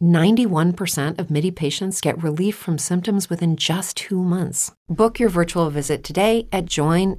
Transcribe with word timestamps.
91% 0.00 1.20
of 1.20 1.30
MIDI 1.30 1.50
patients 1.50 2.00
get 2.00 2.22
relief 2.22 2.56
from 2.56 2.78
symptoms 2.78 3.30
within 3.30 3.56
just 3.56 3.96
two 3.96 4.22
months. 4.22 4.72
Book 4.86 5.18
your 5.18 5.30
virtual 5.30 5.70
visit 5.70 6.02
today 6.04 6.46
at 6.52 6.66
joinmidi.com. 6.66 7.14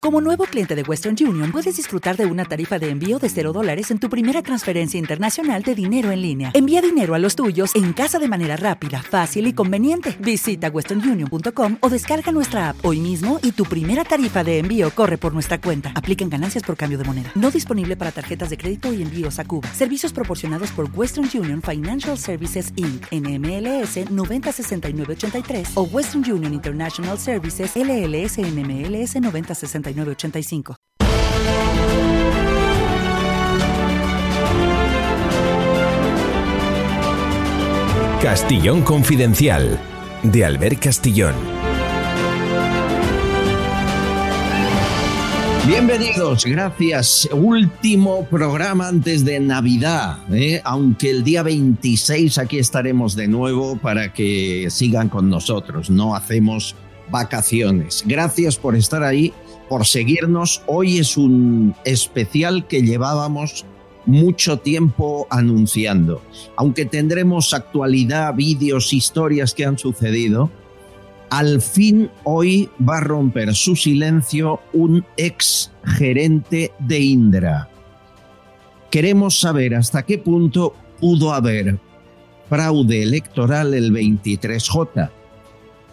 Como 0.00 0.20
nuevo 0.20 0.44
cliente 0.46 0.74
de 0.74 0.82
Western 0.82 1.14
Union, 1.20 1.52
puedes 1.52 1.76
disfrutar 1.76 2.16
de 2.16 2.26
una 2.26 2.44
tarifa 2.44 2.80
de 2.80 2.90
envío 2.90 3.20
de 3.20 3.28
0 3.28 3.52
dólares 3.52 3.92
en 3.92 3.98
tu 3.98 4.10
primera 4.10 4.42
transferencia 4.42 4.98
internacional 4.98 5.62
de 5.62 5.76
dinero 5.76 6.10
en 6.10 6.22
línea. 6.22 6.50
Envía 6.54 6.82
dinero 6.82 7.14
a 7.14 7.20
los 7.20 7.36
tuyos 7.36 7.76
en 7.76 7.92
casa 7.92 8.18
de 8.18 8.26
manera 8.26 8.56
rápida, 8.56 9.00
fácil 9.02 9.46
y 9.46 9.52
conveniente. 9.52 10.16
Visita 10.18 10.68
westernunion.com 10.68 11.76
o 11.80 11.88
descarga 11.88 12.32
nuestra 12.32 12.70
app 12.70 12.84
hoy 12.84 12.98
mismo 12.98 13.38
y 13.44 13.52
tu 13.52 13.62
primera 13.64 14.02
tarifa 14.02 14.42
de 14.42 14.58
envío 14.58 14.90
corre 14.90 15.16
por 15.16 15.32
nuestra 15.32 15.60
cuenta. 15.60 15.92
Aplican 15.94 16.28
ganancias 16.28 16.64
por 16.64 16.76
cambio 16.76 16.98
de 16.98 17.04
moneda. 17.04 17.30
No 17.36 17.52
disponible 17.52 17.96
para 17.96 18.10
tarjetas 18.10 18.50
de 18.50 18.56
crédito 18.56 18.92
y 18.92 19.00
envíos 19.00 19.38
a 19.38 19.44
Cuba. 19.44 19.68
Servicios 19.72 20.12
proporcionados 20.12 20.61
por 20.70 20.88
Western 20.94 21.28
Union 21.34 21.62
Financial 21.62 22.18
Services 22.18 22.72
Inc. 22.76 23.06
NMLS 23.10 24.10
906983 24.10 25.70
o 25.76 25.82
Western 25.82 26.24
Union 26.32 26.54
International 26.54 27.18
Services 27.18 27.72
LLS 27.76 28.38
NMLS 28.38 29.20
906985. 29.20 30.76
Castillón 38.22 38.82
Confidencial 38.82 39.80
de 40.22 40.44
Albert 40.44 40.78
Castillón. 40.78 41.71
Bienvenidos, 45.66 46.44
gracias. 46.44 47.28
Último 47.32 48.26
programa 48.26 48.88
antes 48.88 49.24
de 49.24 49.38
Navidad, 49.38 50.18
¿eh? 50.34 50.60
aunque 50.64 51.08
el 51.08 51.22
día 51.22 51.44
26 51.44 52.38
aquí 52.38 52.58
estaremos 52.58 53.14
de 53.14 53.28
nuevo 53.28 53.76
para 53.76 54.12
que 54.12 54.66
sigan 54.70 55.08
con 55.08 55.30
nosotros. 55.30 55.88
No 55.88 56.16
hacemos 56.16 56.74
vacaciones. 57.10 58.02
Gracias 58.04 58.56
por 58.56 58.74
estar 58.74 59.04
ahí, 59.04 59.32
por 59.68 59.86
seguirnos. 59.86 60.62
Hoy 60.66 60.98
es 60.98 61.16
un 61.16 61.76
especial 61.84 62.66
que 62.66 62.82
llevábamos 62.82 63.64
mucho 64.04 64.58
tiempo 64.58 65.28
anunciando. 65.30 66.22
Aunque 66.56 66.86
tendremos 66.86 67.54
actualidad, 67.54 68.34
vídeos, 68.34 68.92
historias 68.92 69.54
que 69.54 69.64
han 69.64 69.78
sucedido, 69.78 70.50
al 71.32 71.62
fin 71.62 72.10
hoy 72.24 72.68
va 72.86 72.98
a 72.98 73.00
romper 73.00 73.54
su 73.54 73.74
silencio 73.74 74.60
un 74.74 75.02
ex 75.16 75.72
gerente 75.82 76.72
de 76.78 77.00
Indra. 77.00 77.70
Queremos 78.90 79.40
saber 79.40 79.74
hasta 79.74 80.02
qué 80.02 80.18
punto 80.18 80.74
pudo 81.00 81.32
haber 81.32 81.78
fraude 82.50 83.02
electoral 83.02 83.72
el 83.72 83.94
23J. 83.94 85.10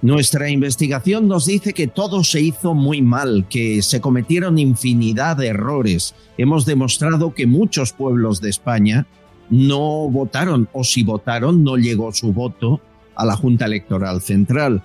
Nuestra 0.02 0.50
investigación 0.50 1.30
nos 1.30 1.45
dice 1.45 1.73
que 1.73 1.88
todo 1.88 2.26
se 2.26 2.42
hizo 2.42 2.73
muy 2.73 3.02
mal, 3.02 3.45
que 3.50 3.82
se 3.82 4.02
cometieron 4.02 4.60
infinidad 4.60 5.38
de 5.38 5.48
errores. 5.48 6.16
Hemos 6.38 6.66
demostrado 6.66 7.34
que 7.34 7.48
muchos 7.48 7.94
pueblos 7.94 8.42
de 8.42 8.50
España 8.50 9.08
no 9.50 10.10
votaron 10.10 10.67
o 10.73 10.84
si 10.84 11.04
votaron 11.04 11.64
no 11.64 11.78
llegó 11.78 12.11
su 12.11 12.33
voto 12.33 12.82
a 13.16 13.23
la 13.23 13.38
Junta 13.38 13.67
Electoral 13.67 14.20
Central. 14.20 14.83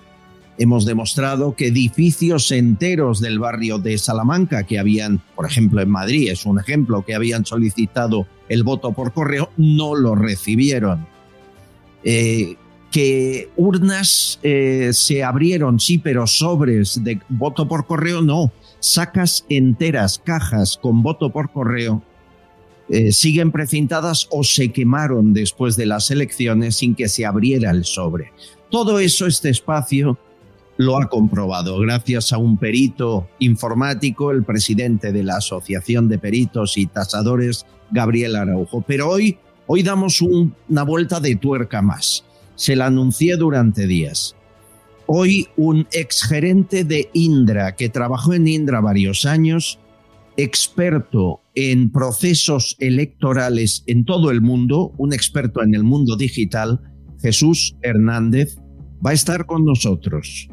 Hemos 0.56 0.84
demostrado 0.84 1.56
que 1.56 1.68
edificios 1.68 2.52
enteros 2.52 3.20
del 3.20 3.40
barrio 3.40 3.78
de 3.78 3.98
Salamanca 3.98 4.62
que 4.64 4.78
habían, 4.78 5.20
por 5.34 5.46
ejemplo 5.46 5.80
en 5.80 5.90
Madrid, 5.90 6.30
es 6.30 6.46
un 6.46 6.60
ejemplo, 6.60 7.04
que 7.04 7.14
habían 7.14 7.44
solicitado 7.44 8.26
el 8.48 8.62
voto 8.62 8.92
por 8.92 9.12
correo, 9.12 9.50
no 9.56 9.96
lo 9.96 10.14
recibieron. 10.14 11.06
Eh, 12.04 12.56
que 12.92 13.50
urnas 13.56 14.38
eh, 14.44 14.90
se 14.92 15.24
abrieron, 15.24 15.80
sí, 15.80 15.98
pero 15.98 16.28
sobres 16.28 17.02
de 17.02 17.18
voto 17.28 17.66
por 17.66 17.86
correo 17.86 18.22
no. 18.22 18.52
Sacas 18.78 19.44
enteras, 19.48 20.20
cajas 20.22 20.78
con 20.80 21.02
voto 21.02 21.30
por 21.30 21.50
correo, 21.50 22.02
eh, 22.88 23.10
siguen 23.10 23.50
precintadas 23.50 24.28
o 24.30 24.44
se 24.44 24.70
quemaron 24.70 25.32
después 25.32 25.74
de 25.74 25.86
las 25.86 26.12
elecciones 26.12 26.76
sin 26.76 26.94
que 26.94 27.08
se 27.08 27.26
abriera 27.26 27.72
el 27.72 27.84
sobre. 27.84 28.30
Todo 28.70 29.00
eso, 29.00 29.26
este 29.26 29.48
espacio, 29.48 30.18
lo 30.76 30.98
ha 30.98 31.08
comprobado 31.08 31.78
gracias 31.78 32.32
a 32.32 32.38
un 32.38 32.56
perito 32.56 33.28
informático, 33.38 34.30
el 34.30 34.44
presidente 34.44 35.12
de 35.12 35.22
la 35.22 35.36
Asociación 35.36 36.08
de 36.08 36.18
Peritos 36.18 36.76
y 36.76 36.86
Tasadores, 36.86 37.64
Gabriel 37.90 38.36
Araujo. 38.36 38.82
Pero 38.86 39.08
hoy, 39.08 39.38
hoy 39.66 39.82
damos 39.82 40.20
una 40.20 40.82
vuelta 40.82 41.20
de 41.20 41.36
tuerca 41.36 41.80
más. 41.82 42.24
Se 42.56 42.76
la 42.76 42.86
anuncié 42.86 43.36
durante 43.36 43.86
días. 43.86 44.34
Hoy 45.06 45.48
un 45.56 45.86
exgerente 45.92 46.84
de 46.84 47.10
Indra 47.12 47.76
que 47.76 47.88
trabajó 47.88 48.32
en 48.32 48.48
Indra 48.48 48.80
varios 48.80 49.26
años, 49.26 49.78
experto 50.36 51.40
en 51.54 51.90
procesos 51.90 52.76
electorales 52.80 53.84
en 53.86 54.04
todo 54.04 54.30
el 54.30 54.40
mundo, 54.40 54.92
un 54.96 55.12
experto 55.12 55.62
en 55.62 55.74
el 55.74 55.84
mundo 55.84 56.16
digital, 56.16 56.80
Jesús 57.20 57.76
Hernández, 57.82 58.56
va 59.04 59.10
a 59.10 59.14
estar 59.14 59.46
con 59.46 59.64
nosotros. 59.64 60.48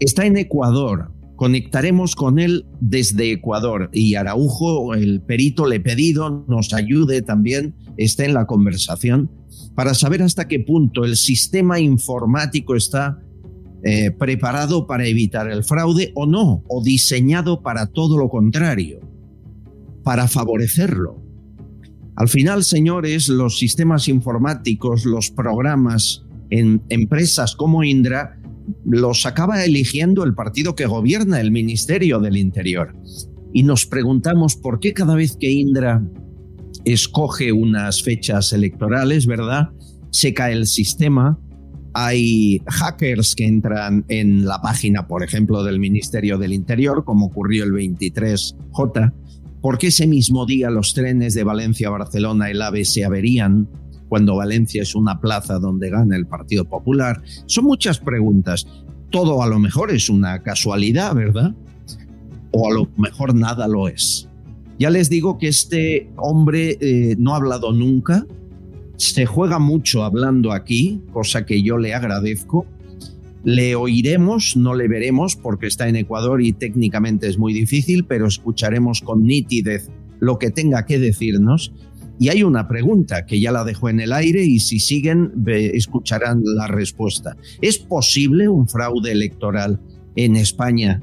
Está 0.00 0.26
en 0.26 0.36
Ecuador. 0.36 1.12
Conectaremos 1.36 2.14
con 2.14 2.38
él 2.38 2.64
desde 2.80 3.32
Ecuador 3.32 3.90
y 3.92 4.14
Araujo, 4.14 4.94
el 4.94 5.20
perito, 5.20 5.66
le 5.66 5.76
he 5.76 5.80
pedido, 5.80 6.44
nos 6.48 6.72
ayude 6.72 7.22
también, 7.22 7.74
esté 7.96 8.24
en 8.26 8.34
la 8.34 8.46
conversación 8.46 9.30
para 9.74 9.94
saber 9.94 10.22
hasta 10.22 10.46
qué 10.46 10.60
punto 10.60 11.04
el 11.04 11.16
sistema 11.16 11.80
informático 11.80 12.76
está 12.76 13.18
eh, 13.82 14.10
preparado 14.12 14.86
para 14.86 15.06
evitar 15.06 15.50
el 15.50 15.64
fraude 15.64 16.12
o 16.14 16.26
no, 16.26 16.62
o 16.68 16.82
diseñado 16.82 17.62
para 17.62 17.86
todo 17.86 18.16
lo 18.16 18.28
contrario, 18.28 19.00
para 20.02 20.28
favorecerlo. 20.28 21.22
Al 22.16 22.28
final, 22.28 22.62
señores, 22.62 23.28
los 23.28 23.58
sistemas 23.58 24.08
informáticos, 24.08 25.04
los 25.04 25.30
programas 25.30 26.24
en 26.50 26.80
empresas 26.88 27.56
como 27.56 27.82
Indra, 27.82 28.38
los 28.84 29.26
acaba 29.26 29.64
eligiendo 29.64 30.24
el 30.24 30.34
partido 30.34 30.74
que 30.74 30.86
gobierna 30.86 31.40
el 31.40 31.50
Ministerio 31.50 32.20
del 32.20 32.36
Interior. 32.36 32.94
Y 33.52 33.62
nos 33.62 33.86
preguntamos 33.86 34.56
por 34.56 34.80
qué 34.80 34.92
cada 34.92 35.14
vez 35.14 35.36
que 35.36 35.50
Indra 35.50 36.02
escoge 36.84 37.52
unas 37.52 38.02
fechas 38.02 38.52
electorales, 38.52 39.26
¿verdad? 39.26 39.70
Se 40.10 40.34
cae 40.34 40.52
el 40.52 40.66
sistema. 40.66 41.38
Hay 41.92 42.60
hackers 42.66 43.34
que 43.34 43.46
entran 43.46 44.04
en 44.08 44.44
la 44.44 44.60
página, 44.60 45.06
por 45.06 45.22
ejemplo, 45.22 45.62
del 45.62 45.78
Ministerio 45.78 46.38
del 46.38 46.52
Interior, 46.52 47.04
como 47.04 47.26
ocurrió 47.26 47.64
el 47.64 47.72
23J. 47.72 49.12
¿Por 49.62 49.78
qué 49.78 49.86
ese 49.86 50.06
mismo 50.06 50.44
día 50.44 50.70
los 50.70 50.92
trenes 50.92 51.34
de 51.34 51.44
Valencia 51.44 51.88
a 51.88 51.92
Barcelona, 51.92 52.50
el 52.50 52.60
AVE, 52.60 52.84
se 52.84 53.04
averían? 53.04 53.68
Cuando 54.08 54.36
Valencia 54.36 54.82
es 54.82 54.94
una 54.94 55.20
plaza 55.20 55.58
donde 55.58 55.90
gana 55.90 56.16
el 56.16 56.26
Partido 56.26 56.64
Popular? 56.64 57.22
Son 57.46 57.64
muchas 57.64 57.98
preguntas. 57.98 58.66
Todo 59.10 59.42
a 59.42 59.46
lo 59.46 59.58
mejor 59.58 59.90
es 59.90 60.08
una 60.08 60.42
casualidad, 60.42 61.14
¿verdad? 61.14 61.54
O 62.50 62.68
a 62.68 62.74
lo 62.74 62.88
mejor 62.96 63.34
nada 63.34 63.68
lo 63.68 63.88
es. 63.88 64.28
Ya 64.78 64.90
les 64.90 65.08
digo 65.08 65.38
que 65.38 65.48
este 65.48 66.10
hombre 66.16 66.76
eh, 66.80 67.14
no 67.18 67.32
ha 67.32 67.36
hablado 67.36 67.72
nunca, 67.72 68.26
se 68.96 69.26
juega 69.26 69.58
mucho 69.58 70.04
hablando 70.04 70.52
aquí, 70.52 71.00
cosa 71.12 71.46
que 71.46 71.62
yo 71.62 71.78
le 71.78 71.94
agradezco. 71.94 72.66
Le 73.44 73.74
oiremos, 73.74 74.56
no 74.56 74.74
le 74.74 74.88
veremos 74.88 75.36
porque 75.36 75.66
está 75.66 75.88
en 75.88 75.96
Ecuador 75.96 76.40
y 76.42 76.52
técnicamente 76.52 77.28
es 77.28 77.38
muy 77.38 77.52
difícil, 77.52 78.04
pero 78.04 78.26
escucharemos 78.26 79.00
con 79.02 79.24
nitidez 79.24 79.90
lo 80.18 80.38
que 80.38 80.50
tenga 80.50 80.86
que 80.86 80.98
decirnos 80.98 81.72
y 82.18 82.28
hay 82.28 82.42
una 82.42 82.68
pregunta 82.68 83.26
que 83.26 83.40
ya 83.40 83.50
la 83.50 83.64
dejo 83.64 83.88
en 83.88 84.00
el 84.00 84.12
aire 84.12 84.44
y 84.44 84.60
si 84.60 84.78
siguen 84.78 85.32
escucharán 85.46 86.42
la 86.44 86.66
respuesta. 86.66 87.36
¿Es 87.60 87.78
posible 87.78 88.48
un 88.48 88.68
fraude 88.68 89.12
electoral 89.12 89.80
en 90.16 90.36
España 90.36 91.02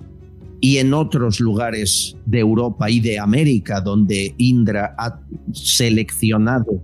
y 0.61 0.77
en 0.77 0.93
otros 0.93 1.39
lugares 1.39 2.15
de 2.25 2.39
Europa 2.39 2.89
y 2.89 2.99
de 2.99 3.19
América 3.19 3.81
donde 3.81 4.35
Indra 4.37 4.95
ha 4.97 5.19
seleccionado 5.51 6.81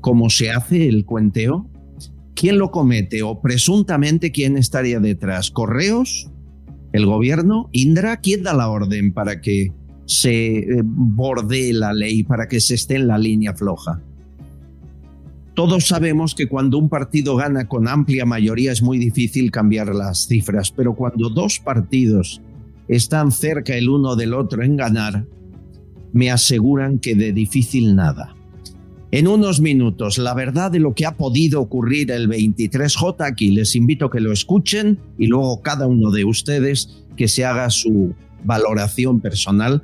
cómo 0.00 0.30
se 0.30 0.50
hace 0.50 0.88
el 0.88 1.04
cuenteo? 1.04 1.68
¿Quién 2.34 2.58
lo 2.58 2.70
comete 2.70 3.22
o 3.22 3.40
presuntamente 3.40 4.30
quién 4.30 4.56
estaría 4.56 5.00
detrás? 5.00 5.50
¿Correos? 5.50 6.30
¿El 6.92 7.06
gobierno? 7.06 7.68
Indra, 7.72 8.18
¿quién 8.18 8.42
da 8.42 8.54
la 8.54 8.68
orden 8.68 9.12
para 9.12 9.40
que 9.40 9.72
se 10.06 10.58
eh, 10.58 10.82
bordee 10.82 11.72
la 11.72 11.92
ley, 11.92 12.22
para 12.22 12.48
que 12.48 12.60
se 12.60 12.74
esté 12.74 12.96
en 12.96 13.08
la 13.08 13.18
línea 13.18 13.54
floja? 13.54 14.00
Todos 15.54 15.86
sabemos 15.86 16.34
que 16.34 16.48
cuando 16.48 16.78
un 16.78 16.88
partido 16.88 17.36
gana 17.36 17.66
con 17.66 17.88
amplia 17.88 18.26
mayoría 18.26 18.72
es 18.72 18.82
muy 18.82 18.98
difícil 18.98 19.50
cambiar 19.50 19.94
las 19.94 20.26
cifras, 20.26 20.70
pero 20.70 20.94
cuando 20.94 21.30
dos 21.30 21.58
partidos 21.60 22.42
están 22.88 23.32
cerca 23.32 23.74
el 23.74 23.88
uno 23.88 24.16
del 24.16 24.34
otro 24.34 24.62
en 24.62 24.76
ganar, 24.76 25.24
me 26.12 26.30
aseguran 26.30 26.98
que 26.98 27.14
de 27.14 27.32
difícil 27.32 27.94
nada. 27.94 28.36
En 29.10 29.28
unos 29.28 29.60
minutos, 29.60 30.18
la 30.18 30.34
verdad 30.34 30.70
de 30.70 30.80
lo 30.80 30.92
que 30.92 31.06
ha 31.06 31.16
podido 31.16 31.60
ocurrir 31.62 32.10
el 32.10 32.28
23J 32.28 33.24
aquí, 33.24 33.50
les 33.50 33.76
invito 33.76 34.06
a 34.06 34.10
que 34.10 34.20
lo 34.20 34.32
escuchen 34.32 34.98
y 35.16 35.26
luego 35.26 35.62
cada 35.62 35.86
uno 35.86 36.10
de 36.10 36.24
ustedes 36.24 37.04
que 37.16 37.28
se 37.28 37.44
haga 37.44 37.70
su 37.70 38.14
valoración 38.46 39.20
personal 39.20 39.82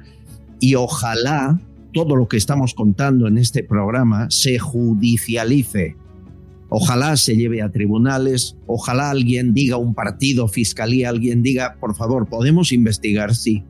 y 0.61 0.77
ojalá 0.77 1.61
todo 1.93 2.17
lo 2.17 2.29
que 2.29 2.37
estamos 2.37 2.75
contando 2.75 3.29
en 3.29 3.39
este 3.39 3.63
programa 3.63 4.27
se 4.31 4.59
judicialice. 4.59 5.97
Ojalá 6.69 7.17
se 7.19 7.37
lleve 7.37 7.61
a 7.61 7.71
tribunales, 7.71 8.57
ojalá 8.67 9.11
alguien 9.11 9.53
diga, 9.53 9.77
un 9.77 9.95
partido, 9.95 10.49
fiscalía, 10.49 11.11
alguien 11.11 11.43
diga, 11.43 11.77
por 11.79 11.95
favor, 11.95 12.29
podemos 12.29 12.73
investigar, 12.73 13.35
sí. 13.35 13.65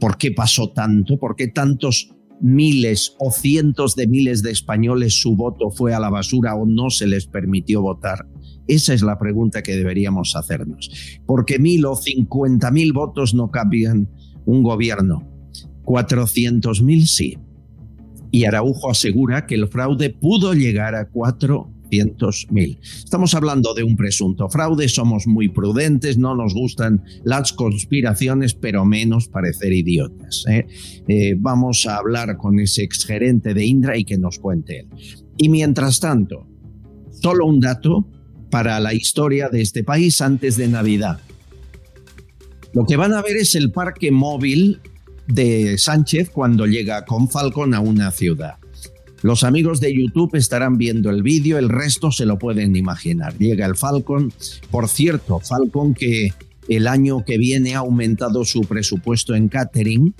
¿Por 0.00 0.18
qué 0.18 0.32
pasó 0.32 0.70
tanto? 0.70 1.18
¿Por 1.18 1.36
qué 1.36 1.46
tantos 1.46 2.12
miles 2.40 3.14
o 3.18 3.30
cientos 3.30 3.94
de 3.94 4.08
miles 4.08 4.42
de 4.42 4.50
españoles 4.50 5.20
su 5.20 5.36
voto 5.36 5.70
fue 5.70 5.94
a 5.94 6.00
la 6.00 6.10
basura 6.10 6.56
o 6.56 6.66
no 6.66 6.90
se 6.90 7.06
les 7.06 7.26
permitió 7.26 7.80
votar? 7.80 8.26
Esa 8.68 8.94
es 8.94 9.02
la 9.02 9.18
pregunta 9.18 9.62
que 9.62 9.76
deberíamos 9.76 10.36
hacernos. 10.36 10.90
Porque 11.26 11.58
mil 11.58 11.84
o 11.86 11.96
cincuenta 11.96 12.70
mil 12.70 12.92
votos 12.92 13.34
no 13.34 13.50
cambian 13.50 14.08
un 14.44 14.62
gobierno. 14.62 15.26
Cuatrocientos 15.84 16.82
mil 16.82 17.06
sí. 17.06 17.38
Y 18.30 18.44
Araujo 18.44 18.90
asegura 18.90 19.46
que 19.46 19.54
el 19.54 19.68
fraude 19.68 20.10
pudo 20.10 20.52
llegar 20.52 20.94
a 20.94 21.08
cuatro 21.08 21.72
mil. 22.50 22.78
Estamos 22.82 23.34
hablando 23.34 23.74
de 23.74 23.84
un 23.84 23.96
presunto 23.96 24.48
fraude, 24.48 24.88
somos 24.88 25.26
muy 25.26 25.48
prudentes, 25.48 26.18
no 26.18 26.34
nos 26.34 26.54
gustan 26.54 27.04
las 27.24 27.52
conspiraciones, 27.52 28.54
pero 28.54 28.84
menos 28.84 29.28
parecer 29.28 29.72
idiotas. 29.72 30.44
¿eh? 30.48 30.66
Eh, 31.08 31.36
vamos 31.38 31.86
a 31.86 31.96
hablar 31.96 32.36
con 32.36 32.58
ese 32.58 32.82
exgerente 32.82 33.54
de 33.54 33.64
Indra 33.64 33.96
y 33.96 34.04
que 34.04 34.18
nos 34.18 34.38
cuente 34.38 34.80
él. 34.80 34.88
Y 35.36 35.48
mientras 35.48 36.00
tanto, 36.00 36.48
solo 37.10 37.46
un 37.46 37.60
dato 37.60 38.08
para 38.50 38.80
la 38.80 38.94
historia 38.94 39.48
de 39.48 39.62
este 39.62 39.84
país 39.84 40.20
antes 40.20 40.56
de 40.56 40.68
Navidad. 40.68 41.20
Lo 42.72 42.84
que 42.84 42.96
van 42.96 43.14
a 43.14 43.22
ver 43.22 43.36
es 43.36 43.54
el 43.54 43.72
parque 43.72 44.10
móvil 44.10 44.80
de 45.26 45.78
Sánchez 45.78 46.30
cuando 46.30 46.66
llega 46.66 47.04
con 47.04 47.28
Falcon 47.28 47.74
a 47.74 47.80
una 47.80 48.10
ciudad. 48.10 48.56
Los 49.22 49.44
amigos 49.44 49.80
de 49.80 49.94
YouTube 49.94 50.36
estarán 50.36 50.76
viendo 50.76 51.10
el 51.10 51.22
vídeo, 51.22 51.58
el 51.58 51.68
resto 51.68 52.12
se 52.12 52.26
lo 52.26 52.38
pueden 52.38 52.76
imaginar. 52.76 53.36
Llega 53.38 53.66
el 53.66 53.76
Falcon. 53.76 54.32
Por 54.70 54.88
cierto, 54.88 55.40
Falcon 55.40 55.94
que 55.94 56.32
el 56.68 56.86
año 56.86 57.24
que 57.24 57.38
viene 57.38 57.74
ha 57.74 57.78
aumentado 57.78 58.44
su 58.44 58.60
presupuesto 58.62 59.34
en 59.34 59.48
catering 59.48 60.14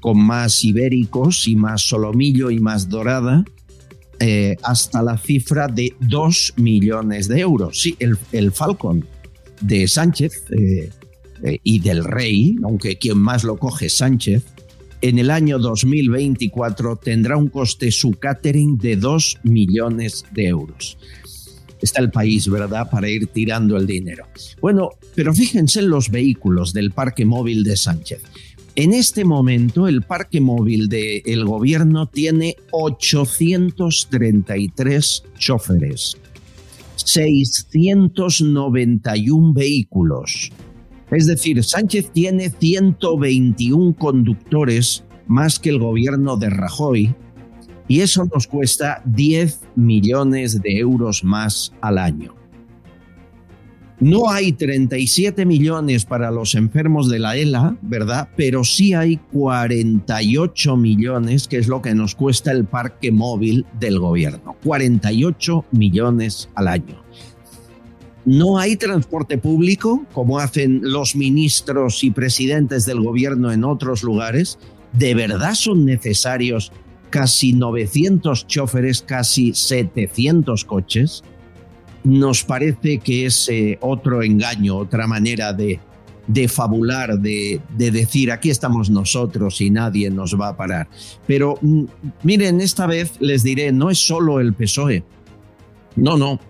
con 0.00 0.18
más 0.18 0.64
ibéricos 0.64 1.46
y 1.48 1.56
más 1.56 1.82
solomillo 1.82 2.50
y 2.50 2.60
más 2.60 2.88
dorada. 2.88 3.44
Eh, 4.24 4.56
hasta 4.62 5.02
la 5.02 5.18
cifra 5.18 5.66
de 5.66 5.96
2 5.98 6.54
millones 6.58 7.26
de 7.26 7.40
euros. 7.40 7.80
Sí, 7.80 7.96
el, 7.98 8.52
Falcon 8.52 9.04
de 9.60 9.88
Sánchez 9.88 10.44
eh, 10.56 10.90
eh, 11.42 11.58
y 11.64 11.80
del 11.80 12.04
Rey, 12.04 12.54
aunque 12.62 12.98
quien 12.98 13.18
más 13.18 13.42
lo 13.42 13.56
coge 13.56 13.88
Sánchez, 13.88 14.44
en 15.00 15.18
el 15.18 15.28
año 15.28 15.58
2024 15.58 17.00
tendrá 17.02 17.36
un 17.36 17.48
coste 17.48 17.90
su 17.90 18.12
catering 18.12 18.78
de 18.78 18.94
2 18.94 19.40
millones 19.42 20.24
de 20.30 20.46
euros. 20.46 20.98
Está 21.80 22.00
el 22.00 22.12
país, 22.12 22.48
¿verdad?, 22.48 22.88
para 22.88 23.10
ir 23.10 23.26
tirando 23.26 23.76
el 23.76 23.88
dinero. 23.88 24.24
Bueno, 24.60 24.90
pero 25.16 25.34
fíjense 25.34 25.80
en 25.80 25.88
los 25.88 26.10
vehículos 26.10 26.72
del 26.72 26.92
parque 26.92 27.24
móvil 27.24 27.64
de 27.64 27.76
Sánchez. 27.76 28.22
En 28.74 28.94
este 28.94 29.24
momento, 29.24 29.86
el 29.86 30.02
parque 30.02 30.40
móvil 30.40 30.88
del 30.88 31.44
gobierno 31.44 32.06
tiene 32.06 32.56
833 32.70 35.22
choferes, 35.38 36.16
691 36.96 39.52
vehículos, 39.52 40.50
es 41.12 41.26
decir, 41.26 41.62
Sánchez 41.62 42.10
tiene 42.12 42.48
121 42.48 43.94
conductores 43.96 45.04
más 45.26 45.58
que 45.58 45.68
el 45.68 45.78
gobierno 45.78 46.38
de 46.38 46.48
Rajoy 46.48 47.14
y 47.86 48.00
eso 48.00 48.24
nos 48.32 48.46
cuesta 48.46 49.02
10 49.04 49.60
millones 49.76 50.62
de 50.62 50.78
euros 50.78 51.22
más 51.22 51.74
al 51.82 51.98
año. 51.98 52.41
No 54.02 54.28
hay 54.28 54.50
37 54.50 55.46
millones 55.46 56.04
para 56.04 56.32
los 56.32 56.56
enfermos 56.56 57.08
de 57.08 57.20
la 57.20 57.36
ELA, 57.36 57.76
¿verdad? 57.82 58.28
Pero 58.36 58.64
sí 58.64 58.94
hay 58.94 59.18
48 59.32 60.76
millones, 60.76 61.46
que 61.46 61.58
es 61.58 61.68
lo 61.68 61.80
que 61.80 61.94
nos 61.94 62.16
cuesta 62.16 62.50
el 62.50 62.64
parque 62.64 63.12
móvil 63.12 63.64
del 63.78 64.00
gobierno. 64.00 64.56
48 64.64 65.66
millones 65.70 66.48
al 66.56 66.66
año. 66.66 67.00
No 68.24 68.58
hay 68.58 68.74
transporte 68.74 69.38
público, 69.38 70.04
como 70.12 70.40
hacen 70.40 70.80
los 70.82 71.14
ministros 71.14 72.02
y 72.02 72.10
presidentes 72.10 72.84
del 72.84 73.00
gobierno 73.00 73.52
en 73.52 73.62
otros 73.62 74.02
lugares. 74.02 74.58
¿De 74.92 75.14
verdad 75.14 75.54
son 75.54 75.84
necesarios 75.84 76.72
casi 77.10 77.52
900 77.52 78.48
choferes, 78.48 79.00
casi 79.00 79.54
700 79.54 80.64
coches? 80.64 81.22
Nos 82.04 82.42
parece 82.44 82.98
que 82.98 83.26
es 83.26 83.48
eh, 83.48 83.78
otro 83.80 84.22
engaño, 84.22 84.76
otra 84.76 85.06
manera 85.06 85.52
de, 85.52 85.78
de 86.26 86.48
fabular, 86.48 87.18
de, 87.18 87.60
de, 87.76 87.90
decir 87.90 88.32
aquí 88.32 88.50
estamos 88.50 88.90
nosotros 88.90 89.60
y 89.60 89.70
nadie 89.70 90.10
nos 90.10 90.38
va 90.38 90.48
a 90.48 90.56
parar. 90.56 90.88
Pero 91.26 91.58
mm, 91.60 91.84
miren, 92.24 92.60
esta 92.60 92.86
vez 92.86 93.12
les 93.20 93.42
diré, 93.42 93.72
no 93.72 93.90
es 93.90 93.98
solo 93.98 94.40
el 94.40 94.52
PSOE. 94.52 95.04
No, 95.94 96.16
no, 96.16 96.40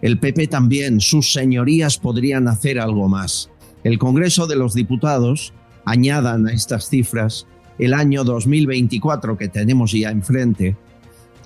el 0.00 0.18
PP 0.18 0.46
también, 0.46 1.00
sus 1.00 1.32
señorías 1.32 1.98
podrían 1.98 2.46
hacer 2.46 2.78
algo 2.78 3.08
más. 3.08 3.50
El 3.82 3.98
Congreso 3.98 4.46
de 4.46 4.56
los 4.56 4.74
Diputados, 4.74 5.52
añadan 5.84 6.46
a 6.46 6.52
estas 6.52 6.88
cifras, 6.88 7.46
el 7.78 7.94
año 7.94 8.24
2024 8.24 9.36
que 9.36 9.48
tenemos 9.48 9.92
ya 9.92 10.10
enfrente, 10.10 10.76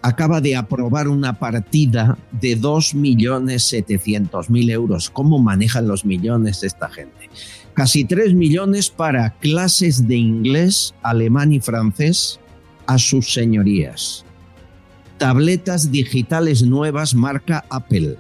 acaba 0.03 0.41
de 0.41 0.57
aprobar 0.57 1.09
una 1.09 1.39
partida 1.39 2.17
de 2.33 2.59
2.700.000 2.59 4.71
euros. 4.71 5.11
¿Cómo 5.11 5.39
manejan 5.39 5.87
los 5.89 6.05
millones 6.05 6.65
esta 6.65 6.89
gente? 6.89 7.31
Casi 7.75 8.05
3 8.05 8.35
millones 8.35 8.91
para 8.91 9.31
clases 9.39 10.07
de 10.07 10.17
inglés, 10.17 10.95
alemán 11.03 11.53
y 11.53 11.61
francés 11.61 12.39
a 12.87 12.99
sus 12.99 13.33
señorías. 13.33 14.25
Tabletas 15.19 15.93
digitales 15.93 16.63
nuevas 16.63 17.15
marca 17.15 17.65
Apple 17.71 18.17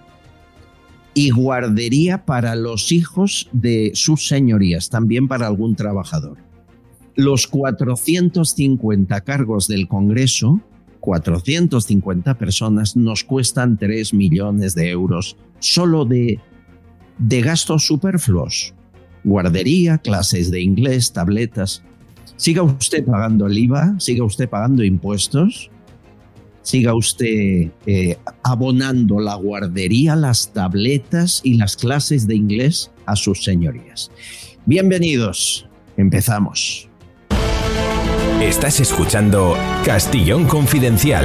y 1.14 1.30
guardería 1.30 2.24
para 2.24 2.54
los 2.54 2.92
hijos 2.92 3.48
de 3.52 3.90
sus 3.94 4.28
señorías, 4.28 4.88
también 4.88 5.26
para 5.28 5.48
algún 5.48 5.74
trabajador. 5.74 6.38
Los 7.14 7.46
450 7.48 9.20
cargos 9.20 9.68
del 9.68 9.86
Congreso, 9.88 10.62
450 11.02 12.38
personas, 12.38 12.96
nos 12.96 13.24
cuestan 13.24 13.76
3 13.76 14.14
millones 14.14 14.74
de 14.76 14.88
euros 14.88 15.36
solo 15.58 16.04
de, 16.04 16.38
de 17.18 17.40
gastos 17.42 17.86
superfluos. 17.86 18.72
Guardería, 19.24 19.98
clases 19.98 20.52
de 20.52 20.62
inglés, 20.62 21.12
tabletas. 21.12 21.82
Siga 22.36 22.62
usted 22.62 23.04
pagando 23.04 23.46
el 23.46 23.58
IVA, 23.58 23.96
siga 23.98 24.24
usted 24.24 24.48
pagando 24.48 24.84
impuestos, 24.84 25.70
siga 26.62 26.94
usted 26.94 27.70
eh, 27.84 28.16
abonando 28.44 29.18
la 29.18 29.34
guardería, 29.34 30.14
las 30.14 30.52
tabletas 30.52 31.40
y 31.42 31.56
las 31.56 31.76
clases 31.76 32.28
de 32.28 32.36
inglés 32.36 32.92
a 33.06 33.16
sus 33.16 33.42
señorías. 33.42 34.12
Bienvenidos, 34.66 35.68
empezamos. 35.96 36.91
Estás 38.42 38.80
escuchando 38.80 39.56
Castillón 39.84 40.48
Confidencial. 40.48 41.24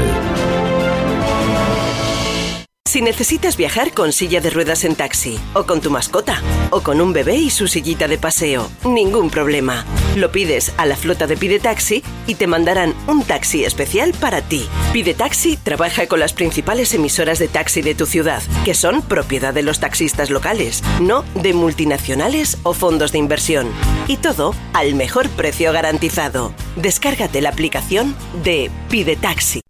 Si 2.88 3.02
necesitas 3.02 3.58
viajar 3.58 3.92
con 3.92 4.14
silla 4.14 4.40
de 4.40 4.52
ruedas 4.52 4.86
en 4.86 4.94
taxi 4.94 5.40
o 5.56 5.64
con 5.64 5.82
tu 5.82 5.90
mascota, 5.90 6.40
o 6.72 6.82
con 6.82 7.02
un 7.02 7.14
bebé 7.14 7.36
y 7.36 7.50
su 7.50 7.68
sillita 7.68 8.08
de 8.08 8.18
paseo. 8.18 8.70
Ningún 8.86 9.30
problema. 9.30 9.86
Lo 10.16 10.32
pides 10.32 10.74
a 10.78 10.86
la 10.86 10.96
flota 10.96 11.28
de 11.28 11.38
Pide 11.38 11.60
Taxi 11.60 12.04
y 12.26 12.36
te 12.36 12.48
mandarán 12.48 12.94
un 13.08 13.24
taxi 13.24 13.66
especial 13.66 14.14
para 14.20 14.42
ti. 14.42 14.68
Pide 14.94 15.14
Taxi 15.14 15.58
trabaja 15.58 16.08
con 16.08 16.20
las 16.20 16.34
principales 16.34 16.94
emisoras 16.94 17.40
de 17.40 17.48
taxi 17.48 17.82
de 17.82 17.96
tu 17.96 18.06
ciudad, 18.06 18.42
que 18.66 18.74
son 18.74 19.02
propiedad 19.02 19.54
de 19.54 19.64
los 19.64 19.80
taxistas 19.80 20.30
locales, 20.30 20.84
no 21.00 21.24
de 21.36 21.54
multinacionales 21.54 22.58
o 22.64 22.74
fondos 22.74 23.12
de 23.12 23.20
inversión. 23.20 23.68
Y 24.08 24.18
todo 24.18 24.56
al 24.74 24.96
mejor 24.96 25.30
precio 25.30 25.72
garantizado. 25.72 26.54
Descárgate 26.76 27.42
la 27.42 27.50
aplicación 27.50 28.16
de 28.44 28.72
Pide 28.90 29.16
Taxi. 29.16 29.62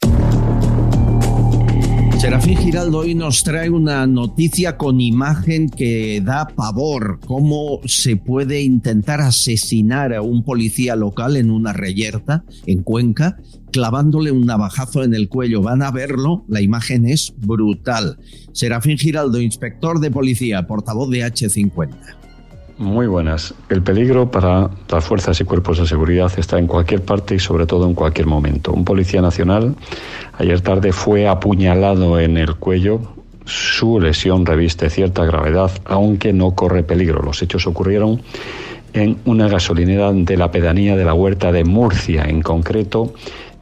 Serafín 2.20 2.58
Giraldo 2.58 2.98
hoy 2.98 3.14
nos 3.14 3.44
trae 3.44 3.70
una 3.70 4.08
noticia 4.08 4.76
con 4.76 5.00
imagen 5.00 5.70
que 5.70 6.20
da 6.20 6.48
pavor. 6.48 7.20
¿Cómo 7.24 7.80
se 7.86 8.16
puede 8.16 8.64
intentar 8.64 9.22
asesinar 9.22 10.16
a 10.16 10.24
un 10.24 10.44
policía 10.44 10.96
local 10.96 11.38
en 11.38 11.52
una 11.52 11.74
reyerta 11.74 12.44
en 12.66 12.82
Cuenca 12.82 13.38
clavándole 13.72 14.32
un 14.32 14.48
navajazo 14.48 15.04
en 15.04 15.14
el 15.14 15.30
cuello? 15.30 15.62
Van 15.62 15.84
a 15.84 15.92
verlo, 15.92 16.44
la 16.48 16.60
imagen 16.60 17.06
es 17.06 17.36
brutal. 17.38 18.18
Serafín 18.52 18.98
Giraldo, 18.98 19.40
inspector 19.40 20.00
de 20.00 20.10
policía, 20.10 20.66
portavoz 20.66 21.12
de 21.12 21.20
H50. 21.20 22.18
Muy 22.78 23.08
buenas. 23.08 23.56
El 23.70 23.82
peligro 23.82 24.30
para 24.30 24.70
las 24.90 25.04
fuerzas 25.04 25.42
y 25.42 25.46
cuerpos 25.46 25.80
de 25.80 25.88
seguridad 25.88 26.32
está 26.38 26.60
en 26.60 26.68
cualquier 26.68 27.04
parte 27.04 27.34
y 27.34 27.40
sobre 27.40 27.66
todo 27.66 27.88
en 27.88 27.96
cualquier 27.96 28.28
momento. 28.28 28.72
Un 28.72 28.86
policía 28.86 29.20
nacional 29.20 29.76
ayer 30.38 30.62
tarde 30.62 30.92
fue 30.92 31.28
apuñalado 31.28 32.20
en 32.20 32.38
el 32.38 32.56
cuello. 32.56 33.02
Su 33.46 34.00
lesión 34.00 34.46
reviste 34.46 34.92
cierta 34.92 35.26
gravedad, 35.26 35.72
aunque 35.86 36.34
no 36.34 36.52
corre 36.54 36.84
peligro. 36.84 37.24
Los 37.24 37.42
hechos 37.42 37.66
ocurrieron 37.66 38.22
en 38.94 39.18
una 39.26 39.48
gasolinera 39.48 40.14
de 40.14 40.38
la 40.38 40.52
pedanía 40.52 40.96
de 40.96 41.06
la 41.06 41.16
Huerta 41.16 41.52
de 41.52 41.64
Murcia, 41.64 42.26
en 42.26 42.44
concreto 42.44 43.12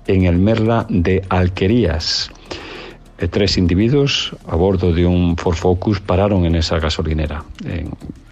en 0.08 0.26
el 0.26 0.38
Merla 0.38 0.88
de 0.90 1.24
Alquerías. 1.30 2.32
Eh, 3.18 3.30
tres 3.30 3.58
individuos 3.58 4.36
a 4.46 4.58
bordo 4.58 4.92
de 4.92 5.06
un 5.06 5.38
Ford 5.38 5.56
Focus 5.56 6.02
pararon 6.02 6.46
en 6.46 6.56
esa 6.56 6.80
gasolinera. 6.80 7.46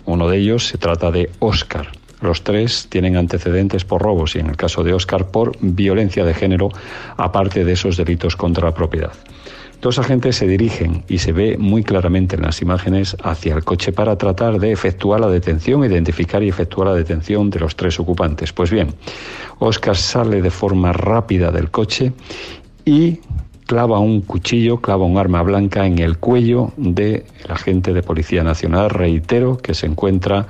Uno 0.06 0.28
de 0.28 0.38
ellos 0.38 0.68
se 0.68 0.78
trata 0.78 1.12
de 1.12 1.30
Oscar. 1.40 1.90
Los 2.22 2.44
tres 2.44 2.88
tienen 2.90 3.18
antecedentes 3.18 3.84
por 3.84 4.02
robos 4.02 4.36
y 4.36 4.40
en 4.40 4.48
el 4.48 4.56
caso 4.56 4.84
de 4.84 4.94
Oscar 4.94 5.28
por 5.28 5.58
violencia 5.60 6.24
de 6.24 6.34
género, 6.34 6.70
aparte 7.18 7.66
de 7.66 7.74
esos 7.74 7.98
delitos 7.98 8.36
contra 8.36 8.70
la 8.70 8.74
propiedad. 8.74 9.12
Dos 9.82 10.00
agentes 10.00 10.38
se 10.38 10.48
dirigen 10.48 11.04
y 11.10 11.18
se 11.18 11.34
ve 11.34 11.58
muy 11.58 11.84
claramente 11.84 12.38
en 12.38 12.44
las 12.44 12.62
imágenes 12.62 13.18
hacia 13.22 13.54
el 13.54 13.66
coche 13.66 13.92
para 13.92 14.18
tratar 14.18 14.58
de 14.58 14.72
efectuar 14.72 15.20
la 15.20 15.28
detención, 15.28 15.84
identificar 15.84 16.42
y 16.42 16.48
efectuar 16.48 16.88
la 16.88 16.96
detención 16.96 17.50
de 17.50 17.60
los 17.60 17.76
tres 17.76 18.00
ocupantes. 18.00 18.54
Pues 18.54 18.72
bien, 18.72 18.94
Oscar 19.60 19.98
sale 19.98 20.42
de 20.42 20.52
forma 20.52 20.94
rápida 20.94 21.52
del 21.52 21.70
coche 21.70 22.14
y 22.86 23.20
clava 23.66 24.00
un 24.00 24.22
cuchillo, 24.22 24.82
clava 24.82 25.06
un 25.06 25.18
arma 25.18 25.42
blanca 25.42 25.86
en 25.86 26.00
el 26.00 26.18
cuello 26.18 26.72
del 26.78 27.24
agente 27.50 27.94
de 27.94 28.04
Policía 28.04 28.44
Nacional. 28.44 28.90
Reitero 28.90 29.58
que 29.58 29.74
se 29.74 29.88
encuentra, 29.88 30.48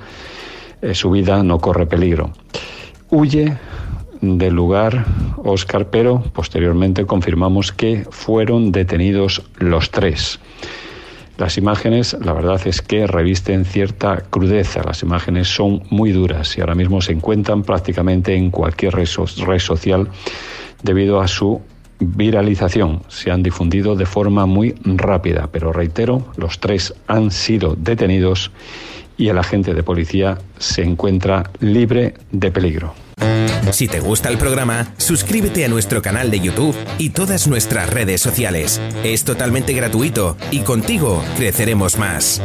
eh, 0.82 0.94
su 0.94 1.10
vida 1.10 1.42
no 1.42 1.58
corre 1.58 1.86
peligro. 1.86 2.30
Huye 3.10 3.56
del 4.20 4.54
lugar 4.54 5.04
Oscar, 5.36 5.90
pero 5.90 6.22
posteriormente 6.32 7.04
confirmamos 7.04 7.72
que 7.72 8.06
fueron 8.10 8.72
detenidos 8.72 9.42
los 9.58 9.90
tres. 9.90 10.40
Las 11.36 11.58
imágenes, 11.58 12.16
la 12.20 12.32
verdad 12.32 12.60
es 12.64 12.80
que 12.80 13.08
revisten 13.08 13.64
cierta 13.64 14.22
crudeza. 14.30 14.82
Las 14.84 15.02
imágenes 15.02 15.48
son 15.48 15.82
muy 15.90 16.12
duras 16.12 16.56
y 16.56 16.60
ahora 16.60 16.76
mismo 16.76 17.00
se 17.00 17.12
encuentran 17.12 17.64
prácticamente 17.64 18.36
en 18.36 18.50
cualquier 18.50 18.94
red 18.94 19.06
social 19.58 20.08
debido 20.82 21.20
a 21.20 21.26
su 21.26 21.60
viralización. 21.98 23.02
Se 23.08 23.30
han 23.30 23.42
difundido 23.42 23.96
de 23.96 24.06
forma 24.06 24.46
muy 24.46 24.74
rápida, 24.84 25.48
pero 25.50 25.72
reitero, 25.72 26.32
los 26.36 26.60
tres 26.60 26.94
han 27.06 27.30
sido 27.30 27.76
detenidos 27.76 28.50
y 29.16 29.28
el 29.28 29.38
agente 29.38 29.74
de 29.74 29.82
policía 29.82 30.38
se 30.58 30.82
encuentra 30.82 31.50
libre 31.60 32.14
de 32.32 32.50
peligro. 32.50 32.94
Si 33.70 33.88
te 33.88 34.00
gusta 34.00 34.28
el 34.28 34.38
programa, 34.38 34.92
suscríbete 34.98 35.64
a 35.64 35.68
nuestro 35.68 36.02
canal 36.02 36.30
de 36.30 36.40
YouTube 36.40 36.76
y 36.98 37.10
todas 37.10 37.48
nuestras 37.48 37.90
redes 37.90 38.20
sociales. 38.20 38.80
Es 39.02 39.24
totalmente 39.24 39.72
gratuito 39.72 40.36
y 40.50 40.60
contigo 40.60 41.22
creceremos 41.36 41.98
más. 41.98 42.42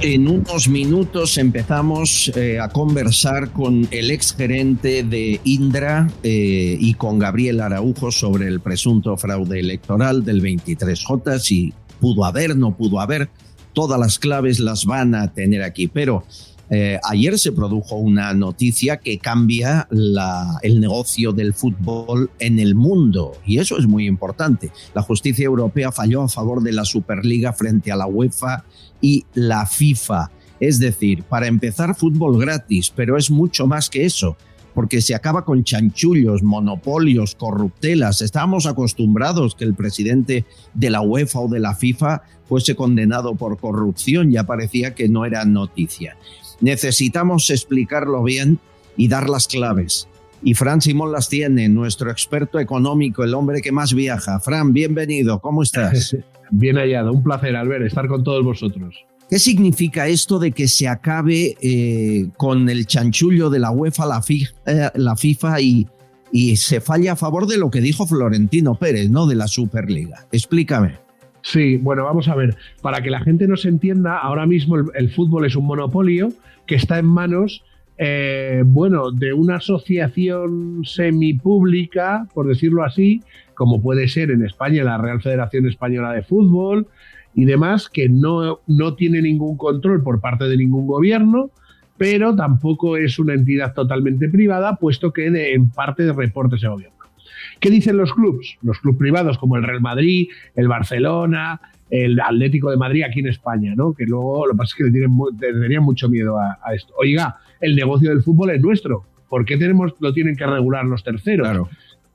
En 0.00 0.28
unos 0.28 0.68
minutos, 0.68 1.38
empezamos 1.38 2.30
eh, 2.36 2.60
a 2.60 2.68
conversar 2.68 3.50
con 3.50 3.88
el 3.90 4.10
exgerente 4.10 5.02
de 5.02 5.40
Indra 5.44 6.08
eh, 6.22 6.76
y 6.78 6.94
con 6.94 7.18
Gabriel 7.18 7.60
Araujo 7.60 8.12
sobre 8.12 8.46
el 8.46 8.60
presunto 8.60 9.16
fraude 9.16 9.58
electoral 9.58 10.24
del 10.24 10.42
23J, 10.42 11.38
si 11.38 11.72
pudo 12.00 12.24
haber, 12.24 12.56
no 12.56 12.76
pudo 12.76 13.00
haber. 13.00 13.28
Todas 13.72 13.98
las 13.98 14.18
claves 14.18 14.60
las 14.60 14.84
van 14.84 15.14
a 15.14 15.32
tener 15.32 15.62
aquí, 15.62 15.88
pero 15.88 16.24
eh, 16.70 17.00
ayer 17.02 17.38
se 17.38 17.52
produjo 17.52 17.96
una 17.96 18.34
noticia 18.34 18.98
que 18.98 19.18
cambia 19.18 19.88
el 19.90 20.80
negocio 20.80 21.32
del 21.32 21.54
fútbol 21.54 22.30
en 22.38 22.58
el 22.58 22.74
mundo 22.74 23.32
y 23.46 23.58
eso 23.58 23.78
es 23.78 23.86
muy 23.86 24.06
importante. 24.06 24.70
La 24.94 25.02
justicia 25.02 25.46
europea 25.46 25.92
falló 25.92 26.22
a 26.22 26.28
favor 26.28 26.62
de 26.62 26.72
la 26.72 26.84
Superliga 26.84 27.52
frente 27.52 27.90
a 27.90 27.96
la 27.96 28.06
UEFA 28.06 28.64
y 29.00 29.24
la 29.34 29.66
FIFA. 29.66 30.30
Es 30.60 30.78
decir, 30.78 31.22
para 31.22 31.46
empezar 31.46 31.94
fútbol 31.94 32.38
gratis, 32.38 32.92
pero 32.94 33.16
es 33.16 33.30
mucho 33.30 33.66
más 33.66 33.88
que 33.88 34.04
eso 34.04 34.36
porque 34.78 35.00
se 35.00 35.16
acaba 35.16 35.44
con 35.44 35.64
chanchullos, 35.64 36.44
monopolios, 36.44 37.34
corruptelas. 37.34 38.22
Estábamos 38.22 38.64
acostumbrados 38.66 39.56
que 39.56 39.64
el 39.64 39.74
presidente 39.74 40.44
de 40.72 40.90
la 40.90 41.00
UEFA 41.00 41.40
o 41.40 41.48
de 41.48 41.58
la 41.58 41.74
FIFA 41.74 42.22
fuese 42.48 42.76
condenado 42.76 43.34
por 43.34 43.58
corrupción, 43.58 44.30
ya 44.30 44.44
parecía 44.44 44.94
que 44.94 45.08
no 45.08 45.24
era 45.24 45.44
noticia. 45.44 46.16
Necesitamos 46.60 47.50
explicarlo 47.50 48.22
bien 48.22 48.60
y 48.96 49.08
dar 49.08 49.28
las 49.28 49.48
claves. 49.48 50.07
Y 50.42 50.54
Fran 50.54 50.80
Simón 50.80 51.12
las 51.12 51.28
tiene, 51.28 51.68
nuestro 51.68 52.10
experto 52.10 52.58
económico, 52.58 53.24
el 53.24 53.34
hombre 53.34 53.60
que 53.60 53.72
más 53.72 53.94
viaja. 53.94 54.40
Fran, 54.40 54.72
bienvenido, 54.72 55.40
¿cómo 55.40 55.62
estás? 55.62 56.16
Bien 56.50 56.76
hallado, 56.76 57.12
un 57.12 57.22
placer, 57.22 57.56
Albert, 57.56 57.84
estar 57.84 58.06
con 58.08 58.24
todos 58.24 58.44
vosotros. 58.44 59.04
¿Qué 59.28 59.38
significa 59.38 60.06
esto 60.08 60.38
de 60.38 60.52
que 60.52 60.68
se 60.68 60.88
acabe 60.88 61.56
eh, 61.60 62.28
con 62.38 62.70
el 62.70 62.86
chanchullo 62.86 63.50
de 63.50 63.58
la 63.58 63.70
UEFA, 63.70 64.06
la, 64.06 64.22
eh, 64.66 64.90
la 64.94 65.16
FIFA 65.16 65.60
y, 65.60 65.86
y 66.32 66.56
se 66.56 66.80
falla 66.80 67.12
a 67.12 67.16
favor 67.16 67.46
de 67.46 67.58
lo 67.58 67.70
que 67.70 67.82
dijo 67.82 68.06
Florentino 68.06 68.76
Pérez, 68.76 69.10
¿no? 69.10 69.26
De 69.26 69.34
la 69.34 69.46
Superliga. 69.46 70.26
Explícame. 70.32 71.08
Sí, 71.42 71.76
bueno, 71.76 72.04
vamos 72.04 72.28
a 72.28 72.34
ver. 72.34 72.56
Para 72.82 73.02
que 73.02 73.10
la 73.10 73.20
gente 73.20 73.46
nos 73.46 73.64
entienda, 73.64 74.18
ahora 74.18 74.46
mismo 74.46 74.76
el, 74.76 75.10
fútbol 75.10 75.46
es 75.46 75.56
un 75.56 75.66
monopolio 75.66 76.32
que 76.66 76.74
está 76.74 76.98
en 76.98 77.06
manos, 77.06 77.64
eh, 77.98 78.62
bueno, 78.64 79.10
de 79.10 79.32
una 79.32 79.56
asociación 79.56 80.82
semipública, 80.84 82.26
por 82.32 82.46
decirlo 82.46 82.84
así, 82.84 83.22
como 83.54 83.82
puede 83.82 84.08
ser 84.08 84.30
en 84.30 84.44
España 84.44 84.84
la 84.84 84.98
Real 84.98 85.20
Federación 85.20 85.66
Española 85.66 86.12
de 86.12 86.22
Fútbol 86.22 86.86
y 87.34 87.44
demás, 87.44 87.88
que 87.88 88.08
no, 88.08 88.60
no 88.66 88.94
tiene 88.94 89.20
ningún 89.20 89.56
control 89.56 90.02
por 90.02 90.20
parte 90.20 90.44
de 90.44 90.56
ningún 90.56 90.86
gobierno, 90.86 91.50
pero 91.96 92.34
tampoco 92.36 92.96
es 92.96 93.18
una 93.18 93.34
entidad 93.34 93.74
totalmente 93.74 94.28
privada, 94.28 94.76
puesto 94.76 95.12
que 95.12 95.26
en 95.26 95.68
parte 95.70 96.12
reporte 96.12 96.56
ese 96.56 96.68
gobierno. 96.68 96.96
¿Qué 97.60 97.70
dicen 97.70 97.96
los 97.96 98.12
clubes? 98.12 98.56
Los 98.62 98.78
clubes 98.78 98.98
privados 98.98 99.38
como 99.38 99.56
el 99.56 99.64
Real 99.64 99.80
Madrid, 99.80 100.28
el 100.54 100.68
Barcelona, 100.68 101.60
el 101.90 102.20
Atlético 102.20 102.70
de 102.70 102.76
Madrid 102.76 103.02
aquí 103.02 103.20
en 103.20 103.28
España, 103.28 103.74
¿no? 103.74 103.92
Que 103.92 104.04
luego 104.04 104.46
lo 104.46 104.52
que 104.52 104.58
pasa 104.58 104.70
es 104.70 104.74
que 104.74 104.84
le 104.84 104.90
tienen, 104.92 105.16
tenían 105.38 105.82
mucho 105.82 106.08
miedo 106.08 106.38
a, 106.38 106.56
esto. 106.74 106.92
Oiga, 106.96 107.36
el 107.60 107.76
negocio 107.76 108.10
del 108.10 108.22
fútbol 108.22 108.50
es 108.50 108.60
nuestro. 108.60 109.04
¿Por 109.28 109.44
qué 109.44 109.56
tenemos, 109.56 109.92
lo 110.00 110.12
tienen 110.12 110.36
que 110.36 110.46
regular 110.46 110.84
los 110.84 111.04
terceros? 111.04 111.68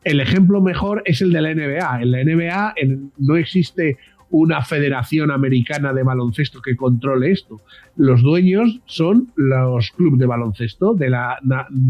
El 0.04 0.20
ejemplo 0.20 0.62
mejor 0.62 1.02
es 1.06 1.22
el 1.22 1.32
de 1.32 1.42
la 1.42 1.54
NBA. 1.54 2.02
En 2.02 2.12
la 2.12 2.24
NBA 2.24 2.74
no 3.20 3.38
existe 3.38 3.98
una 4.34 4.64
federación 4.64 5.30
americana 5.30 5.94
de 5.94 6.02
baloncesto 6.02 6.60
que 6.60 6.76
controle 6.76 7.32
esto. 7.32 7.62
Los 7.96 8.24
dueños 8.24 8.82
son 8.86 9.32
los 9.36 9.92
clubes 9.92 10.20
de 10.20 10.26
baloncesto 10.26 10.96
de 10.96 11.12
la 11.12 11.38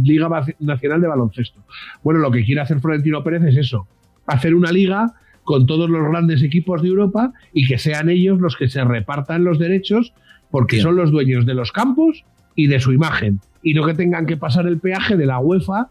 Liga 0.03 0.29
Nacional 0.59 1.01
de 1.01 1.07
Baloncesto. 1.07 1.63
Bueno, 2.03 2.19
lo 2.19 2.31
que 2.31 2.43
quiere 2.43 2.59
hacer 2.59 2.81
Florentino 2.81 3.23
Pérez 3.23 3.43
es 3.43 3.55
eso, 3.55 3.87
hacer 4.27 4.55
una 4.55 4.73
liga 4.73 5.13
con 5.45 5.65
todos 5.65 5.89
los 5.89 6.05
grandes 6.09 6.43
equipos 6.43 6.81
de 6.81 6.89
Europa 6.89 7.31
y 7.53 7.65
que 7.65 7.77
sean 7.77 8.09
ellos 8.09 8.41
los 8.41 8.57
que 8.57 8.67
se 8.67 8.83
repartan 8.83 9.45
los 9.45 9.57
derechos 9.57 10.13
porque 10.51 10.81
son 10.81 10.97
los 10.97 11.11
dueños 11.11 11.45
de 11.45 11.53
los 11.53 11.71
campos 11.71 12.25
y 12.55 12.67
de 12.67 12.79
su 12.79 12.91
imagen 12.93 13.39
y 13.61 13.73
no 13.73 13.85
que 13.85 13.93
tengan 13.93 14.25
que 14.25 14.37
pasar 14.37 14.67
el 14.67 14.79
peaje 14.79 15.15
de 15.17 15.25
la 15.25 15.39
UEFA 15.39 15.89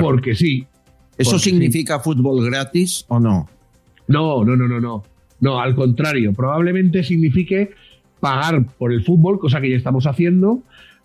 porque 0.00 0.34
sí. 0.34 0.66
¿Eso 1.18 1.38
significa 1.38 1.98
fútbol 2.00 2.44
gratis 2.44 3.04
o 3.08 3.18
no? 3.20 3.48
No, 4.08 4.44
no, 4.44 4.54
no, 4.56 4.68
no, 4.68 4.80
no. 4.80 5.02
No, 5.40 5.60
al 5.60 5.74
contrario, 5.74 6.32
probablemente 6.32 7.02
signifique 7.04 7.70
pagar 8.20 8.66
por 8.78 8.92
el 8.92 9.02
fútbol, 9.04 9.38
cosa 9.38 9.60
que 9.60 9.70
ya 9.70 9.76
estamos 9.76 10.06
haciendo, 10.06 10.62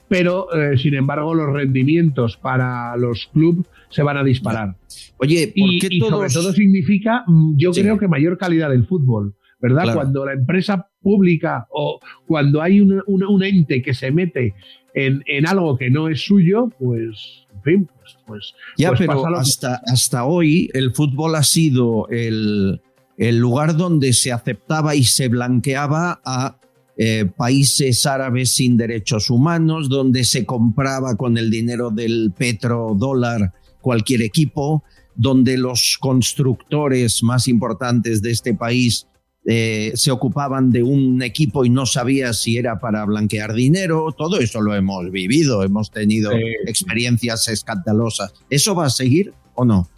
pero 0.08 0.48
eh, 0.53 0.77
sin 0.77 0.93
embargo 0.96 1.34
los 1.34 1.51
rendimientos 1.53 2.38
para 2.38 2.96
los 2.98 3.29
clubes 3.34 3.65
se 3.89 4.03
van 4.03 4.17
a 4.17 4.24
disparar. 4.24 4.75
Oye, 5.17 5.48
¿por 5.48 5.70
y, 5.70 5.79
qué 5.79 5.88
y 5.91 6.00
todos- 6.00 6.12
sobre 6.12 6.29
todo 6.29 6.53
significa, 6.53 7.24
mm, 7.27 7.55
yo 7.58 7.74
Sí. 7.74 7.81
creo 7.81 7.98
que 7.98 8.08
mayor 8.08 8.38
calidad 8.38 8.70
del 8.70 8.86
fútbol, 8.86 9.34
¿verdad? 9.62 9.84
Claro. 9.84 10.00
Cuando 10.00 10.25
la 10.25 10.34
empresa 10.34 10.88
pública 11.01 11.68
o 11.72 12.00
cuando 12.27 12.62
hay 12.62 12.82
una- 12.82 13.03
un 13.08 13.44
ente 13.44 13.82
que 13.82 13.94
se 13.94 14.12
mete 14.12 14.53
en, 14.94 15.24
en 15.25 15.48
algo 15.48 15.77
que 15.77 15.89
no 15.89 16.08
es 16.10 16.22
suyo, 16.25 16.70
pues, 16.80 17.46
en 17.56 17.62
fin, 17.63 17.89
pues, 17.98 18.18
pues, 18.27 18.53
Ya, 18.77 18.89
pues 18.89 19.00
pero 19.01 19.13
pasa 19.13 19.30
lo 19.30 19.36
que- 19.36 19.41
hasta, 19.41 19.82
hasta 19.86 20.25
hoy 20.25 20.70
el 20.74 20.94
fútbol 20.94 21.36
ha 21.36 21.44
sido 21.44 22.08
el, 22.10 22.82
el 23.18 23.38
lugar 23.38 23.77
donde 23.77 24.13
se 24.13 24.32
aceptaba 24.32 24.96
y 24.96 25.03
se 25.03 25.27
blanqueaba 25.27 26.20
a 26.25 26.58
eh, 26.98 27.25
países 27.36 28.06
árabes 28.06 28.51
sin 28.53 28.77
derechos 28.77 29.30
humanos, 29.30 29.89
donde 29.89 30.24
se 30.24 30.46
compraba 30.46 31.15
con 31.15 31.38
el 31.38 31.50
dinero 31.50 31.89
del 31.89 32.32
petrodólar 32.38 33.53
cualquier 33.82 34.22
equipo, 34.22 34.84
donde 35.15 35.58
los 35.58 35.98
constructores 36.00 37.24
más 37.24 37.48
importantes 37.48 38.22
de 38.22 38.32
este 38.32 38.53
país 38.53 39.08
eh, 39.45 39.91
se 39.95 40.12
ocupaban 40.12 40.69
de 40.69 40.83
un 40.83 41.21
equipo 41.24 41.65
y 41.65 41.69
no 41.69 41.86
sabía 41.86 42.33
si 42.33 42.57
era 42.57 42.79
para 42.79 43.05
blanquear 43.05 43.53
dinero. 43.53 44.13
Todo 44.15 44.39
eso 44.39 44.62
lo 44.62 44.75
hemos 44.75 45.10
vivido, 45.12 45.63
hemos 45.63 45.91
tenido 45.91 46.31
experiencias 46.67 47.48
escandalosas. 47.48 48.33
¿Eso 48.50 48.75
va 48.75 48.86
a 48.86 48.89
seguir 48.89 49.33
o 49.55 49.65
no? 49.65 49.89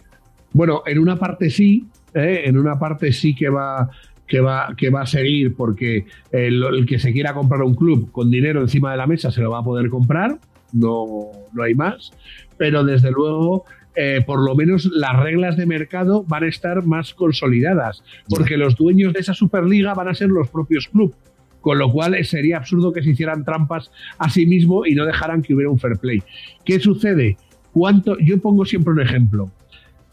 Bueno, 0.54 0.84
en 0.86 1.00
una 1.00 1.18
parte 1.18 1.50
sí, 1.50 1.88
¿eh? 2.14 2.44
en 2.46 2.58
una 2.58 2.80
parte 2.80 3.12
sí 3.12 3.36
que 3.36 3.50
va, 3.50 3.90
que 4.28 4.40
va, 4.40 4.74
que 4.78 4.90
va 4.90 5.02
a 5.02 5.08
seguir, 5.08 5.56
porque 5.56 6.06
el, 6.32 6.64
el 6.64 6.86
que 6.86 7.00
se 7.00 7.12
quiera 7.12 7.34
comprar 7.34 7.64
un 7.64 7.76
club 7.76 8.12
con 8.12 8.32
dinero 8.32 8.62
encima 8.62 8.92
de 8.92 8.98
la 8.98 9.08
mesa 9.08 9.32
se 9.32 9.42
lo 9.42 9.52
va 9.52 9.60
a 9.60 9.64
poder 9.64 9.90
comprar, 9.90 10.40
no, 10.72 11.32
no 11.54 11.64
hay 11.64 11.76
más, 11.76 12.12
pero 12.58 12.84
desde 12.84 13.12
luego, 13.12 13.66
eh, 13.96 14.24
por 14.26 14.44
lo 14.44 14.56
menos 14.56 14.86
las 14.86 15.20
reglas 15.20 15.56
de 15.56 15.66
mercado 15.66 16.24
van 16.28 16.44
a 16.44 16.48
estar 16.48 16.84
más 16.86 17.14
consolidadas, 17.14 18.04
porque 18.30 18.58
los 18.58 18.76
dueños 18.76 19.14
de 19.14 19.20
esa 19.20 19.34
Superliga 19.34 19.94
van 19.94 20.08
a 20.08 20.16
ser 20.16 20.30
los 20.30 20.50
propios 20.50 20.88
clubes. 20.88 21.18
Con 21.62 21.80
lo 21.80 21.90
cual 21.92 22.14
eh, 22.14 22.26
sería 22.26 22.58
absurdo 22.58 22.92
que 22.92 23.02
se 23.02 23.12
hicieran 23.12 23.46
trampas 23.46 23.90
a 24.18 24.30
sí 24.30 24.46
mismo 24.46 24.86
y 24.86 24.96
no 24.96 25.06
dejaran 25.06 25.42
que 25.42 25.54
hubiera 25.54 25.72
un 25.72 25.80
fair 25.80 25.98
play. 25.98 26.22
¿Qué 26.66 26.80
sucede? 26.80 27.38
¿Cuánto? 27.72 28.18
Yo 28.20 28.40
pongo 28.42 28.66
siempre 28.66 28.94
un 28.94 29.00
ejemplo. 29.00 29.50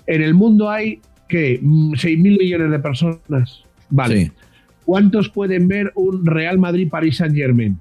En 0.06 0.22
el 0.22 0.34
mundo 0.34 0.70
hay 0.70 1.00
que 1.28 1.60
6 1.96 2.18
mil 2.18 2.38
millones 2.38 2.70
de 2.70 2.78
personas. 2.78 3.64
Vale. 3.88 4.26
Sí. 4.26 4.32
¿Cuántos 4.84 5.28
pueden 5.28 5.66
ver 5.66 5.92
un 5.96 6.24
Real 6.24 6.58
Madrid-Paris 6.58 7.16
Saint-Germain 7.16 7.78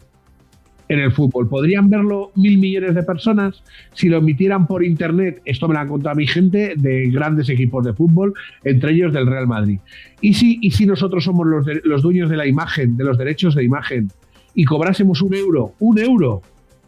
en 0.89 0.99
el 0.99 1.11
fútbol? 1.13 1.47
¿Podrían 1.47 1.89
verlo 1.89 2.31
mil 2.35 2.57
millones 2.57 2.95
de 2.95 3.03
personas 3.03 3.63
si 3.93 4.09
lo 4.09 4.17
emitieran 4.17 4.67
por 4.67 4.83
internet? 4.83 5.41
Esto 5.45 5.67
me 5.67 5.75
lo 5.75 5.79
han 5.79 5.87
contado 5.87 6.15
mi 6.15 6.27
gente 6.27 6.73
de 6.75 7.09
grandes 7.09 7.47
equipos 7.49 7.85
de 7.85 7.93
fútbol, 7.93 8.33
entre 8.63 8.91
ellos 8.93 9.13
del 9.13 9.27
Real 9.27 9.47
Madrid. 9.47 9.79
¿Y 10.19 10.33
si, 10.33 10.57
y 10.61 10.71
si 10.71 10.85
nosotros 10.85 11.23
somos 11.23 11.47
los, 11.47 11.65
de- 11.65 11.81
los 11.85 12.01
dueños 12.01 12.29
de 12.29 12.35
la 12.37 12.45
imagen, 12.47 12.97
de 12.97 13.03
los 13.05 13.17
derechos 13.17 13.55
de 13.55 13.63
imagen, 13.63 14.09
y 14.53 14.65
cobrásemos 14.65 15.21
un 15.21 15.33
euro, 15.35 15.73
un 15.79 15.99
euro 15.99 16.41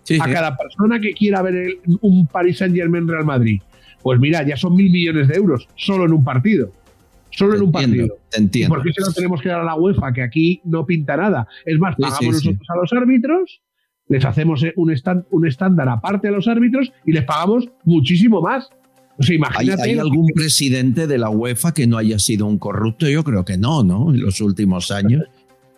Sí, 0.04 0.18
a 0.20 0.26
sí. 0.26 0.32
cada 0.32 0.58
persona 0.58 1.00
que 1.00 1.14
quiera 1.14 1.44
ver 1.44 1.56
el- 1.56 1.78
un 2.02 2.26
Paris 2.26 2.58
Saint 2.58 2.76
Germain 2.76 3.08
Real 3.08 3.24
Madrid. 3.24 3.62
Pues 4.02 4.20
mira, 4.20 4.42
ya 4.44 4.58
son 4.58 4.76
mil 4.76 4.92
millones 4.92 5.28
de 5.28 5.36
euros 5.36 5.68
solo 5.76 6.06
en 6.06 6.12
un 6.14 6.24
partido. 6.24 6.72
Solo 7.30 7.52
Te 7.52 7.58
en 7.58 7.64
un 7.64 7.68
entiendo, 7.70 7.98
partido. 8.08 8.18
te 8.32 8.40
¿Y 8.40 8.44
entiendo. 8.44 8.76
por 8.76 8.84
qué 8.84 8.92
se 8.94 9.02
lo 9.02 9.14
tenemos 9.14 9.42
que 9.42 9.50
dar 9.50 9.62
a 9.62 9.64
la 9.64 9.76
UEFA? 9.76 10.12
Que 10.12 10.24
aquí 10.24 10.60
no 10.66 10.86
pinta 10.88 11.16
nada. 11.16 11.48
Es 11.66 11.78
más, 11.78 11.96
pagamos 11.96 12.20
sí. 12.20 12.50
nosotros 12.50 12.68
a 12.70 12.76
los 12.78 12.92
árbitros, 12.94 13.62
les 14.12 14.24
hacemos 14.26 14.62
eh, 14.64 14.74
un, 14.76 14.92
estan- 14.92 15.26
un 15.32 15.48
estándar 15.48 15.90
aparte 15.90 16.28
a 16.28 16.32
los 16.32 16.48
árbitros 16.48 16.92
y 17.06 17.14
les 17.14 17.24
pagamos 17.24 17.68
muchísimo 17.86 18.42
más. 18.42 18.70
O 19.18 19.24
sea, 19.24 19.34
¿Hay, 19.34 19.38
imagínate. 19.38 19.82
hay 19.84 19.98
algún 19.98 20.28
presidente 20.36 21.08
de 21.08 21.18
la 21.18 21.30
UEFA 21.30 21.74
que 21.74 21.88
no 21.88 21.98
haya 21.98 22.20
sido 22.20 22.46
un 22.46 22.58
corrupto? 22.58 23.08
Yo 23.10 23.24
creo 23.24 23.44
que 23.46 23.58
no, 23.58 23.84
¿no? 23.84 24.14
En 24.14 24.22
los 24.22 24.40
últimos 24.42 24.92
años. 24.92 25.24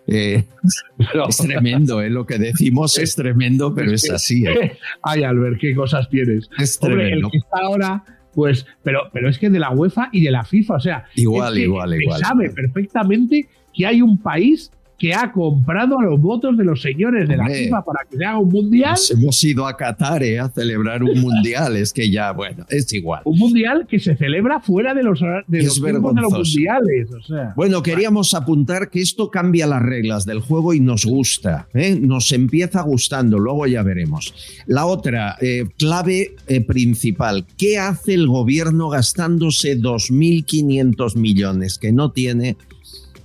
Eh, 0.06 0.44
No. 1.14 1.28
es 1.28 1.36
tremendo, 1.38 2.00
¿eh? 2.02 2.10
Lo 2.10 2.26
que 2.26 2.38
decimos 2.38 2.98
es 2.98 3.14
tremendo, 3.14 3.74
pero 3.74 3.92
es 3.92 4.08
así. 4.10 4.44
¿eh? 4.46 4.76
Ay, 5.02 5.22
Albert, 5.24 5.58
qué 5.60 5.74
cosas 5.74 6.08
tienes. 6.10 6.48
Es 6.58 6.78
Hombre, 6.82 7.04
el 7.04 7.08
tremendo. 7.08 7.30
que 7.30 7.38
está 7.38 7.58
ahora, 7.62 8.04
pues, 8.34 8.66
pero, 8.82 9.02
pero 9.12 9.28
es 9.28 9.38
que 9.38 9.48
de 9.48 9.58
la 9.60 9.70
UEFA 9.70 10.08
y 10.12 10.22
de 10.22 10.30
la 10.30 10.44
FIFA, 10.44 10.74
o 10.74 10.80
sea, 10.80 11.04
Igual, 11.14 11.52
es 11.52 11.58
que 11.58 11.64
igual, 11.64 11.90
se 11.90 12.02
igual. 12.02 12.20
sabe 12.20 12.50
perfectamente 12.50 13.48
que 13.72 13.86
hay 13.86 14.02
un 14.02 14.18
país 14.18 14.70
que 14.98 15.12
ha 15.12 15.32
comprado 15.32 15.98
a 15.98 16.04
los 16.04 16.20
votos 16.20 16.56
de 16.56 16.64
los 16.64 16.80
señores 16.80 17.28
de 17.28 17.36
la 17.36 17.44
Hombre. 17.44 17.64
FIFA 17.64 17.84
para 17.84 18.04
que 18.08 18.16
se 18.16 18.24
haga 18.24 18.38
un 18.38 18.48
mundial, 18.48 18.92
Nos 18.92 19.10
hemos 19.10 19.44
ido 19.44 19.66
a 19.66 19.76
Qatar 19.76 20.22
¿eh? 20.22 20.38
a 20.38 20.48
celebrar 20.48 21.02
un 21.02 21.20
mundial. 21.20 21.76
Es 21.76 21.92
que 21.92 22.10
ya, 22.10 22.32
bueno, 22.32 22.64
es 22.68 22.92
igual. 22.92 23.22
un 23.24 23.38
mundial 23.38 23.86
que 23.88 23.98
se 23.98 24.16
celebra 24.16 24.60
fuera 24.60 24.94
de 24.94 25.02
los, 25.02 25.20
de 25.20 25.62
los 25.62 25.82
tiempos 25.82 26.14
de 26.14 26.20
los 26.20 26.32
mundiales, 26.32 27.10
o 27.12 27.22
sea. 27.22 27.52
Bueno, 27.56 27.82
queríamos 27.82 28.34
apuntar 28.34 28.90
que 28.90 29.00
esto 29.00 29.30
cambia 29.30 29.66
las 29.66 29.82
reglas 29.82 30.24
del 30.24 30.40
juego 30.40 30.74
y 30.74 30.80
nos 30.80 31.04
gusta, 31.04 31.68
¿eh? 31.74 31.98
nos 32.00 32.32
empieza 32.32 32.82
gustando, 32.82 33.38
luego 33.38 33.66
ya 33.66 33.82
veremos. 33.82 34.34
La 34.66 34.86
otra 34.86 35.36
eh, 35.40 35.64
clave 35.76 36.36
principal, 36.66 37.46
¿qué 37.56 37.78
hace 37.78 38.14
el 38.14 38.28
gobierno 38.28 38.88
gastándose 38.88 39.78
2.500 39.78 41.16
millones 41.16 41.78
que 41.78 41.92
no 41.92 42.12
tiene 42.12 42.56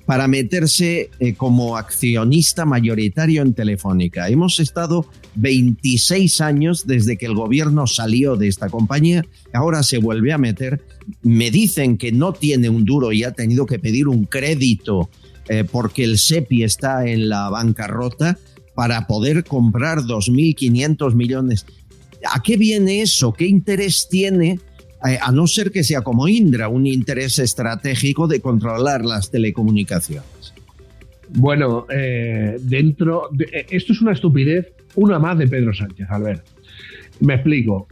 para 0.10 0.28
meterse 0.28 1.12
eh, 1.19 1.36
como 1.36 1.78
accionista 1.78 2.65
mayoritario 2.65 3.43
en 3.43 3.54
Telefónica? 3.54 4.28
Hemos 4.28 4.60
estado 4.60 5.06
26 5.36 6.41
años 6.41 6.88
desde 6.88 7.15
que 7.15 7.28
el 7.28 7.36
gobierno 7.36 7.86
salió 7.86 8.36
de 8.36 8.48
esta 8.48 8.69
compañía, 8.69 9.24
ahora 9.54 9.84
se 9.84 10.00
vuelve 10.00 10.34
a 10.34 10.39
meter 10.39 10.82
me 11.22 11.52
dicen 11.52 12.00
que 12.00 12.12
no 12.12 12.34
tiene 12.34 12.69
un 12.69 12.86
duro 12.86 13.12
y 13.12 13.24
ha 13.24 13.34
tenido 13.34 13.67
que 13.67 13.78
pedir 13.78 14.08
un 14.08 14.26
crédito 14.26 15.12
eh, 15.48 15.63
porque 15.63 16.04
el 16.06 16.17
SEPI 16.17 16.63
está 16.63 17.06
en 17.08 17.30
la 17.30 17.50
bancarrota 17.50 18.39
para 18.74 19.06
poder 19.06 19.43
comprar 19.43 20.00
2.500 20.00 21.13
millones. 21.13 21.67
¿A 22.34 22.41
qué 22.41 22.58
viene 22.58 23.04
eso? 23.04 23.32
¿Qué 23.32 23.45
interés 23.45 24.08
tiene? 24.10 24.60
Eh, 25.08 25.18
a 25.22 25.32
no 25.32 25.48
ser 25.48 25.72
que 25.72 25.84
sea 25.84 26.02
como 26.02 26.28
Indra, 26.28 26.68
un 26.68 26.86
interés 26.86 27.40
estratégico 27.40 28.28
de 28.28 28.42
controlar 28.42 29.06
las 29.06 29.32
telecomunicaciones. 29.32 30.54
Bueno, 31.30 31.86
eh, 31.90 32.58
dentro. 32.62 33.30
de- 33.32 33.46
eh, 33.46 33.66
esto 33.70 33.94
es 33.94 34.02
una 34.02 34.12
estupidez, 34.12 34.74
una 34.96 35.20
más 35.20 35.38
de 35.38 35.48
Pedro 35.48 35.74
Sánchez, 35.74 36.08
Albert. 36.10 36.46
Me 37.22 37.36
explico. 37.36 37.88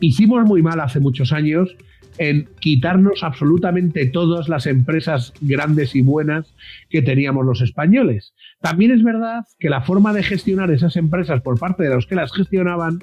Hicimos 0.00 0.44
muy 0.46 0.62
mal 0.62 0.80
hace 0.80 0.98
muchos 0.98 1.32
años 1.32 1.76
en 2.16 2.48
quitarnos 2.60 3.22
absolutamente 3.22 4.06
todas 4.06 4.48
las 4.48 4.66
empresas 4.66 5.32
grandes 5.42 5.94
y 5.94 6.00
buenas 6.02 6.46
que 6.88 7.02
teníamos 7.02 7.44
los 7.44 7.60
españoles. 7.60 8.32
También 8.62 8.92
es 8.92 9.02
verdad 9.04 9.44
que 9.58 9.68
la 9.68 9.82
forma 9.82 10.12
de 10.14 10.22
gestionar 10.22 10.70
esas 10.70 10.96
empresas 10.96 11.42
por 11.42 11.58
parte 11.58 11.82
de 11.82 11.90
los 11.94 12.06
que 12.06 12.14
las 12.14 12.32
gestionaban 12.32 13.00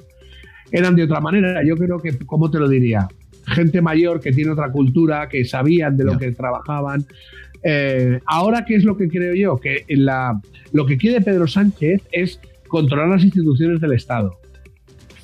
eran 0.72 0.96
de 0.96 1.04
otra 1.04 1.20
manera. 1.20 1.62
Yo 1.64 1.76
creo 1.76 1.98
que, 1.98 2.18
¿cómo 2.26 2.50
te 2.50 2.58
lo 2.58 2.68
diría? 2.68 3.06
Gente 3.46 3.80
mayor 3.82 4.20
que 4.20 4.32
tiene 4.32 4.52
otra 4.52 4.70
cultura, 4.70 5.28
que 5.28 5.44
sabían 5.44 5.96
de 5.96 6.04
lo 6.04 6.18
que 6.18 6.32
trabajaban. 6.32 7.04
Eh, 7.62 8.18
ahora, 8.26 8.64
¿qué 8.64 8.74
es 8.76 8.84
lo 8.84 8.96
que 8.96 9.08
creo 9.08 9.34
yo? 9.34 9.58
Que 9.58 9.84
en 9.88 10.04
la, 10.04 10.40
lo 10.72 10.86
que 10.86 10.96
quiere 10.96 11.20
Pedro 11.20 11.46
Sánchez 11.46 12.02
es 12.10 12.40
controlar 12.66 13.08
las 13.08 13.22
instituciones 13.22 13.80
del 13.80 13.92
Estado, 13.92 14.38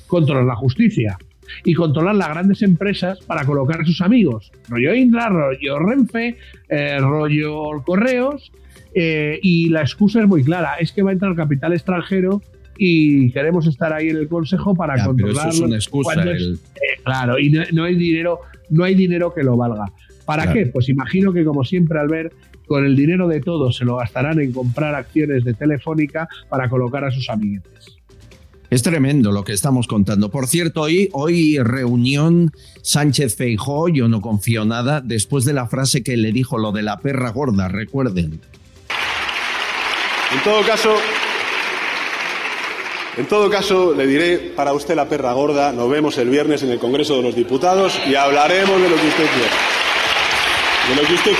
controlar 0.07 0.45
la 0.45 0.55
justicia 0.55 1.17
y 1.63 1.73
controlar 1.73 2.15
las 2.15 2.29
grandes 2.29 2.61
empresas 2.61 3.19
para 3.21 3.43
colocar 3.43 3.81
a 3.81 3.85
sus 3.85 4.01
amigos. 4.01 4.51
Rollo 4.69 4.93
Indra, 4.93 5.29
rollo 5.29 5.79
Renfe, 5.79 6.37
eh, 6.69 6.97
rollo 6.99 7.81
Correos. 7.83 8.51
eh, 8.93 9.39
y 9.41 9.69
la 9.69 9.81
excusa 9.81 10.21
es 10.21 10.27
muy 10.27 10.43
clara, 10.43 10.75
es 10.79 10.91
que 10.91 11.03
va 11.03 11.09
a 11.11 11.13
entrar 11.13 11.35
capital 11.35 11.73
extranjero 11.73 12.41
y 12.81 13.29
queremos 13.33 13.67
estar 13.67 13.91
ahí 13.91 14.07
en 14.09 14.15
el 14.15 14.29
Consejo 14.29 14.73
para 14.73 14.95
Ya, 14.95 15.03
pero 15.03 15.11
eso 15.11 15.25
controlarlo. 15.25 15.51
es 15.53 15.59
una 15.59 15.75
excusa. 15.75 16.13
Es- 16.21 16.27
el- 16.41 16.53
eh, 16.75 17.01
claro, 17.03 17.37
y 17.37 17.49
no, 17.49 17.61
no 17.73 17.83
hay 17.83 17.95
dinero, 17.95 18.39
no 18.69 18.85
hay 18.85 18.95
dinero 18.95 19.33
que 19.33 19.43
lo 19.43 19.57
valga. 19.57 19.91
¿Para 20.25 20.43
Claro. 20.43 20.59
qué? 20.59 20.65
Pues 20.67 20.87
imagino 20.87 21.33
que 21.33 21.43
como 21.43 21.65
siempre 21.65 21.99
al 21.99 22.07
ver 22.07 22.31
con 22.67 22.85
el 22.85 22.95
dinero 22.95 23.27
de 23.27 23.41
todos 23.41 23.75
se 23.75 23.83
lo 23.83 23.97
gastarán 23.97 24.39
en 24.39 24.53
comprar 24.53 24.95
acciones 24.95 25.43
de 25.43 25.53
Telefónica 25.55 26.29
para 26.49 26.69
colocar 26.69 27.03
a 27.03 27.11
sus 27.11 27.29
amiguetes. 27.29 27.97
Es 28.69 28.83
tremendo 28.83 29.31
lo 29.31 29.43
que 29.43 29.53
estamos 29.53 29.87
contando. 29.87 30.29
Por 30.29 30.45
cierto, 30.45 30.81
hoy, 30.81 31.09
hoy 31.13 31.57
reunión 31.57 32.51
Sánchez 32.83 33.35
Feijó, 33.35 33.89
yo 33.89 34.07
no 34.07 34.21
confío 34.21 34.63
nada, 34.63 35.01
después 35.01 35.43
de 35.45 35.53
la 35.53 35.65
frase 35.67 36.03
que 36.03 36.15
le 36.15 36.31
dijo 36.31 36.59
lo 36.59 36.71
de 36.71 36.83
la 36.83 36.99
perra 36.99 37.31
gorda, 37.31 37.67
recuerden. 37.67 38.39
En 40.31 40.43
todo 40.43 40.61
caso, 40.61 40.91
en 43.19 43.25
todo 43.27 43.49
caso, 43.49 43.93
le 43.93 44.07
diré 44.07 44.37
para 44.55 44.71
usted 44.71 44.95
la 44.95 45.09
perra 45.09 45.33
gorda. 45.33 45.73
Nos 45.73 45.89
vemos 45.89 46.17
el 46.17 46.29
viernes 46.29 46.63
en 46.63 46.69
el 46.69 46.79
Congreso 46.79 47.17
de 47.17 47.23
los 47.23 47.35
Diputados 47.35 47.99
y 48.09 48.15
hablaremos 48.15 48.81
de 48.81 48.89
lo 48.89 48.95
que 48.95 49.07
usted 49.07 49.25
quiera. 49.35 51.05
de 51.09 51.15
usted. 51.15 51.31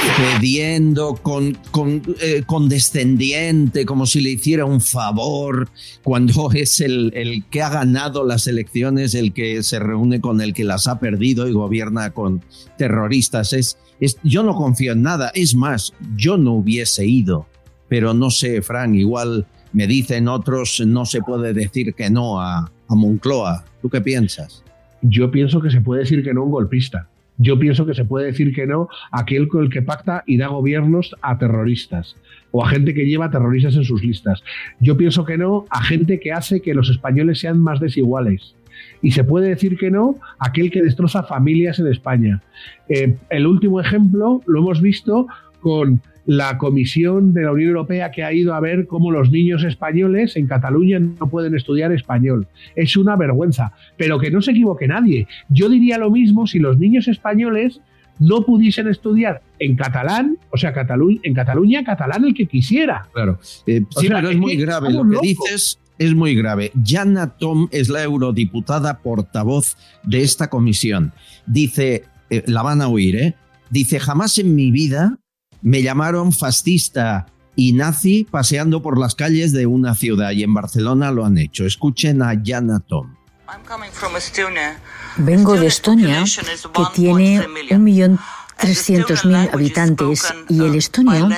Pidiendo 0.41 1.15
con, 1.15 1.57
con 1.71 2.01
eh, 2.19 2.43
condescendiente, 2.45 3.85
como 3.85 4.05
si 4.05 4.19
le 4.19 4.31
hiciera 4.31 4.65
un 4.65 4.81
favor, 4.81 5.69
cuando 6.03 6.51
es 6.53 6.81
el, 6.81 7.13
el 7.15 7.45
que 7.45 7.61
ha 7.61 7.69
ganado 7.69 8.25
las 8.25 8.47
elecciones, 8.47 9.15
el 9.15 9.31
que 9.31 9.63
se 9.63 9.79
reúne 9.79 10.19
con 10.19 10.41
el 10.41 10.53
que 10.53 10.65
las 10.65 10.85
ha 10.87 10.99
perdido 10.99 11.47
y 11.47 11.53
gobierna 11.53 12.11
con 12.11 12.43
terroristas. 12.77 13.53
Es, 13.53 13.77
es, 14.01 14.17
yo 14.21 14.43
no 14.43 14.53
confío 14.53 14.91
en 14.91 15.03
nada. 15.03 15.31
Es 15.33 15.55
más, 15.55 15.93
yo 16.17 16.35
no 16.35 16.55
hubiese 16.55 17.05
ido. 17.05 17.47
Pero 17.87 18.13
no 18.13 18.31
sé, 18.31 18.61
Frank, 18.61 18.95
igual 18.95 19.47
me 19.73 19.87
dicen 19.87 20.27
otros, 20.27 20.81
no 20.85 21.05
se 21.05 21.21
puede 21.21 21.53
decir 21.53 21.93
que 21.93 22.09
no 22.09 22.41
a, 22.41 22.71
Moncloa. 22.87 23.65
¿Tú 23.81 23.89
qué 23.89 24.01
piensas? 24.01 24.63
Yo 25.01 25.29
pienso 25.29 25.61
que 25.61 25.69
se 25.69 25.79
puede 25.79 26.01
decir 26.01 26.23
que 26.23 26.33
no 26.33 26.41
a 26.41 26.45
un 26.45 26.51
golpista. 26.51 27.07
Yo 27.37 27.57
pienso 27.57 27.85
que 27.85 27.93
se 27.93 28.03
puede 28.03 28.25
decir 28.25 28.53
que 28.53 28.65
no 28.65 28.89
a 29.11 29.21
aquel 29.21 29.47
con 29.47 29.63
el 29.63 29.69
que 29.69 29.81
pacta 29.81 30.23
y 30.25 30.37
da 30.37 30.47
gobiernos 30.47 31.15
a 31.21 31.37
terroristas 31.37 32.15
o 32.51 32.65
a 32.65 32.69
gente 32.69 32.93
que 32.93 33.05
lleva 33.05 33.29
terroristas 33.31 33.75
en 33.75 33.83
sus 33.83 34.03
listas. 34.03 34.43
Yo 34.79 34.97
pienso 34.97 35.23
que 35.23 35.37
no 35.37 35.65
a 35.69 35.83
gente 35.83 36.19
que 36.19 36.33
hace 36.33 36.61
que 36.61 36.73
los 36.73 36.89
españoles 36.89 37.39
sean 37.39 37.59
más 37.59 37.79
desiguales. 37.79 38.55
Y 39.01 39.11
se 39.11 39.23
puede 39.23 39.49
decir 39.49 39.77
que 39.77 39.91
no 39.91 40.17
a 40.39 40.47
aquel 40.47 40.71
que 40.71 40.81
destroza 40.81 41.23
familias 41.23 41.79
en 41.79 41.87
España. 41.87 42.41
Eh, 42.89 43.15
el 43.29 43.47
último 43.47 43.79
ejemplo 43.79 44.41
lo 44.45 44.59
hemos 44.59 44.81
visto 44.81 45.27
con 45.61 46.01
la 46.29 46.59
Comisión 46.59 47.33
de 47.33 47.41
la 47.41 47.51
Unión 47.51 47.69
Europea 47.69 48.11
que 48.11 48.23
ha 48.23 48.31
ido 48.31 48.53
a 48.53 48.59
ver 48.59 48.85
cómo 48.85 49.09
los 49.09 49.31
niños 49.31 49.63
españoles 49.63 50.35
en 50.35 50.45
Cataluña 50.45 50.99
no 50.99 51.27
pueden 51.27 51.55
estudiar 51.55 51.91
español. 51.91 52.47
Es 52.75 52.95
una 52.97 53.15
vergüenza, 53.15 53.73
pero 53.97 54.19
que 54.19 54.29
no 54.29 54.39
se 54.43 54.51
equivoque 54.51 54.87
nadie. 54.87 55.27
Yo 55.49 55.69
diría 55.69 55.97
lo 55.97 56.11
mismo 56.11 56.45
si 56.45 56.59
los 56.59 56.77
niños 56.77 57.07
españoles 57.07 57.81
no 58.19 58.45
pudiesen 58.45 58.87
estudiar 58.87 59.41
en 59.57 59.75
catalán, 59.75 60.37
o 60.51 60.57
sea, 60.57 60.71
Catalu 60.71 61.19
en 61.23 61.33
Cataluña, 61.33 61.83
catalán 61.83 62.23
el 62.25 62.35
que 62.35 62.45
quisiera. 62.45 63.07
Claro. 63.11 63.39
Eh, 63.65 63.81
sí, 63.97 64.05
sea, 64.05 64.17
pero 64.17 64.29
es, 64.29 64.35
es 64.35 64.39
muy 64.39 64.55
grave. 64.55 64.91
Lo 64.91 65.01
que 65.01 65.15
locos. 65.15 65.21
dices 65.23 65.79
es 65.97 66.13
muy 66.13 66.35
grave. 66.35 66.71
Jana 66.85 67.37
Tom 67.37 67.69
es 67.71 67.89
la 67.89 68.03
eurodiputada 68.03 68.99
portavoz 68.99 69.77
de 70.03 70.21
esta 70.21 70.47
comisión. 70.51 71.11
Dice, 71.47 72.03
eh, 72.29 72.43
la 72.45 72.61
van 72.61 72.83
a 72.83 72.87
oír, 72.87 73.15
¿eh? 73.15 73.35
Dice, 73.71 73.99
jamás 73.99 74.37
en 74.37 74.53
mi 74.53 74.69
vida 74.69 75.18
me 75.61 75.81
llamaron 75.81 76.31
fascista 76.31 77.27
y 77.55 77.73
nazi 77.73 78.25
paseando 78.29 78.81
por 78.81 78.97
las 78.97 79.15
calles 79.15 79.51
de 79.51 79.65
una 79.65 79.95
ciudad 79.95 80.31
y 80.31 80.43
en 80.43 80.53
Barcelona 80.53 81.11
lo 81.11 81.25
han 81.25 81.37
hecho. 81.37 81.65
Escuchen 81.65 82.21
a 82.21 82.33
Jana 82.43 82.79
Tom. 82.79 83.15
Vengo 85.17 85.55
de 85.55 85.67
Estonia, 85.67 86.23
que 86.23 86.83
tiene 86.93 87.41
1.300.000 87.41 89.53
habitantes 89.53 90.33
y 90.47 90.63
el 90.63 90.75
estonio 90.75 91.29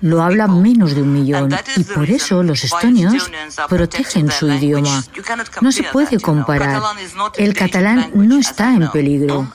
lo 0.00 0.22
habla 0.22 0.48
menos 0.48 0.94
de 0.94 1.02
un 1.02 1.12
millón 1.12 1.54
y 1.76 1.84
por 1.84 2.10
eso 2.10 2.42
los 2.42 2.64
estonios 2.64 3.30
protegen 3.68 4.30
su 4.30 4.48
idioma. 4.48 5.04
No 5.60 5.72
se 5.72 5.84
puede 5.84 6.18
comparar. 6.18 6.82
El 7.36 7.54
catalán 7.54 8.10
no 8.14 8.38
está 8.38 8.74
en 8.74 8.90
peligro. 8.90 9.52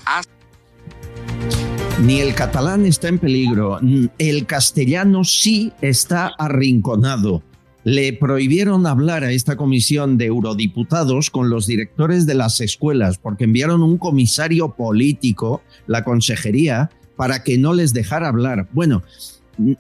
Ni 2.02 2.20
el 2.20 2.36
catalán 2.36 2.86
está 2.86 3.08
en 3.08 3.20
peligro, 3.20 3.80
el 4.18 4.46
castellano 4.46 5.24
sí 5.24 5.72
está 5.82 6.34
arrinconado. 6.38 7.42
Le 7.86 8.12
prohibieron 8.12 8.86
hablar 8.86 9.24
a 9.24 9.32
esta 9.32 9.56
comisión 9.56 10.18
de 10.18 10.26
eurodiputados 10.26 11.30
con 11.30 11.50
los 11.50 11.68
directores 11.68 12.26
de 12.26 12.34
las 12.34 12.60
escuelas 12.60 13.18
porque 13.18 13.46
enviaron 13.46 13.82
un 13.82 13.98
comisario 13.98 14.76
político, 14.76 15.62
la 15.88 16.04
consejería, 16.04 16.90
para 17.16 17.44
que 17.44 17.58
no 17.58 17.74
les 17.74 17.94
dejara 17.94 18.28
hablar. 18.28 18.68
Bueno, 18.74 19.02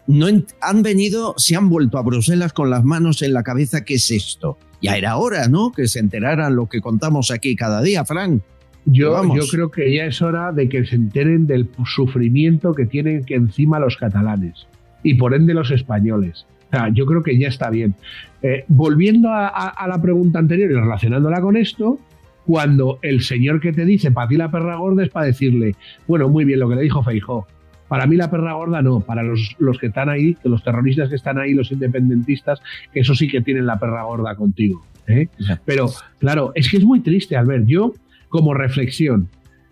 no 0.08 0.28
han 0.62 0.84
venido, 0.84 1.34
se 1.38 1.58
han 1.58 1.70
vuelto 1.70 1.98
a 1.98 2.04
Bruselas 2.04 2.54
con 2.54 2.70
las 2.70 2.86
manos 2.86 3.22
en 3.24 3.34
la 3.34 3.44
cabeza. 3.44 3.84
¿Qué 3.84 3.96
es 3.96 4.10
esto? 4.10 4.58
Ya 4.82 4.96
era 4.96 5.18
hora, 5.18 5.50
¿no? 5.50 5.72
Que 5.72 5.90
se 5.90 6.00
enteraran 6.00 6.56
lo 6.56 6.70
que 6.70 6.80
contamos 6.80 7.30
aquí 7.30 7.58
cada 7.58 7.82
día, 7.82 8.06
Frank. 8.06 8.42
Yo, 8.86 9.12
creo 9.52 9.72
que 9.72 9.94
ya 9.94 10.06
es 10.06 10.22
hora 10.22 10.52
de 10.52 10.70
que 10.70 10.86
se 10.86 10.96
enteren 10.96 11.48
del 11.48 11.68
sufrimiento 11.86 12.74
que 12.74 12.86
tienen 12.86 13.24
que 13.24 13.36
encima 13.36 13.80
los 13.80 13.98
catalanes 13.98 14.68
y 15.04 15.16
por 15.16 15.34
ende 15.34 15.54
los 15.54 15.72
españoles. 15.72 16.46
O 16.68 16.78
sea, 16.78 16.90
yo 16.90 17.06
creo 17.06 17.24
que 17.24 17.38
ya 17.38 17.48
está 17.48 17.70
bien. 17.70 17.96
Eh, 18.42 18.64
volviendo 18.68 19.30
a, 19.30 19.48
a- 19.48 19.70
a 19.70 19.88
la 19.88 20.02
pregunta 20.02 20.40
anterior 20.40 20.70
y 20.70 20.74
relacionándola 20.76 21.42
con 21.42 21.58
esto, 21.58 22.00
cuando 22.46 23.00
el 23.02 23.22
señor 23.22 23.60
que 23.60 23.74
te 23.74 23.86
dice 23.86 24.12
para 24.12 24.28
ti 24.28 24.36
la 24.36 24.52
perra 24.52 24.76
gorda 24.76 25.04
es 25.04 25.10
para 25.10 25.26
decirle, 25.26 25.76
bueno, 26.08 26.30
muy 26.30 26.46
bien 26.46 26.60
lo 26.60 26.70
que 26.70 26.76
le 26.76 26.82
dijo 26.84 27.02
Feijó. 27.04 27.48
Para 27.88 28.06
mí 28.08 28.16
la 28.16 28.30
perra 28.32 28.54
gorda 28.54 28.82
no, 28.82 29.00
para 29.00 29.24
los, 29.24 29.56
los 29.60 29.78
que 29.80 29.88
están 29.88 30.10
ahí, 30.10 30.36
los 30.44 30.64
terroristas 30.64 31.10
que 31.10 31.16
están 31.16 31.38
ahí, 31.40 31.54
los 31.54 31.72
independentistas, 31.72 32.60
que 32.94 33.00
eso 33.02 33.14
sí 33.16 33.28
que 33.28 33.42
tienen 33.42 33.66
la 33.68 33.80
perra 33.80 34.04
gorda 34.04 34.36
contigo. 34.36 34.84
¿eh? 35.08 35.28
Pero 35.66 35.90
claro, 36.20 36.52
es 36.56 36.70
que 36.70 36.78
es 36.78 36.84
muy 36.84 37.00
triste, 37.02 37.36
Albert. 37.36 37.66
Yo, 37.68 37.94
como 38.36 38.54
reflexión, 38.54 39.30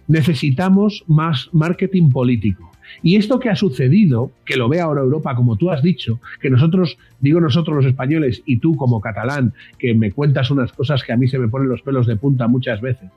necesitamos 0.08 1.04
más 1.06 1.50
marketing 1.52 2.12
político. 2.12 2.72
Y 3.02 3.18
esto 3.18 3.38
que 3.38 3.50
ha 3.50 3.58
sucedido, 3.58 4.32
que 4.46 4.56
lo 4.56 4.70
ve 4.70 4.80
ahora 4.80 5.02
Europa, 5.02 5.36
como 5.36 5.58
tú 5.58 5.70
has 5.70 5.84
dicho, 5.84 6.22
que 6.40 6.50
nosotros, 6.50 6.98
digo 7.20 7.42
nosotros 7.42 7.76
los 7.76 7.86
españoles 7.86 8.42
y 8.46 8.60
tú 8.60 8.78
como 8.78 9.02
catalán, 9.02 9.54
que 9.78 9.94
me 9.94 10.14
cuentas 10.14 10.50
unas 10.50 10.72
cosas 10.72 11.04
que 11.04 11.12
a 11.12 11.18
mí 11.18 11.28
se 11.28 11.40
me 11.40 11.50
ponen 11.50 11.68
los 11.68 11.82
pelos 11.82 12.08
de 12.08 12.16
punta 12.16 12.48
muchas 12.48 12.80
veces. 12.80 13.10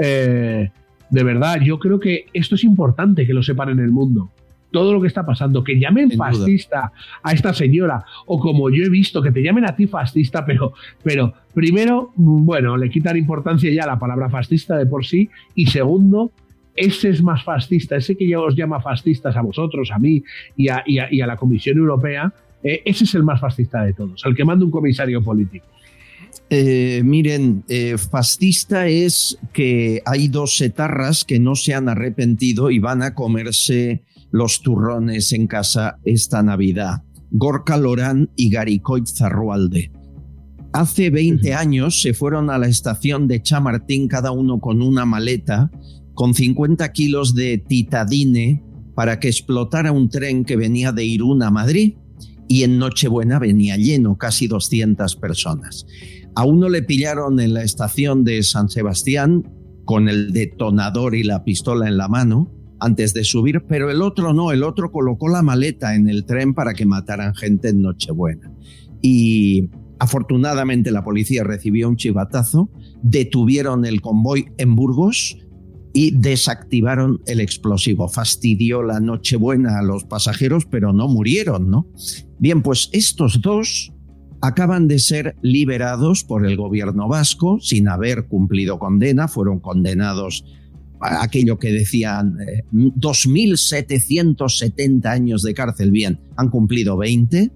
eh, 0.00 0.70
de 1.08 1.24
verdad, 1.24 1.60
yo 1.60 1.78
creo 1.78 2.00
que 2.00 2.26
esto 2.32 2.56
es 2.56 2.64
importante 2.64 3.28
que 3.28 3.34
lo 3.34 3.44
sepan 3.44 3.68
en 3.68 3.78
el 3.78 3.92
mundo. 3.92 4.30
Todo 4.70 4.92
lo 4.92 5.00
que 5.00 5.08
está 5.08 5.24
pasando, 5.26 5.64
que 5.64 5.78
llamen 5.80 6.08
Sin 6.10 6.18
duda. 6.18 6.30
fascista 6.30 6.92
a 7.22 7.32
esta 7.32 7.52
señora, 7.52 8.04
o 8.26 8.38
como 8.38 8.70
yo 8.70 8.84
he 8.84 8.88
visto, 8.88 9.20
que 9.22 9.32
te 9.32 9.42
llamen 9.42 9.64
a 9.64 9.74
ti 9.74 9.86
fascista, 9.86 10.44
pero, 10.46 10.72
pero 11.02 11.32
primero, 11.54 12.12
bueno, 12.16 12.76
le 12.76 12.88
quitan 12.90 13.16
importancia 13.16 13.70
ya 13.72 13.82
a 13.84 13.86
la 13.88 13.98
palabra 13.98 14.28
fascista 14.30 14.76
de 14.76 14.86
por 14.86 15.04
sí, 15.04 15.28
y 15.54 15.66
segundo, 15.66 16.30
ese 16.76 17.08
es 17.10 17.22
más 17.22 17.42
fascista, 17.42 17.96
ese 17.96 18.16
que 18.16 18.28
ya 18.28 18.40
os 18.40 18.54
llama 18.54 18.80
fascistas 18.80 19.36
a 19.36 19.42
vosotros, 19.42 19.90
a 19.92 19.98
mí 19.98 20.22
y 20.56 20.68
a, 20.68 20.82
y 20.86 20.98
a- 20.98 21.12
y 21.12 21.20
a 21.20 21.26
la 21.26 21.36
Comisión 21.36 21.76
Europea, 21.78 22.32
eh, 22.62 22.82
ese 22.84 23.04
es 23.04 23.14
el 23.14 23.22
más 23.24 23.40
fascista 23.40 23.82
de 23.82 23.92
todos, 23.92 24.24
al 24.24 24.34
que 24.36 24.44
manda 24.44 24.64
un 24.64 24.70
comisario 24.70 25.22
político. 25.22 25.66
Eh, 26.48 27.02
miren, 27.04 27.62
eh, 27.68 27.96
fascista 27.98 28.86
es 28.88 29.38
que 29.52 30.02
hay 30.04 30.28
dos 30.28 30.60
etarras 30.60 31.24
que 31.24 31.38
no 31.38 31.54
se 31.54 31.74
han 31.74 31.88
arrepentido 31.88 32.70
y 32.70 32.78
van 32.80 33.02
a 33.02 33.14
comerse 33.14 34.00
los 34.32 34.62
turrones 34.62 35.32
en 35.32 35.46
casa 35.46 35.98
esta 36.04 36.42
Navidad. 36.42 37.02
Gorka 37.30 37.76
Lorán 37.76 38.30
y 38.36 38.50
Garicoit 38.50 39.06
Zarrualde. 39.06 39.92
Hace 40.72 41.10
20 41.10 41.54
años 41.54 42.00
se 42.00 42.14
fueron 42.14 42.50
a 42.50 42.58
la 42.58 42.68
estación 42.68 43.26
de 43.26 43.42
Chamartín 43.42 44.08
cada 44.08 44.30
uno 44.30 44.60
con 44.60 44.82
una 44.82 45.04
maleta 45.04 45.70
con 46.14 46.34
50 46.34 46.92
kilos 46.92 47.34
de 47.34 47.58
titadine 47.58 48.62
para 48.94 49.18
que 49.18 49.28
explotara 49.28 49.90
un 49.90 50.10
tren 50.10 50.44
que 50.44 50.56
venía 50.56 50.92
de 50.92 51.04
Irún 51.04 51.42
a 51.42 51.50
Madrid 51.50 51.94
y 52.48 52.64
en 52.64 52.78
Nochebuena 52.78 53.38
venía 53.38 53.76
lleno, 53.76 54.18
casi 54.18 54.46
200 54.48 55.16
personas. 55.16 55.86
A 56.34 56.44
uno 56.44 56.68
le 56.68 56.82
pillaron 56.82 57.40
en 57.40 57.54
la 57.54 57.62
estación 57.62 58.24
de 58.24 58.42
San 58.42 58.68
Sebastián 58.68 59.50
con 59.84 60.08
el 60.08 60.32
detonador 60.32 61.14
y 61.14 61.22
la 61.22 61.44
pistola 61.44 61.88
en 61.88 61.96
la 61.96 62.08
mano 62.08 62.59
antes 62.80 63.14
de 63.14 63.24
subir, 63.24 63.62
pero 63.68 63.90
el 63.90 64.02
otro 64.02 64.32
no, 64.32 64.52
el 64.52 64.62
otro 64.62 64.90
colocó 64.90 65.28
la 65.28 65.42
maleta 65.42 65.94
en 65.94 66.08
el 66.08 66.24
tren 66.24 66.54
para 66.54 66.74
que 66.74 66.86
mataran 66.86 67.34
gente 67.34 67.68
en 67.68 67.82
Nochebuena. 67.82 68.52
Y 69.02 69.68
afortunadamente 69.98 70.90
la 70.90 71.04
policía 71.04 71.44
recibió 71.44 71.88
un 71.88 71.96
chivatazo, 71.96 72.70
detuvieron 73.02 73.84
el 73.84 74.00
convoy 74.00 74.46
en 74.58 74.74
Burgos 74.76 75.36
y 75.92 76.12
desactivaron 76.12 77.20
el 77.26 77.40
explosivo. 77.40 78.08
Fastidió 78.08 78.82
la 78.82 79.00
Nochebuena 79.00 79.78
a 79.78 79.82
los 79.82 80.04
pasajeros, 80.04 80.66
pero 80.66 80.92
no 80.92 81.08
murieron, 81.08 81.70
¿no? 81.70 81.86
Bien, 82.38 82.62
pues 82.62 82.88
estos 82.92 83.40
dos 83.42 83.92
acaban 84.40 84.88
de 84.88 84.98
ser 84.98 85.36
liberados 85.42 86.24
por 86.24 86.46
el 86.46 86.56
gobierno 86.56 87.08
vasco 87.08 87.58
sin 87.60 87.88
haber 87.88 88.26
cumplido 88.26 88.78
condena, 88.78 89.28
fueron 89.28 89.60
condenados 89.60 90.44
aquello 91.00 91.58
que 91.58 91.72
decían 91.72 92.36
eh, 92.40 92.62
2.770 92.72 95.06
años 95.06 95.42
de 95.42 95.54
cárcel. 95.54 95.90
Bien, 95.90 96.20
han 96.36 96.50
cumplido 96.50 96.96
20, 96.96 97.50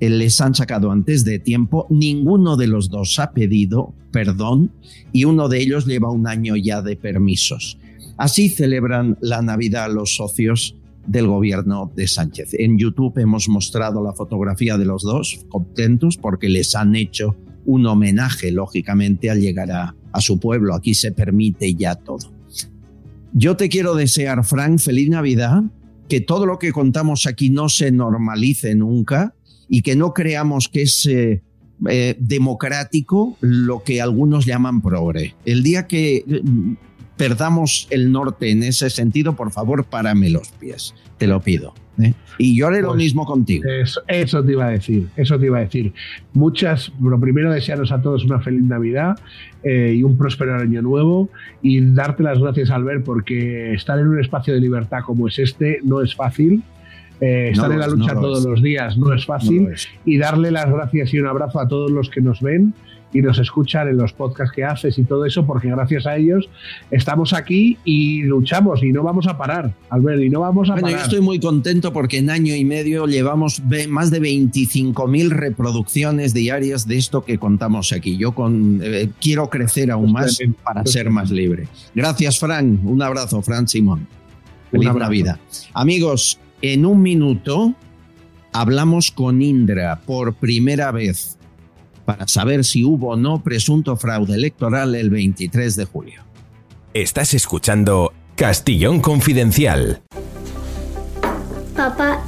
eh, 0.00 0.10
les 0.10 0.40
han 0.40 0.54
sacado 0.54 0.90
antes 0.90 1.24
de 1.24 1.38
tiempo, 1.38 1.86
ninguno 1.90 2.56
de 2.56 2.68
los 2.68 2.88
dos 2.88 3.18
ha 3.18 3.32
pedido 3.32 3.94
perdón 4.10 4.72
y 5.12 5.24
uno 5.24 5.48
de 5.48 5.60
ellos 5.60 5.86
lleva 5.86 6.10
un 6.10 6.26
año 6.26 6.56
ya 6.56 6.82
de 6.82 6.96
permisos. 6.96 7.78
Así 8.16 8.48
celebran 8.48 9.18
la 9.20 9.42
Navidad 9.42 9.92
los 9.92 10.16
socios 10.16 10.74
del 11.06 11.26
gobierno 11.26 11.92
de 11.94 12.08
Sánchez. 12.08 12.54
En 12.54 12.78
YouTube 12.78 13.18
hemos 13.18 13.48
mostrado 13.48 14.02
la 14.02 14.12
fotografía 14.12 14.76
de 14.76 14.84
los 14.84 15.02
dos, 15.02 15.44
contentos 15.48 16.16
porque 16.16 16.48
les 16.48 16.74
han 16.74 16.96
hecho 16.96 17.36
un 17.64 17.86
homenaje, 17.86 18.50
lógicamente, 18.50 19.30
al 19.30 19.40
llegar 19.40 19.70
a, 19.70 19.94
a 20.12 20.20
su 20.20 20.40
pueblo. 20.40 20.74
Aquí 20.74 20.94
se 20.94 21.12
permite 21.12 21.74
ya 21.74 21.94
todo. 21.94 22.37
Yo 23.32 23.56
te 23.56 23.68
quiero 23.68 23.94
desear, 23.94 24.44
Frank, 24.44 24.78
feliz 24.78 25.08
Navidad 25.08 25.62
que 26.08 26.20
todo 26.20 26.46
lo 26.46 26.58
que 26.58 26.72
contamos 26.72 27.26
aquí 27.26 27.50
no 27.50 27.68
se 27.68 27.92
normalice 27.92 28.74
nunca 28.74 29.34
y 29.68 29.82
que 29.82 29.94
no 29.94 30.14
creamos 30.14 30.68
que 30.68 30.82
es 30.82 31.06
eh, 31.06 31.42
eh, 31.88 32.16
democrático 32.18 33.36
lo 33.40 33.82
que 33.82 34.00
algunos 34.00 34.46
llaman 34.46 34.80
progre. 34.80 35.34
El 35.44 35.62
día 35.62 35.86
que 35.86 36.24
perdamos 37.18 37.86
el 37.90 38.10
norte 38.10 38.50
en 38.50 38.62
ese 38.62 38.88
sentido, 38.88 39.36
por 39.36 39.50
favor, 39.50 39.84
párame 39.84 40.30
los 40.30 40.48
pies, 40.52 40.94
te 41.18 41.26
lo 41.26 41.40
pido. 41.40 41.74
¿eh? 42.00 42.14
Y 42.38 42.56
yo 42.56 42.68
haré 42.68 42.80
lo 42.80 42.88
pues 42.88 42.98
mismo 42.98 43.26
contigo. 43.26 43.64
Eso, 44.06 44.42
te 44.42 44.52
iba 44.52 44.66
a 44.66 44.70
decir, 44.70 45.08
eso 45.16 45.38
te 45.38 45.46
iba 45.46 45.58
a 45.58 45.62
decir. 45.62 45.92
Muchas, 46.32 46.90
lo 47.02 47.20
primero 47.20 47.50
desearos 47.50 47.92
a 47.92 48.00
todos 48.00 48.24
una 48.24 48.40
feliz 48.40 48.62
Navidad 48.62 49.18
y 49.64 50.02
un 50.02 50.16
próspero 50.16 50.56
año 50.56 50.80
nuevo 50.80 51.28
y 51.60 51.80
darte 51.80 52.22
las 52.22 52.38
gracias, 52.38 52.70
Albert, 52.70 53.04
porque 53.04 53.74
estar 53.74 53.98
en 53.98 54.06
un 54.06 54.20
espacio 54.20 54.54
de 54.54 54.60
libertad 54.60 55.00
como 55.04 55.28
es 55.28 55.38
este 55.38 55.80
no 55.82 56.00
es 56.00 56.14
fácil 56.14 56.62
eh, 57.20 57.50
estar 57.50 57.72
en 57.72 57.80
la 57.80 57.88
lucha 57.88 58.14
todos 58.14 58.44
los 58.44 58.62
días 58.62 58.96
no 58.96 59.12
es 59.12 59.26
fácil 59.26 59.70
y 60.04 60.18
darle 60.18 60.52
las 60.52 60.70
gracias 60.70 61.12
y 61.12 61.18
un 61.18 61.26
abrazo 61.26 61.58
a 61.58 61.66
todos 61.66 61.90
los 61.90 62.10
que 62.10 62.20
nos 62.20 62.40
ven 62.40 62.74
y 63.12 63.22
nos 63.22 63.38
escuchan 63.38 63.88
en 63.88 63.96
los 63.96 64.12
podcasts 64.12 64.54
que 64.54 64.64
haces 64.64 64.98
y 64.98 65.04
todo 65.04 65.24
eso, 65.24 65.46
porque 65.46 65.68
gracias 65.68 66.06
a 66.06 66.16
ellos 66.16 66.48
estamos 66.90 67.32
aquí 67.32 67.78
y 67.84 68.22
luchamos 68.22 68.82
y 68.82 68.92
no 68.92 69.02
vamos 69.02 69.26
a 69.26 69.38
parar, 69.38 69.72
Albert, 69.90 70.22
y 70.22 70.30
no 70.30 70.40
vamos 70.40 70.68
a 70.68 70.74
bueno, 70.74 70.90
Yo 70.90 70.96
estoy 70.96 71.20
muy 71.20 71.40
contento 71.40 71.92
porque 71.92 72.18
en 72.18 72.30
año 72.30 72.54
y 72.54 72.64
medio 72.64 73.06
llevamos 73.06 73.62
más 73.88 74.10
de 74.10 74.20
25.000 74.20 75.30
reproducciones 75.30 76.34
diarias 76.34 76.86
de 76.86 76.96
esto 76.98 77.24
que 77.24 77.38
contamos 77.38 77.92
aquí. 77.92 78.16
Yo 78.16 78.32
con, 78.32 78.80
eh, 78.82 79.08
quiero 79.20 79.48
crecer 79.48 79.90
aún 79.90 80.12
más 80.12 80.38
para 80.62 80.84
ser 80.84 81.10
más 81.10 81.30
libre. 81.30 81.68
Gracias, 81.94 82.38
Fran. 82.38 82.80
Un 82.84 83.02
abrazo, 83.02 83.42
Fran 83.42 83.68
Simón. 83.68 84.06
Feliz 84.70 84.92
Navidad. 84.94 85.38
Amigos, 85.72 86.38
en 86.60 86.84
un 86.84 87.00
minuto 87.00 87.74
hablamos 88.52 89.10
con 89.10 89.40
Indra 89.40 90.00
por 90.04 90.34
primera 90.34 90.90
vez 90.90 91.37
para 92.08 92.26
saber 92.26 92.64
si 92.64 92.86
hubo 92.86 93.10
o 93.10 93.16
no 93.16 93.42
presunto 93.42 93.94
fraude 93.94 94.32
electoral 94.34 94.94
el 94.94 95.10
23 95.10 95.76
de 95.76 95.84
julio. 95.84 96.22
Estás 96.94 97.34
escuchando 97.34 98.14
Castillón 98.34 99.00
Confidencial. 99.00 100.00
Papá, 101.76 102.22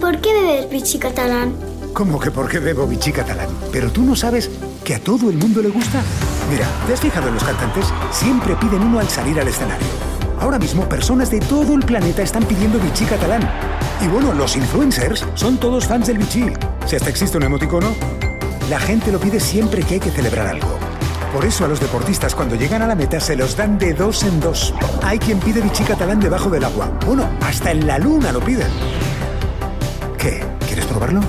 ¿por 0.00 0.20
qué 0.20 0.32
bebes 0.32 0.70
bichi 0.70 1.00
catalán? 1.00 1.52
¿Cómo 1.92 2.20
que 2.20 2.30
por 2.30 2.48
qué 2.48 2.60
bebo 2.60 2.86
bichi 2.86 3.10
catalán? 3.10 3.48
Pero 3.72 3.90
tú 3.90 4.04
no 4.04 4.14
sabes 4.14 4.48
que 4.84 4.94
a 4.94 5.00
todo 5.00 5.28
el 5.28 5.36
mundo 5.36 5.60
le 5.60 5.70
gusta. 5.70 6.00
Mira, 6.48 6.68
¿te 6.86 6.92
has 6.92 7.00
fijado 7.00 7.26
en 7.26 7.34
los 7.34 7.42
cantantes? 7.42 7.86
Siempre 8.12 8.54
piden 8.54 8.82
uno 8.82 9.00
al 9.00 9.08
salir 9.08 9.40
al 9.40 9.48
escenario. 9.48 9.88
Ahora 10.38 10.60
mismo 10.60 10.88
personas 10.88 11.32
de 11.32 11.40
todo 11.40 11.74
el 11.74 11.84
planeta 11.84 12.22
están 12.22 12.44
pidiendo 12.44 12.78
bichi 12.78 13.04
catalán. 13.04 13.42
Y 14.00 14.06
bueno, 14.06 14.32
los 14.32 14.54
influencers 14.54 15.26
son 15.34 15.58
todos 15.58 15.88
fans 15.88 16.06
del 16.06 16.18
bichi. 16.18 16.44
Si 16.86 16.94
hasta 16.94 17.08
existe 17.08 17.36
un 17.36 17.42
emoticono, 17.42 17.96
la 18.70 18.78
gente 18.78 19.12
lo 19.12 19.18
pide 19.18 19.40
siempre 19.40 19.82
que 19.82 19.94
hay 19.94 20.00
que 20.00 20.10
celebrar 20.10 20.46
algo. 20.46 20.78
Por 21.32 21.44
eso 21.44 21.64
a 21.64 21.68
los 21.68 21.80
deportistas 21.80 22.34
cuando 22.34 22.54
llegan 22.54 22.82
a 22.82 22.86
la 22.86 22.94
meta 22.94 23.18
se 23.20 23.36
los 23.36 23.56
dan 23.56 23.78
de 23.78 23.92
dos 23.92 24.22
en 24.22 24.40
dos. 24.40 24.72
Hay 25.02 25.18
quien 25.18 25.40
pide 25.40 25.60
bichi 25.60 25.84
catalán 25.84 26.20
debajo 26.20 26.48
del 26.48 26.64
agua. 26.64 26.92
Bueno, 27.04 27.28
hasta 27.42 27.72
en 27.72 27.86
la 27.86 27.98
luna 27.98 28.32
lo 28.32 28.40
piden. 28.40 28.68
¿Qué? 30.16 30.44
¿Quieres 30.66 30.86
probarlo? 30.86 31.20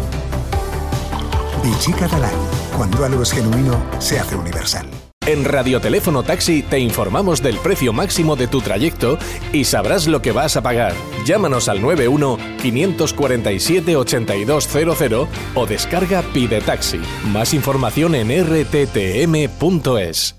Bichi 1.64 1.92
catalán. 1.94 2.36
Cuando 2.78 3.04
algo 3.04 3.24
es 3.24 3.32
genuino, 3.32 3.84
se 4.00 4.20
hace 4.20 4.36
universal. 4.36 5.05
En 5.28 5.44
Radioteléfono 5.44 6.22
Taxi 6.22 6.62
te 6.62 6.78
informamos 6.78 7.42
del 7.42 7.58
precio 7.58 7.92
máximo 7.92 8.36
de 8.36 8.48
tu 8.48 8.62
trayecto 8.62 9.18
y 9.52 9.64
sabrás 9.64 10.06
lo 10.06 10.22
que 10.22 10.32
vas 10.32 10.56
a 10.56 10.62
pagar. 10.62 10.94
Llámanos 11.26 11.68
al 11.68 11.82
91 11.82 12.38
547 12.62 13.96
8200 13.96 15.28
o 15.56 15.66
descarga 15.66 16.22
Pide 16.32 16.62
Taxi. 16.62 17.00
Más 17.32 17.56
información 17.56 18.14
en 18.14 18.30
rttm.es. 18.46 20.36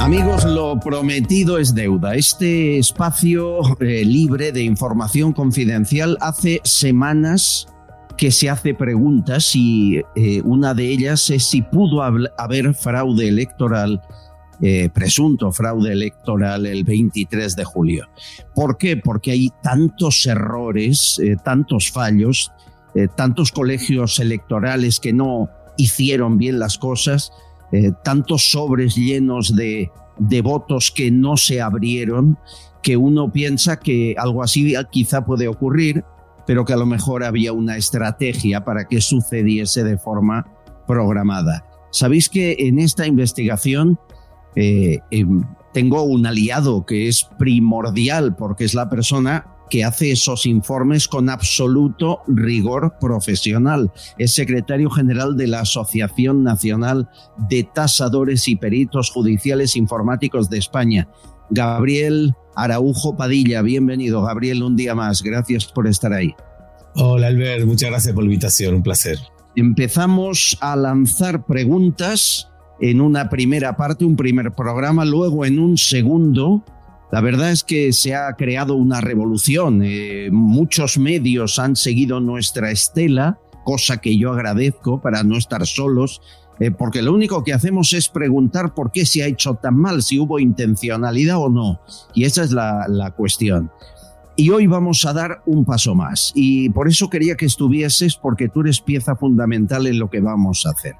Amigos, 0.00 0.44
lo 0.44 0.80
prometido 0.80 1.58
es 1.58 1.72
deuda. 1.72 2.16
Este 2.16 2.78
espacio 2.78 3.60
eh, 3.78 4.04
libre 4.04 4.50
de 4.50 4.62
información 4.62 5.32
confidencial 5.32 6.18
hace 6.20 6.60
semanas 6.64 7.68
que 8.20 8.30
se 8.30 8.50
hace 8.50 8.74
preguntas 8.74 9.56
y 9.56 10.02
eh, 10.14 10.42
una 10.44 10.74
de 10.74 10.86
ellas 10.90 11.30
es 11.30 11.46
si 11.46 11.62
pudo 11.62 12.02
haber 12.02 12.74
fraude 12.74 13.26
electoral, 13.26 14.02
eh, 14.60 14.90
presunto 14.92 15.50
fraude 15.52 15.94
electoral 15.94 16.66
el 16.66 16.84
23 16.84 17.56
de 17.56 17.64
julio. 17.64 18.10
¿Por 18.54 18.76
qué? 18.76 18.98
Porque 18.98 19.30
hay 19.30 19.48
tantos 19.62 20.26
errores, 20.26 21.18
eh, 21.24 21.36
tantos 21.42 21.90
fallos, 21.90 22.52
tantos 23.16 23.52
colegios 23.52 24.18
electorales 24.18 25.00
que 25.00 25.14
no 25.14 25.48
hicieron 25.78 26.36
bien 26.36 26.58
las 26.58 26.76
cosas, 26.76 27.30
tantos 28.02 28.50
sobres 28.50 28.96
llenos 28.96 29.54
de, 29.54 29.90
de 30.18 30.42
votos 30.42 30.90
que 30.90 31.12
no 31.12 31.36
se 31.36 31.60
abrieron, 31.60 32.36
que 32.82 32.96
uno 32.96 33.30
piensa 33.32 33.78
que 33.78 34.16
algo 34.18 34.42
así 34.42 34.74
quizá 34.90 35.24
puede 35.24 35.46
ocurrir 35.46 36.04
pero 36.50 36.64
que 36.64 36.72
a 36.72 36.76
lo 36.76 36.84
mejor 36.84 37.22
había 37.22 37.52
una 37.52 37.76
estrategia 37.76 38.64
para 38.64 38.88
que 38.88 39.00
sucediese 39.00 39.84
de 39.84 39.96
forma 39.96 40.52
programada. 40.84 41.64
Sabéis 41.92 42.28
que 42.28 42.56
en 42.58 42.80
esta 42.80 43.06
investigación 43.06 44.00
eh, 44.56 44.98
em, 45.12 45.44
tengo 45.72 46.02
un 46.02 46.26
aliado 46.26 46.84
que 46.84 47.06
es 47.06 47.22
primordial 47.38 48.34
porque 48.34 48.64
es 48.64 48.74
la 48.74 48.90
persona 48.90 49.46
que 49.70 49.84
hace 49.84 50.10
esos 50.10 50.44
informes 50.44 51.06
con 51.06 51.30
absoluto 51.30 52.22
rigor 52.26 52.94
profesional. 53.00 53.92
Es 54.18 54.34
secretario 54.34 54.90
general 54.90 55.36
de 55.36 55.46
la 55.46 55.60
Asociación 55.60 56.42
Nacional 56.42 57.08
de 57.48 57.62
Tasadores 57.62 58.48
y 58.48 58.56
Peritos 58.56 59.10
Judiciales 59.10 59.76
Informáticos 59.76 60.50
de 60.50 60.58
España. 60.58 61.08
Gabriel 61.50 62.34
Araujo 62.54 63.16
Padilla, 63.16 63.62
bienvenido 63.62 64.22
Gabriel 64.22 64.62
un 64.62 64.76
día 64.76 64.94
más, 64.94 65.22
gracias 65.22 65.66
por 65.66 65.86
estar 65.86 66.12
ahí. 66.12 66.34
Hola 66.94 67.28
Albert, 67.28 67.66
muchas 67.66 67.90
gracias 67.90 68.14
por 68.14 68.24
la 68.24 68.28
invitación, 68.28 68.74
un 68.74 68.82
placer. 68.82 69.18
Empezamos 69.56 70.56
a 70.60 70.76
lanzar 70.76 71.44
preguntas 71.44 72.48
en 72.80 73.00
una 73.00 73.28
primera 73.28 73.76
parte, 73.76 74.04
un 74.04 74.16
primer 74.16 74.52
programa, 74.52 75.04
luego 75.04 75.44
en 75.44 75.58
un 75.58 75.76
segundo. 75.76 76.64
La 77.12 77.20
verdad 77.20 77.50
es 77.50 77.64
que 77.64 77.92
se 77.92 78.14
ha 78.14 78.32
creado 78.34 78.74
una 78.74 79.00
revolución. 79.00 79.82
Eh, 79.84 80.28
muchos 80.30 80.98
medios 80.98 81.58
han 81.58 81.76
seguido 81.76 82.20
nuestra 82.20 82.70
estela, 82.70 83.38
cosa 83.64 83.98
que 83.98 84.16
yo 84.16 84.32
agradezco 84.32 85.00
para 85.00 85.24
no 85.24 85.36
estar 85.36 85.66
solos 85.66 86.20
eh, 86.60 86.70
porque 86.70 87.02
lo 87.02 87.12
único 87.14 87.42
que 87.42 87.54
hacemos 87.54 87.92
es 87.94 88.08
preguntar 88.08 88.74
por 88.74 88.92
qué 88.92 89.06
se 89.06 89.22
ha 89.22 89.26
hecho 89.26 89.54
tan 89.54 89.76
mal, 89.76 90.02
si 90.02 90.18
hubo 90.18 90.38
intencionalidad 90.38 91.38
o 91.38 91.48
no. 91.48 91.80
Y 92.14 92.24
esa 92.24 92.44
es 92.44 92.52
la, 92.52 92.86
la 92.88 93.12
cuestión. 93.12 93.70
Y 94.36 94.50
hoy 94.50 94.66
vamos 94.66 95.04
a 95.06 95.12
dar 95.12 95.42
un 95.46 95.64
paso 95.64 95.94
más. 95.94 96.32
Y 96.34 96.68
por 96.70 96.86
eso 96.86 97.10
quería 97.10 97.36
que 97.36 97.46
estuvieses, 97.46 98.16
porque 98.16 98.48
tú 98.48 98.60
eres 98.60 98.80
pieza 98.80 99.16
fundamental 99.16 99.86
en 99.86 99.98
lo 99.98 100.10
que 100.10 100.20
vamos 100.20 100.66
a 100.66 100.70
hacer. 100.70 100.94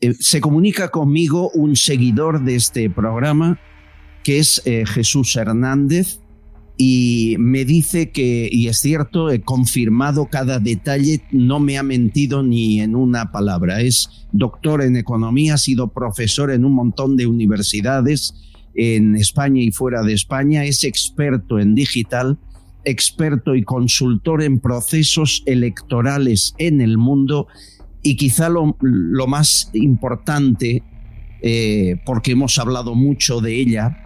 Eh, 0.00 0.14
se 0.20 0.40
comunica 0.40 0.90
conmigo 0.90 1.50
un 1.54 1.76
seguidor 1.76 2.44
de 2.44 2.56
este 2.56 2.90
programa, 2.90 3.58
que 4.22 4.38
es 4.38 4.60
eh, 4.66 4.84
Jesús 4.86 5.34
Hernández, 5.36 6.20
y 6.76 7.36
me 7.38 7.64
dice 7.64 8.10
que, 8.10 8.48
y 8.50 8.66
es 8.66 8.78
cierto, 8.78 9.30
he 9.30 9.40
confirmado 9.40 10.26
cada 10.26 10.58
detalle, 10.58 11.22
no 11.30 11.60
me 11.60 11.78
ha 11.78 11.84
mentido 11.84 12.42
ni 12.42 12.80
en 12.80 12.96
una 12.96 13.30
palabra. 13.30 13.80
Es 13.80 14.26
doctor 14.32 14.82
en 14.82 14.96
economía, 14.96 15.54
ha 15.54 15.58
sido 15.58 15.88
profesor 15.88 16.50
en 16.50 16.64
un 16.64 16.72
montón 16.72 17.16
de 17.16 17.26
universidades 17.26 18.34
en 18.74 19.14
España 19.14 19.62
y 19.62 19.70
fuera 19.70 20.02
de 20.02 20.14
España, 20.14 20.64
es 20.64 20.82
experto 20.82 21.60
en 21.60 21.76
digital, 21.76 22.38
experto 22.84 23.54
y 23.54 23.62
consultor 23.62 24.42
en 24.42 24.58
procesos 24.58 25.44
electorales 25.46 26.54
en 26.58 26.80
el 26.80 26.98
mundo 26.98 27.46
y 28.02 28.16
quizá 28.16 28.48
lo, 28.50 28.76
más 29.26 29.70
importante, 29.72 30.82
eh, 31.40 31.96
porque 32.04 32.32
hemos 32.32 32.58
hablado 32.58 32.94
mucho 32.94 33.40
de 33.40 33.60
ella, 33.60 34.03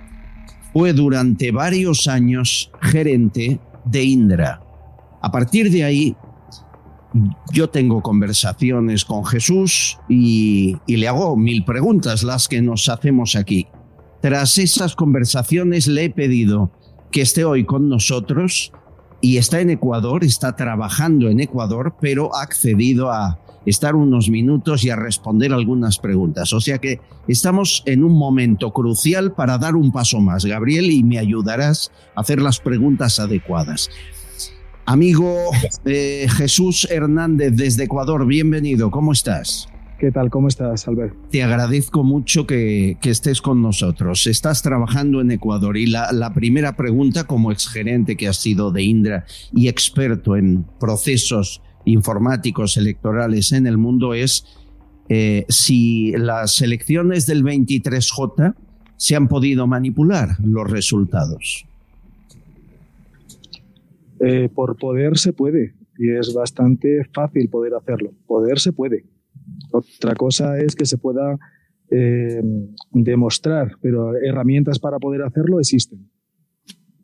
fue 0.78 0.92
durante 0.92 1.50
varios 1.50 2.06
años 2.06 2.70
gerente 2.80 3.58
de 3.84 4.04
Indra. 4.04 4.62
A 5.20 5.32
partir 5.32 5.72
de 5.72 5.82
ahí, 5.82 6.16
yo 7.52 7.68
tengo 7.68 8.00
conversaciones 8.00 9.04
con 9.04 9.24
Jesús 9.24 9.98
y, 10.08 10.76
le 10.86 11.08
hago 11.08 11.36
mil 11.36 11.64
preguntas, 11.64 12.22
las 12.22 12.46
que 12.46 12.62
nos 12.62 12.88
hacemos 12.88 13.34
aquí. 13.34 13.66
Tras 14.22 14.56
esas 14.58 14.94
conversaciones 14.94 15.88
le 15.88 16.04
he 16.04 16.10
pedido 16.10 16.70
que 17.10 17.22
esté 17.22 17.44
hoy 17.44 17.64
con 17.64 17.88
nosotros 17.88 18.70
y 19.20 19.38
está 19.38 19.60
en 19.60 19.70
Ecuador, 19.70 20.22
está 20.22 20.54
trabajando 20.54 21.28
en 21.28 21.40
Ecuador, 21.40 21.96
pero 22.00 22.32
ha 22.36 22.42
accedido 22.42 23.10
a 23.10 23.40
estar 23.68 23.94
unos 23.94 24.30
minutos 24.30 24.84
y 24.84 24.90
a 24.90 24.96
responder 24.96 25.52
algunas 25.52 25.98
preguntas. 25.98 26.52
O 26.52 26.60
sea 26.60 26.78
que 26.78 27.00
estamos 27.26 27.82
en 27.86 28.04
un 28.04 28.16
momento 28.16 28.72
crucial 28.72 29.32
para 29.32 29.58
dar 29.58 29.76
un 29.76 29.92
paso 29.92 30.20
más, 30.20 30.44
Gabriel, 30.44 30.90
y 30.90 31.02
me 31.02 31.18
ayudarás 31.18 31.90
a 32.14 32.20
hacer 32.20 32.40
las 32.40 32.60
preguntas 32.60 33.18
adecuadas. 33.18 33.90
Amigo 34.86 35.36
eh, 35.84 36.26
Jesús 36.30 36.88
Hernández 36.90 37.52
desde 37.54 37.84
Ecuador, 37.84 38.26
bienvenido, 38.26 38.90
¿cómo 38.90 39.12
estás? 39.12 39.68
¿Qué 39.98 40.12
tal? 40.12 40.30
¿Cómo 40.30 40.46
estás, 40.46 40.86
Albert? 40.86 41.14
Te 41.28 41.42
agradezco 41.42 42.04
mucho 42.04 42.46
que, 42.46 42.96
estés 43.02 43.42
con 43.42 43.60
nosotros. 43.60 44.28
Estás 44.28 44.62
trabajando 44.62 45.20
en 45.20 45.32
Ecuador 45.32 45.76
y 45.76 45.86
la, 45.86 46.12
la, 46.12 46.32
primera 46.32 46.76
pregunta, 46.76 47.24
como 47.24 47.50
exgerente 47.50 48.16
que 48.16 48.28
has 48.28 48.36
sido 48.36 48.70
de 48.70 48.84
Indra 48.84 49.26
y 49.52 49.66
experto 49.66 50.36
en 50.36 50.64
procesos 50.78 51.62
informáticos 51.88 52.76
electorales 52.76 53.52
en 53.52 53.66
el 53.66 53.78
mundo, 53.78 54.14
es 54.14 54.44
eh, 55.08 55.44
si 55.48 56.12
las 56.12 56.60
elecciones 56.60 57.26
del 57.26 57.42
23J 57.42 58.54
se 58.96 59.16
han 59.16 59.28
podido 59.28 59.66
manipular 59.66 60.36
los 60.44 60.70
resultados. 60.70 61.66
Eh, 64.20 64.48
por 64.52 64.76
poder 64.76 65.16
se 65.16 65.32
puede 65.32 65.74
y 65.96 66.10
es 66.10 66.34
bastante 66.34 67.04
fácil 67.14 67.48
poder 67.48 67.74
hacerlo. 67.74 68.12
Poder 68.26 68.58
se 68.58 68.72
puede 68.72 69.04
otra 69.70 70.14
cosa 70.14 70.58
es 70.58 70.74
que 70.74 70.86
se 70.86 70.98
pueda 70.98 71.38
eh, 71.90 72.42
demostrar, 72.92 73.72
pero 73.80 74.16
herramientas 74.16 74.78
para 74.78 74.98
poder 74.98 75.22
hacerlo 75.22 75.60
existen. 75.60 76.10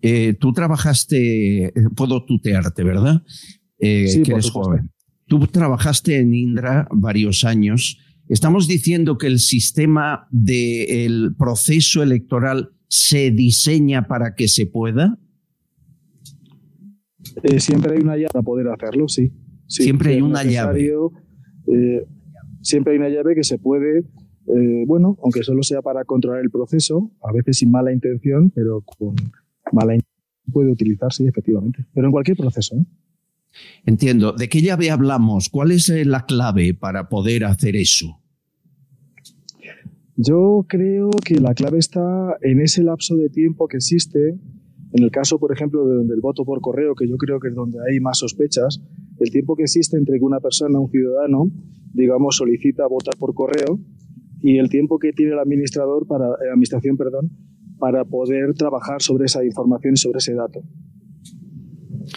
Eh, 0.02 0.34
tú 0.34 0.52
trabajaste, 0.52 1.72
puedo 1.96 2.24
tutearte, 2.24 2.84
¿verdad? 2.84 3.22
Eh, 3.84 4.08
sí, 4.08 4.22
que 4.22 4.32
eres 4.32 4.50
joven. 4.50 4.90
Tú 5.26 5.46
trabajaste 5.46 6.18
en 6.18 6.34
Indra 6.34 6.88
varios 6.90 7.44
años. 7.44 7.98
¿Estamos 8.28 8.66
diciendo 8.66 9.18
que 9.18 9.26
el 9.26 9.38
sistema 9.38 10.26
del 10.30 11.34
proceso 11.36 12.02
electoral 12.02 12.70
se 12.88 13.30
diseña 13.30 14.06
para 14.06 14.34
que 14.34 14.48
se 14.48 14.66
pueda? 14.66 15.18
siempre 17.58 17.94
hay 17.94 18.00
una 18.00 18.16
llave 18.16 18.28
para 18.32 18.42
poder 18.42 18.68
hacerlo, 18.68 19.08
sí. 19.08 19.32
siempre 19.66 20.12
hay 20.14 20.20
una 20.20 20.44
llave 20.44 20.92
siempre 22.64 22.92
hay 22.92 22.98
una 22.98 23.08
llave 23.08 23.34
que 23.34 23.44
se 23.44 23.58
puede, 23.58 23.98
eh, 23.98 24.84
bueno, 24.86 25.16
aunque 25.22 25.42
solo 25.42 25.62
sea 25.62 25.82
para 25.82 26.04
controlar 26.04 26.42
el 26.42 26.50
proceso, 26.50 27.12
a 27.22 27.32
veces 27.32 27.58
sin 27.58 27.70
mala 27.70 27.92
intención, 27.92 28.50
pero 28.50 28.82
con 28.82 29.14
mala 29.72 29.94
intención 29.94 30.14
puede 30.52 30.72
utilizarse 30.72 31.26
efectivamente, 31.26 31.86
pero 31.94 32.06
en 32.06 32.12
cualquier 32.12 32.36
proceso. 32.36 32.76
¿eh? 32.76 32.84
Entiendo. 33.86 34.32
¿De 34.32 34.48
qué 34.48 34.60
llave 34.60 34.90
hablamos? 34.90 35.48
¿Cuál 35.48 35.72
es 35.72 35.88
eh, 35.88 36.04
la 36.04 36.26
clave 36.26 36.74
para 36.74 37.08
poder 37.08 37.44
hacer 37.44 37.76
eso? 37.76 38.20
Yo 40.16 40.64
creo 40.68 41.10
que 41.10 41.40
la 41.40 41.54
clave 41.54 41.78
está 41.78 42.36
en 42.40 42.60
ese 42.60 42.82
lapso 42.82 43.16
de 43.16 43.28
tiempo 43.28 43.66
que 43.66 43.78
existe. 43.78 44.38
En 44.92 45.02
el 45.02 45.10
caso, 45.10 45.40
por 45.40 45.52
ejemplo, 45.52 45.86
del 45.86 46.20
voto 46.20 46.44
por 46.44 46.60
correo, 46.60 46.94
que 46.94 47.08
yo 47.08 47.16
creo 47.16 47.40
que 47.40 47.48
es 47.48 47.54
donde 47.54 47.78
hay 47.88 47.98
más 47.98 48.18
sospechas, 48.18 48.80
el 49.18 49.30
tiempo 49.30 49.56
que 49.56 49.64
existe 49.64 49.96
entre 49.96 50.18
que 50.18 50.24
una 50.24 50.38
persona, 50.38 50.78
un 50.78 50.88
ciudadano, 50.88 51.50
digamos, 51.92 52.36
solicita 52.36 52.86
votar 52.86 53.14
por 53.18 53.34
correo 53.34 53.80
y 54.40 54.58
el 54.58 54.68
tiempo 54.68 54.98
que 54.98 55.12
tiene 55.12 55.32
el 55.32 55.38
administrador 55.38 56.06
para, 56.06 56.28
la 56.28 56.34
eh, 56.34 56.50
administración, 56.50 56.96
perdón, 56.96 57.30
para 57.78 58.04
poder 58.04 58.54
trabajar 58.54 59.02
sobre 59.02 59.24
esa 59.24 59.44
información 59.44 59.94
y 59.94 59.96
sobre 59.96 60.18
ese 60.18 60.34
dato. 60.34 60.60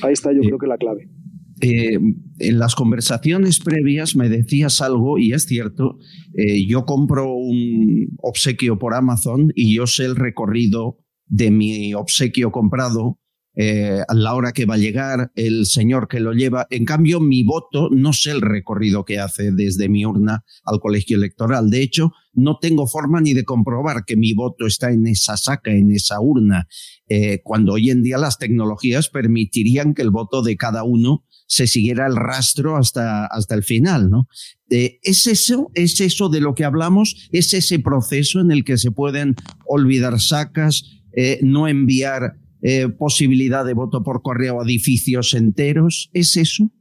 Ahí 0.03 0.13
está, 0.13 0.33
yo 0.33 0.41
creo 0.41 0.59
que 0.59 0.67
la 0.67 0.77
clave. 0.77 1.09
Eh, 1.59 1.97
en 2.39 2.59
las 2.59 2.75
conversaciones 2.75 3.59
previas 3.59 4.15
me 4.15 4.29
decías 4.29 4.79
algo 4.79 5.17
y 5.17 5.33
es 5.33 5.45
cierto, 5.45 5.97
eh, 6.35 6.67
yo 6.67 6.85
compro 6.85 7.33
un 7.33 8.15
obsequio 8.21 8.77
por 8.77 8.93
Amazon 8.93 9.51
y 9.55 9.75
yo 9.75 9.87
sé 9.87 10.05
el 10.05 10.15
recorrido 10.15 10.99
de 11.25 11.49
mi 11.49 11.95
obsequio 11.95 12.51
comprado 12.51 13.19
eh, 13.59 14.01
a 14.07 14.13
la 14.13 14.35
hora 14.35 14.51
que 14.51 14.67
va 14.67 14.75
a 14.75 14.77
llegar, 14.77 15.31
el 15.33 15.65
señor 15.65 16.07
que 16.07 16.19
lo 16.19 16.33
lleva. 16.33 16.67
En 16.69 16.85
cambio, 16.85 17.19
mi 17.19 17.43
voto 17.43 17.89
no 17.89 18.13
sé 18.13 18.29
el 18.29 18.41
recorrido 18.41 19.03
que 19.03 19.17
hace 19.17 19.51
desde 19.51 19.89
mi 19.89 20.05
urna 20.05 20.43
al 20.63 20.79
colegio 20.79 21.17
electoral. 21.17 21.71
De 21.71 21.81
hecho, 21.81 22.11
no 22.33 22.59
tengo 22.61 22.85
forma 22.85 23.19
ni 23.19 23.33
de 23.33 23.45
comprobar 23.45 24.05
que 24.05 24.15
mi 24.15 24.33
voto 24.33 24.67
está 24.67 24.91
en 24.91 25.07
esa 25.07 25.37
saca, 25.37 25.71
en 25.71 25.91
esa 25.91 26.21
urna, 26.21 26.67
cuando 27.43 27.73
hoy 27.73 27.89
en 27.89 28.03
día 28.03 28.19
las 28.19 28.37
tecnologías 28.37 29.09
permitirían 29.09 29.95
que 29.95 30.03
el 30.03 30.11
voto 30.11 30.43
de 30.43 30.55
cada 30.55 30.83
uno 30.83 31.23
se 31.47 31.65
siguiera 31.65 32.05
el 32.05 32.15
rastro 32.15 32.77
hasta, 32.77 33.25
hasta 33.25 33.55
el 33.55 33.63
final, 33.63 34.09
¿no? 34.09 34.27
Eh, 34.69 34.99
¿Es 35.01 35.25
eso? 35.27 35.71
¿Es 35.73 35.99
eso 36.01 36.29
de 36.29 36.41
lo 36.41 36.53
que 36.53 36.65
hablamos? 36.65 37.27
¿Es 37.31 37.53
ese 37.53 37.79
proceso 37.79 38.39
en 38.39 38.51
el 38.51 38.63
que 38.63 38.77
se 38.77 38.91
pueden 38.91 39.35
olvidar 39.65 40.19
sacas, 40.19 40.83
no 41.41 41.67
enviar 41.67 42.35
eh, 42.61 42.89
posibilidad 42.89 43.63
de 43.63 43.73
voto 43.73 44.03
por 44.03 44.23
correo 44.23 44.59
a 44.59 44.63
edificios 44.63 45.33
enteros. 45.35 46.09
¿Es 46.13 46.35
eso? 46.37 46.71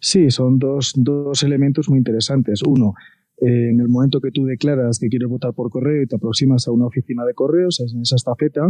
Sí, 0.00 0.30
son 0.30 0.58
dos, 0.58 0.92
dos 0.96 1.42
elementos 1.42 1.88
muy 1.88 1.98
interesantes. 1.98 2.62
Uno, 2.62 2.94
eh, 3.40 3.70
en 3.70 3.80
el 3.80 3.88
momento 3.88 4.20
que 4.20 4.30
tú 4.30 4.44
declaras 4.44 4.98
que 4.98 5.08
quieres 5.08 5.28
votar 5.28 5.52
por 5.52 5.70
correo 5.70 6.02
y 6.02 6.06
te 6.06 6.16
aproximas 6.16 6.66
a 6.66 6.72
una 6.72 6.86
oficina 6.86 7.24
de 7.24 7.34
correos, 7.34 7.80
en 7.80 8.00
esa 8.00 8.16
estafeta, 8.16 8.68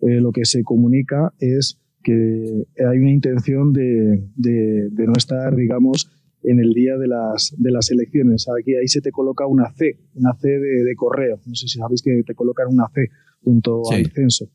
eh, 0.00 0.20
lo 0.20 0.32
que 0.32 0.44
se 0.44 0.64
comunica 0.64 1.32
es 1.38 1.78
que 2.02 2.64
hay 2.78 2.98
una 2.98 3.10
intención 3.10 3.72
de, 3.72 4.28
de, 4.36 5.06
no 5.06 5.12
estar, 5.16 5.54
digamos, 5.54 6.10
en 6.42 6.58
el 6.58 6.72
día 6.72 6.96
de 6.96 7.08
las, 7.08 7.54
de 7.56 7.70
las 7.70 7.90
elecciones. 7.90 8.46
Aquí 8.48 8.74
ahí 8.74 8.88
se 8.88 9.00
te 9.00 9.12
coloca 9.12 9.46
una 9.46 9.70
C, 9.72 9.98
una 10.14 10.34
C 10.34 10.48
de, 10.48 10.94
correo. 10.96 11.40
No 11.46 11.54
sé 11.54 11.68
si 11.68 11.78
sabéis 11.78 12.02
que 12.02 12.22
te 12.24 12.34
colocan 12.34 12.66
una 12.68 12.88
C 12.92 13.08
junto 13.42 13.82
al 13.92 14.06
censo 14.10 14.50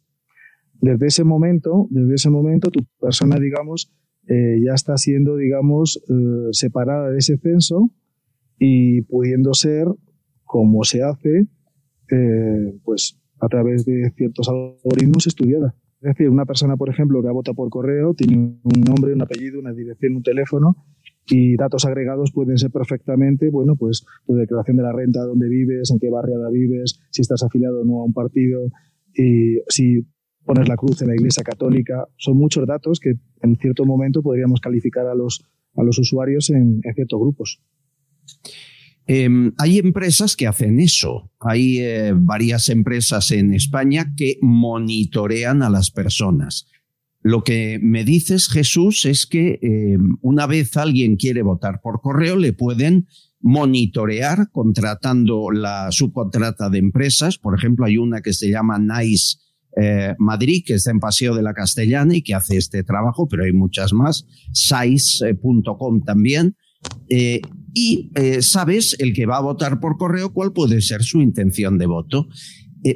desde 0.81 1.07
ese 1.07 1.23
momento, 1.23 1.87
desde 1.89 2.15
ese 2.15 2.29
momento 2.29 2.69
tu 2.69 2.85
persona, 2.99 3.39
digamos, 3.39 3.91
eh, 4.27 4.59
ya 4.63 4.73
está 4.73 4.97
siendo, 4.97 5.37
digamos, 5.37 6.03
eh, 6.09 6.49
separada 6.51 7.09
de 7.09 7.17
ese 7.17 7.37
censo 7.37 7.89
y 8.59 9.01
pudiendo 9.03 9.53
ser, 9.53 9.87
como 10.43 10.83
se 10.83 11.03
hace, 11.03 11.47
eh, 12.11 12.79
pues 12.83 13.19
a 13.39 13.47
través 13.47 13.85
de 13.85 14.11
ciertos 14.15 14.49
algoritmos 14.49 15.27
estudiada. 15.27 15.75
Es 16.01 16.09
decir, 16.09 16.29
una 16.29 16.45
persona, 16.45 16.77
por 16.77 16.89
ejemplo, 16.89 17.21
que 17.21 17.27
ha 17.27 17.31
votado 17.31 17.55
por 17.55 17.69
correo, 17.69 18.13
tiene 18.13 18.37
un 18.37 18.81
nombre, 18.81 19.13
un 19.13 19.21
apellido, 19.21 19.59
una 19.59 19.73
dirección, 19.73 20.15
un 20.15 20.23
teléfono 20.23 20.75
y 21.29 21.57
datos 21.57 21.85
agregados 21.85 22.31
pueden 22.31 22.57
ser 22.57 22.71
perfectamente, 22.71 23.49
bueno, 23.49 23.75
pues 23.75 24.05
tu 24.25 24.35
declaración 24.35 24.77
de 24.77 24.83
la 24.83 24.93
renta, 24.93 25.23
dónde 25.23 25.49
vives, 25.49 25.91
en 25.91 25.99
qué 25.99 26.09
barriada 26.09 26.49
vives, 26.49 26.99
si 27.11 27.21
estás 27.21 27.43
afiliado 27.43 27.81
o 27.81 27.85
no 27.85 28.01
a 28.01 28.05
un 28.05 28.13
partido, 28.13 28.61
y 29.13 29.59
si 29.67 30.05
poner 30.47 30.67
la 30.69 30.77
cruz 30.77 31.01
en 31.01 31.09
la 31.09 31.15
Iglesia 31.15 31.43
Católica. 31.43 32.07
Son 32.15 32.37
muchos 32.37 32.65
datos 32.65 32.99
que 32.99 33.15
en 33.41 33.57
cierto 33.57 33.85
momento 33.85 34.23
podríamos 34.23 34.61
calificar 34.61 35.05
a 35.05 35.13
los, 35.13 35.43
a 35.75 35.83
los 35.83 35.99
usuarios 35.99 36.49
en, 36.49 36.81
ciertos 36.95 37.19
grupos. 37.19 37.61
Em, 39.07 39.53
hay 39.57 39.79
empresas 39.79 40.35
que 40.35 40.47
hacen 40.47 40.79
eso. 40.79 41.31
Hay 41.39 41.79
eh, 41.79 42.13
varias 42.13 42.67
empresas 42.69 43.31
en 43.31 43.53
España 43.53 44.13
que 44.15 44.37
monitorean 44.41 45.63
a 45.63 45.69
las 45.69 45.91
personas. 45.91 46.67
Lo 47.21 47.43
que 47.43 47.79
me 47.81 48.03
dices, 48.03 48.49
Jesús, 48.49 49.05
es 49.05 49.25
que 49.25 49.59
em, 49.61 50.17
una 50.21 50.45
vez 50.45 50.75
alguien 50.75 51.15
quiere 51.15 51.41
votar 51.41 51.79
por 51.81 52.01
correo, 52.01 52.35
le 52.35 52.53
pueden 52.53 53.07
monitorear 53.39 54.49
contratando 54.51 55.51
la 55.51 55.91
subcontrata 55.91 56.69
de 56.69 56.79
empresas. 56.79 57.37
Por 57.37 57.57
ejemplo, 57.57 57.85
hay 57.85 57.97
una 57.97 58.21
que 58.21 58.33
se 58.33 58.49
llama 58.49 58.77
NICE 58.77 59.37
eh, 59.79 60.15
Madrid, 60.17 60.63
que 60.65 60.73
está 60.73 60.91
en 60.91 60.99
Paseo 60.99 61.35
de 61.35 61.43
la 61.43 61.53
Castellana 61.53 62.15
y 62.15 62.23
que 62.23 62.33
hace 62.33 62.57
este 62.57 62.83
trabajo, 62.83 63.27
pero 63.27 63.43
hay 63.43 63.53
muchas 63.53 63.93
más, 63.93 64.25
también. 66.03 66.55
Eh, 67.09 67.41
y 67.73 68.11
eh, 68.15 68.41
sabes, 68.41 68.95
el 68.99 69.13
que 69.13 69.25
va 69.25 69.37
a 69.37 69.41
votar 69.41 69.79
por 69.79 69.97
correo, 69.97 70.33
cuál 70.33 70.53
puede 70.53 70.81
ser 70.81 71.03
su 71.03 71.21
intención 71.21 71.77
de 71.77 71.85
voto. 71.85 72.27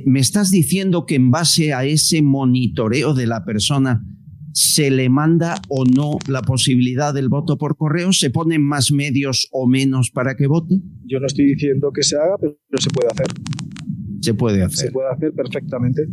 ¿Me 0.05 0.19
estás 0.19 0.51
diciendo 0.51 1.05
que 1.05 1.15
en 1.15 1.31
base 1.31 1.73
a 1.73 1.83
ese 1.83 2.21
monitoreo 2.21 3.13
de 3.13 3.27
la 3.27 3.43
persona 3.43 4.05
se 4.53 4.91
le 4.91 5.09
manda 5.09 5.61
o 5.69 5.85
no 5.85 6.17
la 6.27 6.41
posibilidad 6.41 7.13
del 7.13 7.29
voto 7.29 7.57
por 7.57 7.75
correo? 7.75 8.13
¿Se 8.13 8.29
ponen 8.29 8.61
más 8.61 8.91
medios 8.91 9.49
o 9.51 9.67
menos 9.67 10.11
para 10.11 10.35
que 10.35 10.47
vote? 10.47 10.75
Yo 11.05 11.19
no 11.19 11.27
estoy 11.27 11.45
diciendo 11.45 11.91
que 11.93 12.03
se 12.03 12.15
haga, 12.15 12.37
pero 12.39 12.55
se 12.79 12.89
puede 12.89 13.09
hacer. 13.09 13.27
Se 14.21 14.33
puede 14.33 14.63
hacer. 14.63 14.87
Se 14.87 14.91
puede 14.91 15.09
hacer 15.09 15.33
perfectamente. 15.33 16.07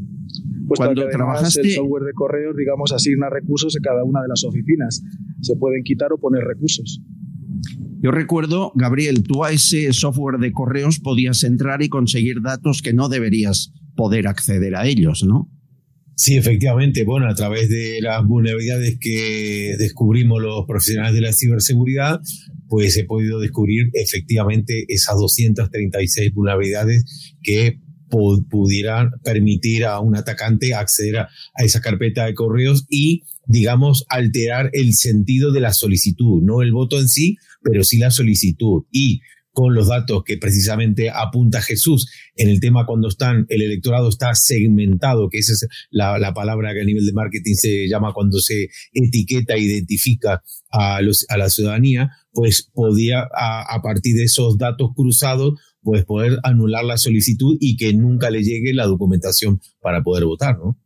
Cuando 0.77 1.09
trabajaste... 1.09 1.61
El 1.61 1.71
software 1.73 2.05
de 2.05 2.12
correos, 2.12 2.57
digamos, 2.57 2.92
asigna 2.92 3.29
recursos 3.31 3.77
en 3.77 3.83
cada 3.83 4.03
una 4.05 4.23
de 4.23 4.29
las 4.29 4.44
oficinas. 4.44 5.02
Se 5.40 5.56
pueden 5.56 5.83
quitar 5.85 6.13
o 6.13 6.19
poner 6.19 6.42
recursos. 6.44 7.02
Yo 8.01 8.13
recuerdo, 8.13 8.73
Gabriel, 8.77 9.25
tú 9.25 9.44
a 9.44 9.51
ese 9.51 9.92
software 9.92 10.38
de 10.38 10.53
correos 10.53 11.01
podías 11.01 11.42
entrar 11.42 11.83
y 11.83 11.88
conseguir 11.88 12.40
datos 12.42 12.81
que 12.81 12.92
no 12.92 13.09
deberías 13.09 13.73
poder 13.96 14.29
acceder 14.29 14.77
a 14.77 14.87
ellos, 14.87 15.25
¿no? 15.25 15.51
Sí, 16.15 16.37
efectivamente. 16.37 17.05
Bueno, 17.05 17.29
a 17.29 17.35
través 17.35 17.69
de 17.69 18.01
las 18.01 18.25
vulnerabilidades 18.25 18.99
que 19.01 19.75
descubrimos 19.79 20.40
los 20.40 20.65
profesionales 20.67 21.15
de 21.15 21.21
la 21.21 21.33
ciberseguridad, 21.33 22.21
pues 22.69 22.96
he 22.96 23.05
podido 23.05 23.40
descubrir 23.40 23.90
efectivamente 23.94 24.85
esas 24.88 25.17
236 25.17 26.33
vulnerabilidades 26.35 27.35
que 27.42 27.81
pudieran 28.09 29.13
permitir 29.23 29.85
a 29.85 30.00
un 30.00 30.17
atacante 30.17 30.75
acceder 30.75 31.19
a, 31.19 31.29
esa 31.59 31.81
carpeta 31.81 32.27
de 32.27 32.35
correos 32.35 32.87
y, 32.88 33.25
digamos, 33.46 34.04
alterar 34.09 34.71
el 34.73 34.94
sentido 34.94 35.52
de 35.52 35.61
la 35.61 35.73
solicitud, 35.73 36.42
no 36.42 36.63
el 36.63 36.73
voto 36.73 36.98
en 36.98 37.09
sí, 37.09 37.37
pero 37.63 37.85
sí 37.85 37.98
la 37.98 38.11
solicitud. 38.11 38.85
Y 38.90 39.21
con 39.59 39.75
los 39.75 39.88
datos 39.88 40.23
que 40.25 40.38
precisamente 40.38 41.11
apunta 41.11 41.61
Jesús 41.61 42.09
en 42.37 42.48
el 42.48 42.61
tema 42.61 42.87
cuando 42.87 43.09
están, 43.09 43.44
el 43.48 43.63
electorado 43.63 44.09
está 44.09 44.33
segmentado, 44.37 45.29
que 45.29 45.38
esa 45.38 45.52
es 45.52 45.67
la, 45.90 46.33
palabra 46.33 46.73
que 46.75 46.83
a 46.83 46.85
nivel 46.85 47.04
de 47.04 47.13
marketing 47.13 47.54
se 47.54 47.88
llama 47.88 48.13
cuando 48.13 48.38
se 48.38 48.69
etiqueta 48.92 49.59
identifica 49.59 50.44
a, 50.71 51.02
los, 51.02 51.27
a 51.29 51.37
la 51.37 51.50
ciudadanía, 51.50 52.09
pues 52.33 52.71
podía 52.73 53.27
a, 53.35 53.83
partir 53.83 54.15
de 54.15 54.23
esos 54.23 54.59
datos 54.59 54.90
cruzados 54.94 55.54
pues 55.89 56.05
poder 56.05 56.39
anular 56.43 56.85
la 56.85 56.99
solicitud 56.99 57.57
y 57.61 57.79
que 57.79 57.95
nunca 57.95 58.29
le 58.29 58.43
llegue 58.43 58.75
la 58.75 58.85
documentación 58.85 59.59
para 59.81 60.03
poder 60.03 60.27
votar, 60.27 60.59
¿no? 60.59 60.77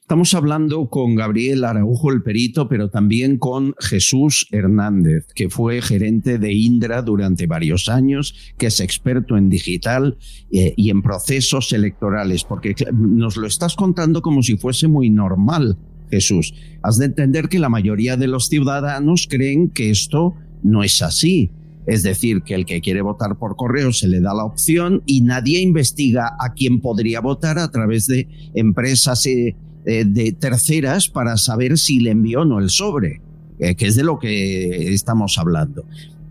Estamos 0.00 0.32
hablando 0.32 0.88
con 0.88 1.14
Gabriel 1.14 1.62
Araujo, 1.62 2.10
el 2.10 2.22
perito, 2.22 2.66
pero 2.66 2.88
también 2.88 3.36
con 3.36 3.74
Jesús 3.78 4.46
Hernández, 4.50 5.26
que 5.34 5.50
fue 5.50 5.82
gerente 5.82 6.38
de 6.38 6.54
Indra 6.54 7.02
durante 7.02 7.46
varios 7.46 7.90
años, 7.90 8.34
que 8.56 8.68
es 8.68 8.80
experto 8.80 9.36
en 9.36 9.50
digital 9.50 10.16
eh, 10.50 10.72
y 10.74 10.88
en 10.88 11.02
procesos 11.02 11.74
electorales, 11.74 12.44
porque 12.44 12.74
nos 12.94 13.36
lo 13.36 13.46
estás 13.46 13.76
contando 13.76 14.22
como 14.22 14.42
si 14.42 14.56
fuese 14.56 14.88
muy 14.88 15.10
normal, 15.10 15.76
Jesús. 16.10 16.54
Has 16.82 16.96
de 16.96 17.04
entender 17.04 17.50
que 17.50 17.58
la 17.58 17.68
mayoría 17.68 18.16
de 18.16 18.26
los 18.26 18.48
ciudadanos 18.48 19.28
creen 19.28 19.68
que 19.68 19.90
esto 19.90 20.34
no 20.62 20.82
es 20.82 21.02
así. 21.02 21.52
Es 21.90 22.04
decir, 22.04 22.42
que 22.42 22.54
el 22.54 22.66
que 22.66 22.80
quiere 22.80 23.02
votar 23.02 23.36
por 23.36 23.56
correo 23.56 23.92
se 23.92 24.06
le 24.06 24.20
da 24.20 24.32
la 24.32 24.44
opción 24.44 25.02
y 25.06 25.22
nadie 25.22 25.58
investiga 25.58 26.36
a 26.38 26.52
quién 26.54 26.80
podría 26.80 27.20
votar 27.20 27.58
a 27.58 27.68
través 27.68 28.06
de 28.06 28.28
empresas 28.54 29.26
eh, 29.26 29.56
eh, 29.84 30.04
de 30.06 30.30
terceras 30.30 31.08
para 31.08 31.36
saber 31.36 31.76
si 31.78 31.98
le 31.98 32.12
envió 32.12 32.42
o 32.42 32.44
no 32.44 32.60
el 32.60 32.70
sobre, 32.70 33.20
eh, 33.58 33.74
que 33.74 33.88
es 33.88 33.96
de 33.96 34.04
lo 34.04 34.20
que 34.20 34.94
estamos 34.94 35.36
hablando. 35.36 35.84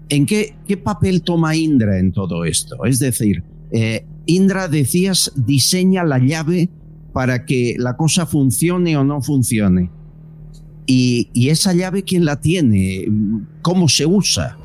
¿En 0.07 0.25
qué, 0.25 0.55
papel 0.81 1.23
toma 1.23 1.57
Indra 1.57 1.99
en 1.99 2.13
todo 2.13 2.45
esto? 2.45 2.85
Es 2.85 2.99
decir, 2.99 3.43
Indra, 4.27 4.69
decías, 4.69 5.33
diseña 5.35 6.05
la 6.05 6.19
llave 6.19 6.69
para 7.11 7.45
que 7.45 7.75
la 7.77 7.97
cosa 7.97 8.25
funcione 8.25 8.95
o 8.95 9.03
no 9.03 9.21
funcione. 9.21 9.91
Y, 10.85 11.27
y, 11.33 11.49
esa 11.49 11.73
llave, 11.73 12.03
¿quién 12.03 12.23
la 12.23 12.39
tiene? 12.39 13.05
¿Cómo 13.61 13.89
se 13.89 14.05
usa? 14.05 14.57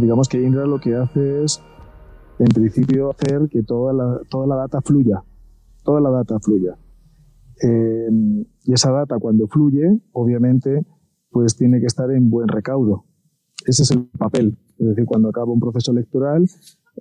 Digamos 0.00 0.28
que 0.28 0.42
Indra 0.42 0.66
lo 0.66 0.78
que 0.80 0.94
hace 0.94 1.44
es, 1.44 1.62
en 2.38 2.46
principio, 2.46 3.10
hacer 3.10 3.48
que 3.50 3.62
toda 3.62 3.92
la, 3.92 4.20
toda 4.30 4.46
la 4.46 4.56
data 4.56 4.80
fluya. 4.80 5.22
Toda 5.84 6.00
la 6.00 6.10
data 6.10 6.38
fluya. 6.40 6.78
Em, 7.60 8.44
y 8.64 8.72
esa 8.72 8.90
data 8.90 9.18
cuando 9.18 9.46
fluye, 9.48 10.00
obviamente, 10.12 10.86
pues 11.30 11.56
tiene 11.56 11.78
que 11.80 11.86
estar 11.86 12.10
en 12.10 12.30
buen 12.30 12.48
recaudo. 12.48 13.04
Ese 13.66 13.82
es 13.82 13.90
el 13.90 14.06
papel. 14.18 14.58
Es 14.78 14.86
decir, 14.86 15.04
cuando 15.04 15.28
acaba 15.28 15.52
un 15.52 15.60
proceso 15.60 15.92
electoral, 15.92 16.44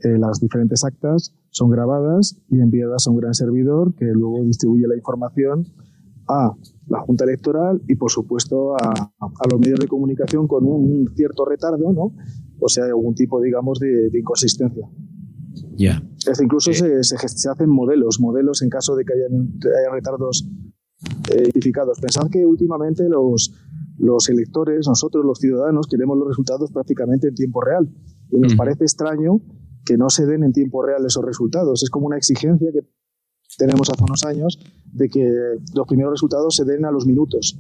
eh, 0.04 0.18
las 0.18 0.40
diferentes 0.42 0.84
actas 0.84 1.34
son 1.50 1.70
grabadas 1.70 2.40
y 2.50 2.60
enviadas 2.60 3.08
a 3.08 3.12
un 3.12 3.18
gran 3.18 3.34
servidor 3.34 3.96
que 3.96 4.06
luego 4.06 4.44
distribuye 4.44 4.86
la 4.88 4.96
información 4.96 5.66
a 6.28 6.54
la 6.88 7.00
Junta 7.00 7.24
Electoral 7.24 7.82
y, 7.88 7.96
por 7.96 8.12
supuesto, 8.12 8.76
a, 8.76 8.92
a 9.20 9.48
los 9.50 9.60
medios 9.60 9.80
de 9.80 9.88
comunicación 9.88 10.48
con 10.48 10.66
un 10.66 11.08
cierto 11.16 11.46
retardo, 11.46 11.92
¿no? 11.94 12.12
O 12.62 12.70
sea, 12.70 12.86
algún 12.86 13.16
tipo, 13.16 13.42
digamos, 13.42 13.80
de, 13.80 14.10
de 14.10 14.20
inconsistencia. 14.20 14.88
Ya. 15.76 16.02
incluso 16.42 16.72
se, 16.74 17.04
se, 17.04 17.50
hacen 17.50 17.70
modelos, 17.70 18.20
modelos 18.20 18.62
en 18.62 18.70
caso 18.70 18.96
de 18.96 19.04
que 19.04 19.14
haya 19.14 19.92
retardos 19.92 20.48
eh, 21.32 21.42
identificados. 21.44 22.00
Pensad 22.00 22.30
que 22.30 22.46
últimamente 22.46 23.10
los, 23.10 23.54
los 23.98 24.30
electores, 24.30 24.88
nosotros 24.88 25.26
los 25.26 25.40
ciudadanos, 25.40 25.88
queremos 25.88 26.18
los 26.18 26.28
resultados 26.28 26.72
prácticamente 26.72 27.28
en 27.28 27.36
tiempo 27.36 27.62
real. 27.62 27.90
Y 28.30 28.40
nos 28.40 28.56
parece 28.56 28.84
extraño 28.84 29.42
que 29.86 29.98
no 29.98 30.10
se 30.10 30.26
den 30.26 30.44
en 30.44 30.54
tiempo 30.54 30.84
real 30.84 31.06
esos 31.06 31.26
resultados. 31.26 31.84
Es 31.84 31.90
como 31.90 32.08
una 32.08 32.18
exigencia 32.18 32.72
que 32.72 32.88
tenemos 33.58 33.90
hace 33.90 34.04
unos 34.04 34.24
años 34.24 34.60
de 34.94 35.10
que 35.10 35.30
los 35.74 35.88
primeros 35.88 36.14
resultados 36.14 36.56
se 36.56 36.64
den 36.64 36.86
a 36.86 36.92
los 36.92 37.06
minutos. 37.06 37.60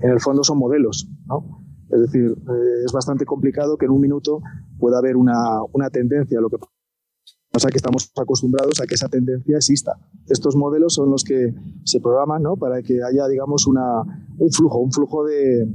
En 0.00 0.10
el 0.10 0.20
fondo 0.20 0.44
son 0.44 0.58
modelos, 0.58 1.08
¿no? 1.26 1.65
Es 1.96 2.02
decir, 2.02 2.30
eh, 2.30 2.84
es 2.84 2.92
bastante 2.92 3.24
complicado 3.24 3.78
que 3.78 3.86
en 3.86 3.92
un 3.92 4.00
minuto 4.00 4.40
pueda 4.78 4.98
haber 4.98 5.16
una, 5.16 5.62
una 5.72 5.88
tendencia. 5.88 6.40
Lo 6.40 6.50
que 6.50 6.58
pasa 7.50 7.68
es 7.68 7.72
que 7.72 7.78
estamos 7.78 8.12
acostumbrados 8.16 8.80
a 8.80 8.86
que 8.86 8.94
esa 8.94 9.08
tendencia 9.08 9.56
exista. 9.56 9.98
Estos 10.28 10.56
modelos 10.56 10.92
son 10.94 11.10
los 11.10 11.24
que 11.24 11.54
se 11.84 12.00
programan 12.00 12.42
¿no? 12.42 12.56
para 12.56 12.82
que 12.82 13.02
haya, 13.02 13.26
digamos, 13.28 13.66
una, 13.66 14.02
un 14.38 14.52
flujo, 14.52 14.78
un 14.78 14.92
flujo 14.92 15.24
de, 15.24 15.66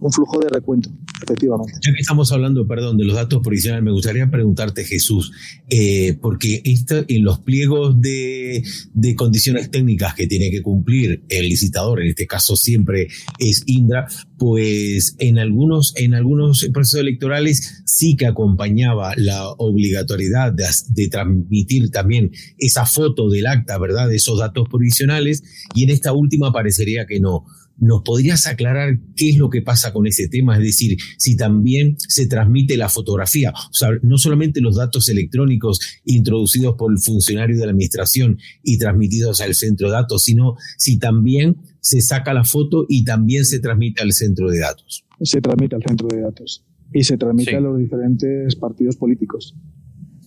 un 0.00 0.12
flujo 0.12 0.38
de 0.38 0.48
recuento, 0.48 0.90
efectivamente. 1.22 1.72
Ya 1.84 1.92
que 1.92 2.00
estamos 2.00 2.30
hablando, 2.32 2.66
perdón, 2.66 2.96
de 2.96 3.04
los 3.04 3.16
datos 3.16 3.40
provisionales, 3.42 3.84
me 3.84 3.90
gustaría 3.90 4.30
preguntarte, 4.30 4.84
Jesús, 4.84 5.32
eh, 5.68 6.16
porque 6.20 6.62
esto, 6.64 7.04
en 7.08 7.24
los 7.24 7.40
pliegos 7.40 8.00
de, 8.00 8.62
de, 8.94 9.14
condiciones 9.16 9.70
técnicas 9.70 10.14
que 10.14 10.26
tiene 10.26 10.50
que 10.50 10.62
cumplir 10.62 11.24
el 11.28 11.48
licitador, 11.48 12.00
en 12.00 12.08
este 12.08 12.26
caso 12.26 12.56
siempre 12.56 13.08
es 13.38 13.64
Indra, 13.66 14.06
pues 14.38 15.16
en 15.18 15.38
algunos, 15.38 15.92
en 15.96 16.14
algunos 16.14 16.68
procesos 16.72 17.00
electorales 17.00 17.82
sí 17.84 18.16
que 18.16 18.26
acompañaba 18.26 19.14
la 19.16 19.48
obligatoriedad 19.48 20.52
de, 20.52 20.64
de 20.90 21.08
transmitir 21.08 21.90
también 21.90 22.30
esa 22.58 22.86
foto 22.86 23.28
del 23.28 23.46
acta, 23.46 23.78
¿verdad? 23.78 24.08
De 24.08 24.16
esos 24.16 24.38
datos 24.38 24.68
provisionales, 24.68 25.42
y 25.74 25.84
en 25.84 25.90
esta 25.90 26.12
última 26.12 26.52
parecería 26.52 27.06
que 27.06 27.18
no. 27.18 27.44
¿Nos 27.80 28.02
podrías 28.02 28.46
aclarar 28.46 28.98
qué 29.14 29.30
es 29.30 29.36
lo 29.36 29.50
que 29.50 29.62
pasa 29.62 29.92
con 29.92 30.06
ese 30.06 30.28
tema? 30.28 30.56
Es 30.56 30.62
decir, 30.62 30.96
si 31.16 31.36
también 31.36 31.96
se 31.98 32.26
transmite 32.26 32.76
la 32.76 32.88
fotografía, 32.88 33.52
o 33.52 33.72
sea, 33.72 33.90
no 34.02 34.18
solamente 34.18 34.60
los 34.60 34.76
datos 34.76 35.08
electrónicos 35.08 35.78
introducidos 36.04 36.74
por 36.76 36.90
el 36.90 36.98
funcionario 36.98 37.56
de 37.56 37.66
la 37.66 37.70
administración 37.70 38.38
y 38.64 38.78
transmitidos 38.78 39.40
al 39.40 39.54
centro 39.54 39.88
de 39.88 39.94
datos, 39.94 40.24
sino 40.24 40.56
si 40.76 40.98
también 40.98 41.58
se 41.80 42.00
saca 42.00 42.34
la 42.34 42.44
foto 42.44 42.84
y 42.88 43.04
también 43.04 43.44
se 43.44 43.60
transmite 43.60 44.02
al 44.02 44.12
centro 44.12 44.50
de 44.50 44.58
datos. 44.58 45.04
Se 45.20 45.40
transmite 45.40 45.76
al 45.76 45.82
centro 45.82 46.08
de 46.08 46.20
datos 46.20 46.64
y 46.92 47.04
se 47.04 47.16
transmite 47.16 47.56
a 47.56 47.60
los 47.60 47.78
diferentes 47.78 48.56
partidos 48.56 48.96
políticos, 48.96 49.54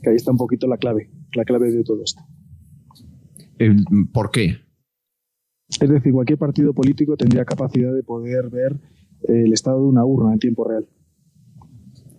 que 0.01 0.09
ahí 0.09 0.15
está 0.15 0.31
un 0.31 0.37
poquito 0.37 0.67
la 0.67 0.77
clave, 0.77 1.09
la 1.33 1.43
clave 1.43 1.71
de 1.71 1.83
todo 1.83 2.03
esto. 2.03 2.21
Eh, 3.59 3.75
¿Por 4.13 4.31
qué? 4.31 4.57
Es 5.79 5.89
decir, 5.89 6.11
cualquier 6.11 6.37
partido 6.37 6.73
político 6.73 7.15
tendría 7.15 7.45
capacidad 7.45 7.93
de 7.93 8.03
poder 8.03 8.49
ver 8.49 8.73
eh, 9.27 9.43
el 9.45 9.53
estado 9.53 9.81
de 9.81 9.87
una 9.87 10.05
urna 10.05 10.33
en 10.33 10.39
tiempo 10.39 10.67
real. 10.67 10.87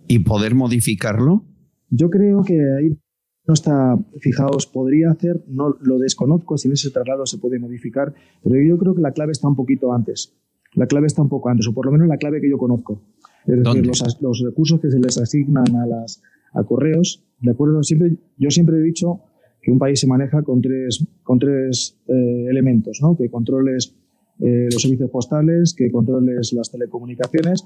¿Y 0.07 0.19
poder 0.19 0.55
modificarlo? 0.55 1.45
Yo 1.89 2.09
creo 2.09 2.43
que 2.43 2.55
ahí 2.79 2.97
no 3.45 3.53
está, 3.53 3.97
fijaos, 4.19 4.67
podría 4.67 5.11
hacer, 5.11 5.43
no 5.47 5.75
lo 5.81 5.99
desconozco, 5.99 6.57
si 6.57 6.67
en 6.67 6.73
ese 6.73 6.91
traslado 6.91 7.25
se 7.25 7.37
puede 7.37 7.59
modificar, 7.59 8.13
pero 8.43 8.55
yo 8.61 8.77
creo 8.77 8.95
que 8.95 9.01
la 9.01 9.11
clave 9.11 9.31
está 9.31 9.47
un 9.47 9.55
poquito 9.55 9.93
antes. 9.93 10.33
La 10.73 10.87
clave 10.87 11.07
está 11.07 11.21
un 11.21 11.29
poco 11.29 11.49
antes, 11.49 11.67
o 11.67 11.73
por 11.73 11.85
lo 11.85 11.91
menos 11.91 12.07
la 12.07 12.17
clave 12.17 12.41
que 12.41 12.49
yo 12.49 12.57
conozco. 12.57 13.01
Es 13.45 13.61
decir, 13.61 13.85
los, 13.85 14.17
los, 14.21 14.41
recursos 14.41 14.79
que 14.79 14.89
se 14.89 14.99
les 14.99 15.17
asignan 15.17 15.75
a, 15.75 15.85
las, 15.85 16.21
a 16.53 16.63
correos, 16.63 17.23
de 17.41 17.51
acuerdo, 17.51 17.83
siempre, 17.83 18.17
yo 18.37 18.49
siempre 18.49 18.77
he 18.77 18.81
dicho 18.81 19.19
que 19.63 19.71
un 19.71 19.79
país 19.79 19.99
se 19.99 20.07
maneja 20.07 20.43
con 20.43 20.61
tres, 20.61 21.07
con 21.23 21.39
tres 21.39 21.97
eh, 22.07 22.45
elementos, 22.49 22.99
¿no? 23.01 23.15
que 23.15 23.29
controles 23.29 23.95
eh, 24.39 24.67
los 24.69 24.81
servicios 24.81 25.09
postales, 25.09 25.73
que 25.73 25.89
controles 25.89 26.51
las 26.51 26.69
telecomunicaciones 26.69 27.65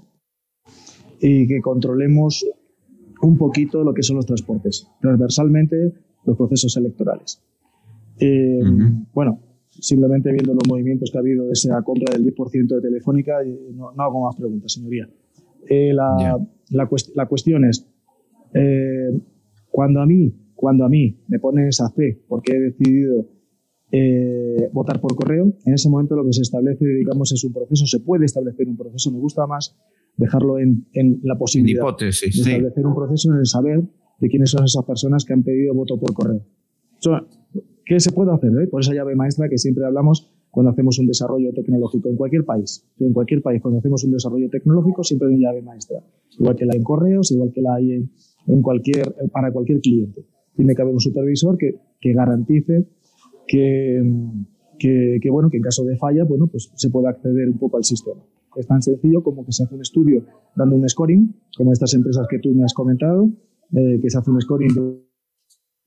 y 1.20 1.48
que 1.48 1.60
controlemos 1.60 2.46
un 3.24 3.38
poquito 3.38 3.84
lo 3.84 3.96
que 3.96 4.04
son 4.04 4.18
los 4.18 4.28
transportes, 4.28 4.88
transversalmente 5.02 5.92
los 6.24 6.38
procesos 6.38 6.78
electorales. 6.78 7.42
Eh, 8.20 8.60
bueno, 9.12 9.40
simplemente 9.72 10.32
viendo 10.32 10.54
los 10.54 10.68
movimientos 10.70 11.10
que 11.10 11.18
ha 11.18 11.22
habido 11.22 11.48
de 11.48 11.54
esa 11.54 11.82
compra 11.82 12.16
del 12.16 12.32
10% 12.32 12.76
de 12.76 12.82
Telefónica, 12.82 13.40
no, 13.74 13.90
hago 13.98 14.24
más 14.24 14.36
preguntas, 14.36 14.72
señoría. 14.72 15.10
la, 15.68 16.40
la, 16.70 16.90
la, 17.16 17.26
cuestión 17.28 17.66
es, 17.66 17.88
cuando 19.72 20.02
a 20.02 20.06
mí 20.06 20.32
cuando 20.58 20.84
a 20.84 20.90
mí 20.90 21.24
me 21.30 21.40
ponen 21.40 21.68
esa 21.68 21.90
fe 21.92 22.22
porque 22.28 22.54
he 22.54 22.60
decidido 22.60 23.30
eh, 23.92 24.70
votar 24.74 25.00
por 25.00 25.16
correo, 25.16 25.46
en 25.66 25.74
ese 25.74 25.90
momento 25.90 26.16
lo 26.16 26.26
que 26.26 26.34
se 26.34 26.42
establece, 26.42 26.86
digamos, 26.86 27.32
es 27.32 27.44
un 27.46 27.54
proceso, 27.54 27.86
se 27.86 28.02
puede 28.02 28.26
establecer 28.26 28.68
un 28.68 28.76
proceso, 28.76 29.12
me 29.12 29.20
gusta 29.20 29.48
más 29.48 29.78
dejarlo 30.18 30.60
en, 30.60 30.86
la 31.24 31.38
posibilidad 31.38 31.86
de 31.98 32.10
establecer 32.10 32.86
un 32.86 32.96
proceso 32.96 33.32
en 33.32 33.40
el 33.40 33.46
saber 33.46 33.84
de 34.20 34.28
quiénes 34.30 34.50
son 34.50 34.66
esas 34.66 34.84
personas 34.84 35.24
que 35.24 35.34
han 35.34 35.44
pedido 35.44 35.74
voto 35.74 35.98
por 36.00 36.14
correo. 36.14 36.42
¿Qué 37.86 38.00
se 38.00 38.12
puede 38.12 38.34
hacer? 38.34 38.52
Eh? 38.62 38.68
Por 38.68 38.82
esa 38.82 38.94
llave 38.94 39.16
maestra 39.16 39.48
que 39.48 39.58
siempre 39.58 39.86
hablamos 39.86 40.34
cuando 40.50 40.72
hacemos 40.72 41.00
un 41.00 41.08
desarrollo 41.08 41.54
tecnológico 41.54 42.10
en 42.10 42.16
cualquier 42.16 42.44
país. 42.44 42.86
En 43.00 43.14
cualquier 43.14 43.42
país, 43.42 43.62
cuando 43.62 43.80
hacemos 43.80 44.04
un 44.04 44.12
desarrollo 44.12 44.50
tecnológico, 44.50 45.04
siempre 45.04 45.30
hay 45.30 45.36
una 45.36 45.50
llave 45.50 45.62
maestra. 45.62 46.00
Igual 46.38 46.56
que 46.56 46.66
la 46.66 46.74
hay 46.74 46.80
en 46.80 46.84
correos, 46.84 47.32
igual 47.32 47.52
que 47.54 47.62
la 47.62 47.76
hay 47.76 47.92
en, 47.94 48.62
cualquier, 48.62 49.16
para 49.32 49.52
cualquier 49.52 49.80
cliente. 49.80 50.26
Tiene 50.58 50.76
que 50.76 50.82
haber 50.82 50.94
un 50.94 51.00
supervisor 51.00 51.58
que, 51.58 51.76
que 52.02 52.12
garantice 52.12 52.86
que, 53.48 54.04
que, 54.78 55.30
bueno, 55.32 55.50
que 55.50 55.58
en 55.58 55.64
caso 55.64 55.86
de 55.86 55.96
falla, 55.98 56.26
bueno, 56.26 56.48
pues 56.48 56.72
se 56.76 56.90
pueda 56.90 57.10
acceder 57.10 57.48
un 57.48 57.58
poco 57.58 57.78
al 57.78 57.84
sistema. 57.84 58.22
Es 58.56 58.68
tan 58.68 58.82
sencillo 58.82 59.24
como 59.24 59.46
que 59.46 59.52
se 59.52 59.64
hace 59.64 59.76
un 59.76 59.82
estudio 59.82 60.26
dando 60.56 60.76
un 60.76 60.90
scoring, 60.90 61.34
como 61.56 61.72
estas 61.72 61.94
empresas 61.94 62.28
que 62.30 62.40
tú 62.40 62.54
me 62.54 62.64
has 62.64 62.74
comentado, 62.74 63.30
eh, 63.74 64.00
que 64.02 64.10
se 64.10 64.18
hace 64.18 64.32
un 64.32 64.42
scoring 64.42 64.74
de 64.74 64.98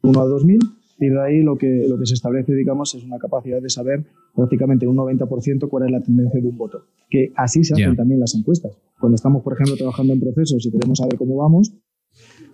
1 0.02 0.20
a 0.20 0.24
2000 0.24 0.58
y 1.00 1.08
de 1.08 1.20
ahí 1.20 1.42
lo 1.42 1.56
que, 1.56 1.86
lo 1.88 1.98
que 1.98 2.06
se 2.06 2.14
establece, 2.14 2.54
digamos, 2.54 2.94
es 2.94 3.02
una 3.04 3.18
capacidad 3.18 3.60
de 3.60 3.70
saber 3.70 4.04
prácticamente 4.34 4.86
un 4.86 4.96
90% 4.96 5.68
cuál 5.68 5.84
es 5.86 5.90
la 5.90 6.02
tendencia 6.02 6.40
de 6.40 6.46
un 6.46 6.58
voto. 6.58 6.84
Que 7.08 7.32
así 7.36 7.64
se 7.64 7.72
hacen 7.74 7.96
también 7.96 8.20
las 8.20 8.34
encuestas. 8.34 8.78
Cuando 9.00 9.16
estamos, 9.16 9.42
por 9.42 9.54
ejemplo, 9.54 9.76
trabajando 9.76 10.12
en 10.12 10.20
procesos 10.20 10.64
y 10.66 10.70
queremos 10.70 10.98
saber 10.98 11.16
cómo 11.16 11.36
vamos, 11.36 11.72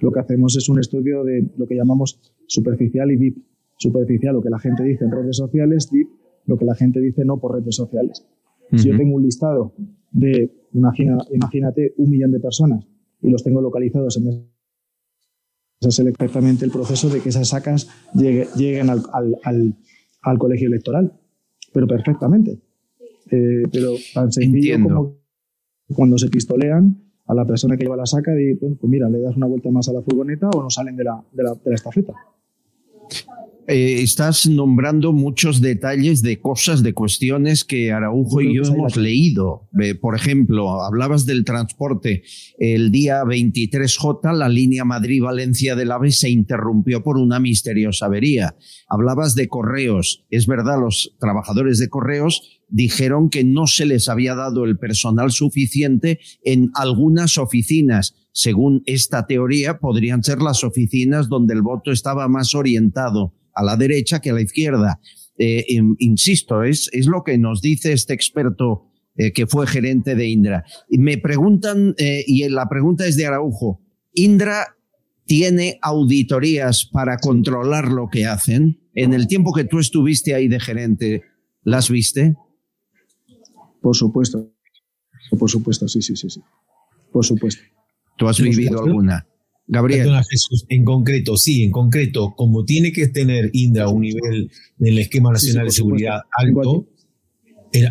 lo 0.00 0.12
que 0.12 0.20
hacemos 0.20 0.56
es 0.56 0.68
un 0.68 0.78
estudio 0.78 1.24
de 1.24 1.48
lo 1.56 1.66
que 1.66 1.74
llamamos 1.74 2.20
superficial 2.46 3.10
y 3.10 3.16
deep. 3.16 3.36
Superficial, 3.78 4.34
lo 4.34 4.42
que 4.42 4.48
la 4.48 4.58
gente 4.58 4.82
dice 4.84 5.04
en 5.04 5.10
redes 5.10 5.36
sociales, 5.36 5.90
deep, 5.90 6.08
lo 6.46 6.56
que 6.56 6.64
la 6.64 6.74
gente 6.74 7.00
dice 7.00 7.24
no 7.24 7.38
por 7.38 7.60
redes 7.60 7.76
sociales. 7.76 8.24
Si 8.72 8.88
yo 8.88 8.96
tengo 8.96 9.16
un 9.16 9.22
listado 9.22 9.74
de, 10.12 10.50
imagina, 10.72 11.18
imagínate, 11.30 11.92
un 11.98 12.10
millón 12.10 12.32
de 12.32 12.40
personas 12.40 12.86
y 13.22 13.30
los 13.30 13.44
tengo 13.44 13.60
localizados 13.60 14.16
en 14.16 14.48
es 15.80 15.98
exactamente 15.98 16.64
el 16.64 16.70
proceso 16.70 17.08
de 17.10 17.20
que 17.20 17.28
esas 17.28 17.48
sacas 17.48 17.88
lleguen 18.14 18.88
al, 18.88 19.02
al, 19.42 20.38
colegio 20.38 20.68
electoral, 20.68 21.12
pero 21.72 21.86
perfectamente. 21.86 22.58
Eh, 23.30 23.64
pero 23.70 23.94
tan 24.14 24.32
sencillo 24.32 24.82
como 24.82 25.18
cuando 25.94 26.16
se 26.16 26.28
pistolean 26.28 27.05
a 27.26 27.34
la 27.34 27.44
persona 27.44 27.76
que 27.76 27.84
lleva 27.84 27.96
la 27.96 28.06
saca 28.06 28.32
y 28.38 28.54
bueno, 28.54 28.76
pues 28.80 28.90
mira, 28.90 29.08
le 29.08 29.20
das 29.20 29.36
una 29.36 29.46
vuelta 29.46 29.70
más 29.70 29.88
a 29.88 29.92
la 29.92 30.02
furgoneta 30.02 30.48
o 30.50 30.62
no 30.62 30.70
salen 30.70 30.96
de 30.96 31.04
la, 31.04 31.22
de 31.32 31.42
la, 31.42 31.54
de 31.54 31.70
la 31.70 31.74
estafeta. 31.74 32.12
Eh, 33.68 34.00
estás 34.00 34.46
nombrando 34.46 35.12
muchos 35.12 35.60
detalles 35.60 36.22
de 36.22 36.40
cosas, 36.40 36.84
de 36.84 36.92
cuestiones 36.92 37.64
que 37.64 37.90
Araujo 37.90 38.40
y 38.40 38.54
yo 38.54 38.62
hemos 38.62 38.96
leído. 38.96 39.68
por 40.00 40.14
ejemplo, 40.14 40.82
hablabas 40.82 41.26
del 41.26 41.44
transporte. 41.44 42.22
El 42.58 42.92
día 42.92 43.24
23J, 43.24 44.36
la 44.36 44.48
línea 44.48 44.84
Madrid-Valencia 44.84 45.74
del 45.74 45.90
AVE 45.90 46.12
se 46.12 46.30
interrumpió 46.30 47.02
por 47.02 47.18
una 47.18 47.40
misteriosa 47.40 48.06
avería. 48.06 48.54
Hablabas 48.88 49.34
de 49.34 49.48
correos. 49.48 50.24
Es 50.30 50.46
verdad, 50.46 50.80
los 50.80 51.16
trabajadores 51.18 51.80
de 51.80 51.88
correos 51.88 52.55
dijeron 52.68 53.30
que 53.30 53.44
no 53.44 53.66
se 53.66 53.86
les 53.86 54.08
había 54.08 54.34
dado 54.34 54.64
el 54.64 54.78
personal 54.78 55.30
suficiente 55.30 56.20
en 56.42 56.70
algunas 56.74 57.38
oficinas. 57.38 58.14
Según 58.32 58.82
esta 58.86 59.26
teoría, 59.26 59.78
podrían 59.78 60.22
ser 60.22 60.42
las 60.42 60.64
oficinas 60.64 61.28
donde 61.28 61.54
el 61.54 61.62
voto 61.62 61.92
estaba 61.92 62.28
más 62.28 62.54
orientado 62.54 63.34
a 63.54 63.62
la 63.62 63.76
derecha 63.76 64.20
que 64.20 64.30
a 64.30 64.34
la 64.34 64.42
izquierda. 64.42 65.00
Eh, 65.38 65.64
insisto, 65.98 66.62
es, 66.62 66.88
es 66.92 67.06
lo 67.06 67.22
que 67.22 67.38
nos 67.38 67.60
dice 67.60 67.92
este 67.92 68.14
experto 68.14 68.90
eh, 69.16 69.32
que 69.32 69.46
fue 69.46 69.66
gerente 69.66 70.14
de 70.14 70.28
Indra. 70.28 70.64
Me 70.90 71.18
preguntan, 71.18 71.94
eh, 71.98 72.24
y 72.26 72.46
la 72.48 72.68
pregunta 72.68 73.06
es 73.06 73.16
de 73.16 73.26
Araujo, 73.26 73.80
¿Indra 74.12 74.76
tiene 75.26 75.78
auditorías 75.82 76.86
para 76.86 77.18
controlar 77.18 77.88
lo 77.88 78.08
que 78.08 78.26
hacen? 78.26 78.80
En 78.94 79.12
el 79.12 79.26
tiempo 79.26 79.52
que 79.52 79.64
tú 79.64 79.78
estuviste 79.78 80.34
ahí 80.34 80.48
de 80.48 80.60
gerente, 80.60 81.22
¿las 81.62 81.90
viste? 81.90 82.34
Por 83.86 83.94
supuesto, 83.94 84.52
por 85.38 85.48
supuesto, 85.48 85.86
sí, 85.86 86.02
sí, 86.02 86.16
sí, 86.16 86.28
sí. 86.28 86.40
Por 87.12 87.24
supuesto. 87.24 87.62
¿Tú 88.18 88.26
has 88.26 88.40
vivido 88.40 88.82
alguna? 88.82 89.24
Gabriel. 89.68 90.10
en 90.68 90.84
concreto, 90.84 91.36
sí, 91.36 91.62
en 91.62 91.70
concreto, 91.70 92.34
como 92.36 92.64
tiene 92.64 92.90
que 92.90 93.06
tener 93.06 93.48
Indra 93.52 93.88
un 93.88 94.00
nivel 94.00 94.50
en 94.80 94.86
el 94.88 94.98
esquema 94.98 95.30
nacional 95.30 95.66
de 95.66 95.70
seguridad 95.70 96.18
alto, 96.36 96.88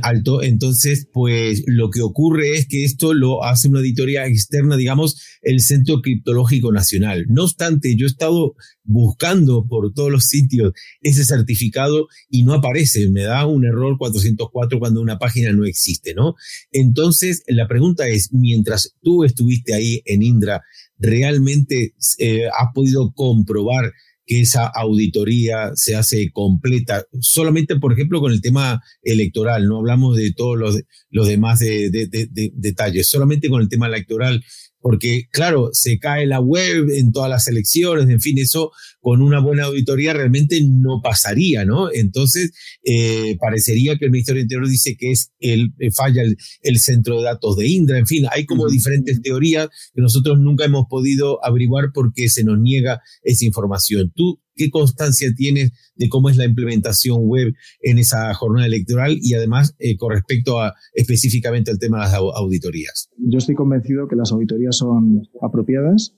alto, 0.02 0.44
entonces, 0.44 1.08
pues 1.12 1.64
lo 1.68 1.90
que 1.90 2.02
ocurre 2.02 2.56
es 2.56 2.68
que 2.68 2.84
esto 2.84 3.14
lo 3.14 3.44
hace 3.44 3.68
una 3.68 3.80
auditoría 3.80 4.26
externa, 4.26 4.78
digamos, 4.78 5.22
el 5.42 5.62
Centro 5.62 6.02
Criptológico 6.02 6.72
Nacional. 6.72 7.26
No 7.30 7.44
obstante, 7.44 7.96
yo 7.96 8.06
he 8.06 8.10
estado 8.10 8.56
buscando 8.84 9.66
por 9.68 9.94
todos 9.94 10.12
los 10.12 10.26
sitios 10.26 10.74
ese 11.02 11.26
certificado 11.26 12.08
y 12.30 12.44
no 12.44 12.54
aparece, 12.54 13.10
me 13.10 13.24
da 13.24 13.46
un 13.46 13.66
error 13.66 13.98
404 13.98 14.80
cuando 14.80 15.02
una 15.02 15.18
página 15.18 15.52
no 15.52 15.66
existe, 15.66 16.14
¿no? 16.14 16.36
Entonces, 16.72 17.44
la 17.48 17.68
pregunta 17.68 18.08
es, 18.08 18.32
mientras 18.32 18.96
tú 19.02 19.24
estuviste 19.24 19.74
ahí 19.74 20.02
en 20.06 20.24
Indra, 20.24 20.62
¿realmente 20.98 21.94
eh, 22.20 22.46
has 22.48 22.74
podido 22.74 23.12
comprobar 23.14 23.92
que 24.26 24.42
esa 24.42 24.66
auditoría 24.66 25.72
se 25.76 25.96
hace 25.96 26.32
completa, 26.32 27.06
solamente, 27.20 27.76
por 27.78 27.94
ejemplo, 27.94 28.20
con 28.20 28.32
el 28.32 28.42
tema 28.42 28.82
electoral, 29.04 29.68
no 29.68 29.78
hablamos 29.78 30.18
de 30.18 30.34
todos 30.34 30.58
los, 30.58 30.82
los 31.10 31.28
demás 31.28 31.60
detalles, 31.60 33.08
solamente 33.08 33.50
con 33.50 33.62
el 33.62 33.70
tema 33.70 33.88
electoral, 33.88 34.44
porque 34.86 35.24
claro, 35.32 35.70
se 35.74 35.98
cae 35.98 36.28
la 36.28 36.40
web 36.40 36.92
en 36.92 37.12
todas 37.12 37.28
las 37.28 37.48
elecciones, 37.48 38.08
en 38.08 38.22
fin, 38.22 38.38
eso 38.38 38.72
con 39.00 39.24
una 39.24 39.40
buena 39.40 39.64
auditoría 39.64 40.14
realmente 40.14 40.62
no 40.64 41.02
pasaría, 41.02 41.66
¿no? 41.66 41.92
Entonces, 41.92 42.52
eh, 42.84 43.36
parecería 43.40 43.98
que 43.98 44.06
el 44.06 44.12
Ministerio 44.12 44.42
de 44.42 44.44
Interior 44.44 44.70
dice 44.70 44.96
que 44.96 45.10
es 45.10 45.32
el, 45.40 45.74
eh, 45.80 45.90
falla 45.90 46.22
el, 46.62 46.80
centro 46.80 47.18
de 47.18 47.24
datos 47.24 47.58
de 47.58 47.68
Indra, 47.68 47.98
en 47.98 48.06
fin, 48.06 48.28
hay 48.32 48.46
como 48.46 48.68
diferentes 48.70 49.24
teorías 49.24 49.70
que 49.92 50.04
nosotros 50.04 50.38
nunca 50.38 50.66
hemos 50.66 50.86
podido 50.88 51.44
averiguar 51.44 51.86
porque 51.92 52.30
se 52.30 52.44
nos 52.44 52.60
niega 52.60 53.02
esa 53.24 53.44
información. 53.44 54.14
¿Tú 54.16 54.40
qué 54.56 54.70
constancia 54.70 55.30
tienes 55.36 55.72
de 55.96 56.10
cómo 56.10 56.30
es 56.30 56.38
la 56.38 56.46
implementación 56.46 57.28
web 57.28 57.54
en 57.82 57.98
esa 58.00 58.34
jornada 58.34 58.66
electoral 58.66 59.18
y 59.22 59.34
además 59.34 59.76
eh, 59.80 59.98
con 59.98 60.12
respecto 60.12 60.60
a 60.60 60.74
específicamente 60.94 61.72
al 61.72 61.80
tema 61.80 61.98
de 61.98 62.04
las 62.06 62.14
auditorías? 62.14 63.10
Yo 63.18 63.38
estoy 63.38 63.56
convencido 63.56 64.08
que 64.08 64.16
las 64.16 64.32
auditorías 64.32 64.78
son 64.78 65.28
apropiadas, 65.42 66.16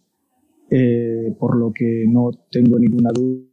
eh, 0.70 1.34
por 1.40 1.58
lo 1.58 1.72
que 1.74 2.06
no 2.08 2.32
tengo 2.52 2.78
ninguna 2.80 3.12
duda 3.14 3.44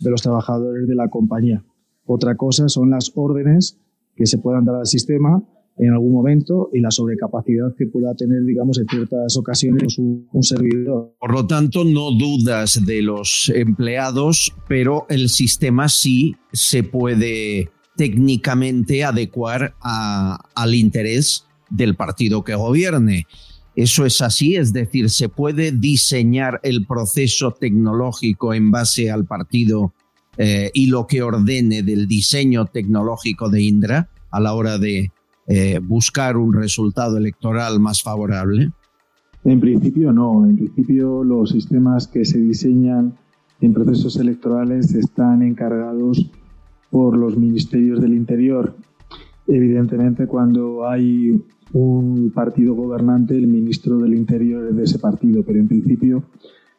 de 0.00 0.10
los 0.10 0.22
trabajadores 0.22 0.86
de 0.86 0.94
la 0.94 1.08
compañía. 1.08 1.64
Otra 2.04 2.36
cosa 2.36 2.68
son 2.68 2.90
las 2.90 3.12
órdenes 3.14 3.78
que 4.16 4.26
se 4.26 4.38
puedan 4.38 4.64
dar 4.64 4.76
al 4.76 4.86
sistema 4.86 5.42
en 5.78 5.92
algún 5.92 6.12
momento 6.12 6.70
y 6.72 6.80
la 6.80 6.90
sobrecapacidad 6.90 7.74
que 7.76 7.86
pueda 7.86 8.14
tener, 8.14 8.44
digamos, 8.44 8.78
en 8.78 8.86
ciertas 8.86 9.36
ocasiones 9.36 9.98
un, 9.98 10.28
servidor. 10.42 11.14
Por 11.18 11.32
lo 11.32 11.46
tanto, 11.46 11.84
no 11.84 12.10
dudas 12.12 12.84
de 12.84 13.02
los 13.02 13.50
empleados, 13.54 14.54
pero 14.68 15.06
el 15.08 15.28
sistema 15.28 15.88
sí 15.88 16.36
se 16.52 16.82
puede 16.82 17.70
técnicamente 17.96 19.04
adecuar 19.04 19.74
al 19.80 20.74
interés 20.74 21.46
del 21.70 21.96
partido 21.96 22.44
que 22.44 22.54
gobierne. 22.54 23.26
Eso 23.74 24.04
es 24.04 24.20
así, 24.20 24.56
es 24.56 24.72
decir, 24.72 25.08
se 25.08 25.30
puede 25.30 25.72
diseñar 25.72 26.60
el 26.62 26.86
proceso 26.86 27.52
tecnológico 27.52 28.52
en 28.52 28.70
base 28.70 29.10
al 29.10 29.24
partido 29.24 29.94
eh, 30.36 30.70
y 30.74 30.86
lo 30.86 31.06
que 31.06 31.22
ordene 31.22 31.82
del 31.82 32.06
diseño 32.06 32.66
tecnológico 32.66 33.48
de 33.48 33.62
Indra 33.62 34.10
a 34.30 34.40
la 34.40 34.52
hora 34.54 34.78
de 34.78 35.10
eh, 35.54 35.80
buscar 35.80 36.38
un 36.38 36.54
resultado 36.54 37.18
electoral 37.18 37.78
más 37.78 38.02
favorable? 38.02 38.70
En 39.44 39.60
principio 39.60 40.10
no. 40.10 40.46
En 40.46 40.56
principio 40.56 41.22
los 41.22 41.50
sistemas 41.50 42.08
que 42.08 42.24
se 42.24 42.38
diseñan 42.38 43.18
en 43.60 43.74
procesos 43.74 44.16
electorales 44.16 44.94
están 44.94 45.42
encargados 45.42 46.30
por 46.90 47.18
los 47.18 47.36
ministerios 47.36 48.00
del 48.00 48.14
Interior. 48.14 48.74
Evidentemente, 49.46 50.26
cuando 50.26 50.88
hay 50.88 51.44
un 51.74 52.32
partido 52.34 52.72
gobernante, 52.72 53.36
el 53.36 53.46
ministro 53.46 53.98
del 53.98 54.14
Interior 54.14 54.68
es 54.70 54.76
de 54.76 54.84
ese 54.84 54.98
partido, 54.98 55.42
pero 55.42 55.58
en 55.58 55.68
principio 55.68 56.22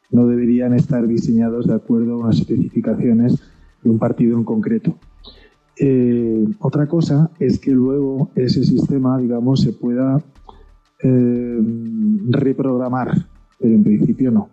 no 0.09 0.25
deberían 0.25 0.73
estar 0.73 1.07
diseñados 1.07 1.67
de 1.67 1.75
acuerdo 1.75 2.13
a 2.13 2.25
unas 2.25 2.39
especificaciones 2.39 3.39
de 3.83 3.89
un 3.91 3.99
partido 3.99 4.35
en 4.35 4.43
concreto. 4.43 4.97
Eh, 5.77 6.45
otra 6.59 6.87
cosa 6.87 7.31
es 7.39 7.59
que 7.59 7.71
luego 7.71 8.31
ese 8.35 8.63
sistema, 8.63 9.17
digamos, 9.17 9.61
se 9.61 9.73
pueda 9.73 10.23
eh, 11.01 11.59
reprogramar, 12.29 13.27
pero 13.59 13.73
en 13.73 13.83
principio 13.83 14.31
no. 14.31 14.49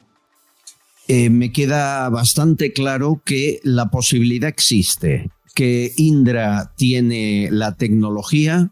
Eh, 1.09 1.29
me 1.29 1.53
queda 1.53 2.09
bastante 2.09 2.73
claro 2.73 3.21
que 3.25 3.61
la 3.65 3.91
posibilidad 3.91 4.49
existe, 4.49 5.31
que 5.55 5.93
Indra 5.97 6.73
tiene 6.77 7.49
la 7.51 7.75
tecnología, 7.77 8.71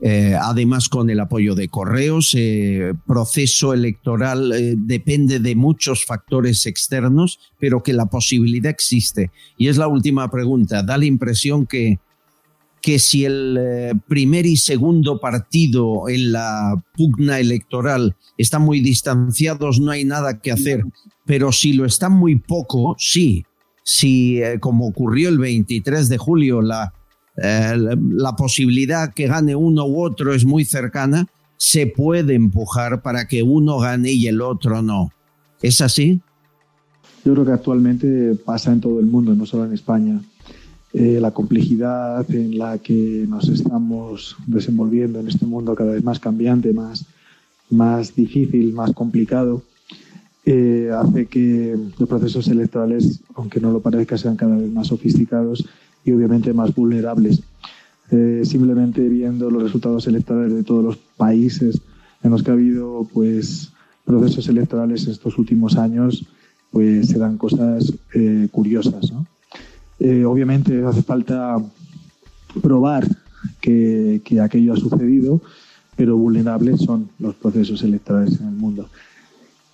eh, 0.00 0.36
además, 0.40 0.88
con 0.88 1.10
el 1.10 1.18
apoyo 1.18 1.54
de 1.54 1.68
correos, 1.68 2.32
eh, 2.36 2.94
proceso 3.06 3.74
electoral 3.74 4.52
eh, 4.52 4.74
depende 4.76 5.40
de 5.40 5.56
muchos 5.56 6.04
factores 6.04 6.66
externos, 6.66 7.40
pero 7.58 7.82
que 7.82 7.92
la 7.92 8.06
posibilidad 8.06 8.70
existe. 8.70 9.30
Y 9.56 9.68
es 9.68 9.76
la 9.76 9.88
última 9.88 10.30
pregunta. 10.30 10.82
Da 10.82 10.96
la 10.98 11.04
impresión 11.04 11.66
que 11.66 11.98
que 12.80 13.00
si 13.00 13.24
el 13.24 13.58
eh, 13.60 13.92
primer 14.06 14.46
y 14.46 14.56
segundo 14.56 15.18
partido 15.18 16.08
en 16.08 16.30
la 16.30 16.80
pugna 16.94 17.40
electoral 17.40 18.14
están 18.36 18.62
muy 18.62 18.80
distanciados, 18.80 19.80
no 19.80 19.90
hay 19.90 20.04
nada 20.04 20.40
que 20.40 20.52
hacer, 20.52 20.84
pero 21.26 21.50
si 21.50 21.72
lo 21.72 21.84
están 21.84 22.12
muy 22.12 22.36
poco, 22.36 22.94
sí. 22.96 23.44
Si, 23.82 24.40
como 24.60 24.86
ocurrió 24.86 25.28
el 25.28 25.38
23 25.38 26.08
de 26.08 26.18
julio, 26.18 26.60
la, 26.60 26.92
eh, 27.42 27.96
la 28.10 28.34
posibilidad 28.34 29.12
que 29.14 29.28
gane 29.28 29.54
uno 29.54 29.86
u 29.86 30.02
otro 30.02 30.34
es 30.34 30.44
muy 30.44 30.64
cercana, 30.64 31.26
se 31.56 31.86
puede 31.86 32.34
empujar 32.34 33.02
para 33.02 33.26
que 33.26 33.42
uno 33.42 33.78
gane 33.78 34.12
y 34.12 34.26
el 34.26 34.40
otro 34.40 34.82
no. 34.82 35.12
¿Es 35.62 35.80
así? 35.80 36.20
Yo 37.24 37.34
creo 37.34 37.44
que 37.44 37.52
actualmente 37.52 38.34
pasa 38.44 38.72
en 38.72 38.80
todo 38.80 39.00
el 39.00 39.06
mundo, 39.06 39.34
no 39.34 39.44
solo 39.44 39.66
en 39.66 39.74
España. 39.74 40.20
Eh, 40.92 41.18
la 41.20 41.32
complejidad 41.32 42.28
en 42.30 42.58
la 42.58 42.78
que 42.78 43.26
nos 43.28 43.48
estamos 43.48 44.36
desenvolviendo 44.46 45.20
en 45.20 45.28
este 45.28 45.44
mundo 45.44 45.74
cada 45.74 45.92
vez 45.92 46.02
más 46.02 46.18
cambiante, 46.18 46.72
más, 46.72 47.04
más 47.70 48.14
difícil, 48.14 48.72
más 48.72 48.92
complicado, 48.92 49.62
eh, 50.46 50.90
hace 50.96 51.26
que 51.26 51.76
los 51.98 52.08
procesos 52.08 52.48
electorales, 52.48 53.20
aunque 53.34 53.60
no 53.60 53.70
lo 53.70 53.80
parezca, 53.80 54.16
sean 54.16 54.36
cada 54.36 54.56
vez 54.56 54.70
más 54.70 54.86
sofisticados 54.86 55.66
y 56.08 56.12
obviamente 56.12 56.52
más 56.52 56.74
vulnerables. 56.74 57.42
Eh, 58.10 58.42
simplemente 58.44 59.06
viendo 59.08 59.50
los 59.50 59.62
resultados 59.62 60.06
electorales 60.06 60.54
de 60.54 60.64
todos 60.64 60.82
los 60.82 60.96
países 60.96 61.80
en 62.22 62.30
los 62.30 62.42
que 62.42 62.50
ha 62.50 62.54
habido 62.54 63.06
pues, 63.12 63.70
procesos 64.04 64.48
electorales 64.48 65.06
estos 65.06 65.36
últimos 65.36 65.76
años, 65.76 66.26
pues 66.70 67.08
se 67.08 67.18
dan 67.18 67.36
cosas 67.36 67.92
curiosas. 68.50 69.12
¿no? 69.12 69.26
Eh, 70.00 70.24
obviamente 70.24 70.84
hace 70.84 71.02
falta 71.02 71.56
probar 72.62 73.06
que, 73.60 74.22
aquello 74.42 74.72
ha 74.72 74.76
sucedido, 74.76 75.40
pero 75.96 76.16
vulnerables 76.16 76.80
son 76.80 77.08
los 77.18 77.34
procesos 77.34 77.82
electorales 77.82 78.40
en 78.40 78.48
el 78.48 78.54
mundo. 78.54 78.88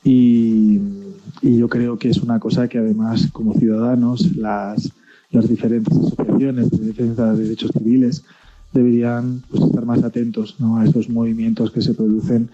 Y, 0.03 0.81
yo 1.43 1.69
creo 1.69 1.99
que 1.99 2.11
es 2.11 2.19
una 2.19 2.39
cosa 2.39 2.69
que 2.69 2.79
además 2.79 3.29
como 3.33 3.55
ciudadanos 3.55 4.37
las, 4.37 4.93
las 5.35 5.49
diferentes 5.49 5.97
asociaciones 5.97 6.71
de 6.71 6.87
defensa 6.87 7.33
de 7.33 7.43
derechos 7.43 7.73
civiles 7.73 8.25
deberían 8.73 9.43
pues, 9.51 9.65
estar 9.65 9.85
más 9.85 10.03
atentos 10.03 10.57
a 10.61 10.85
esos 10.85 11.09
movimientos 11.09 11.71
que 11.71 11.83
se 11.83 11.95
producen 11.95 12.49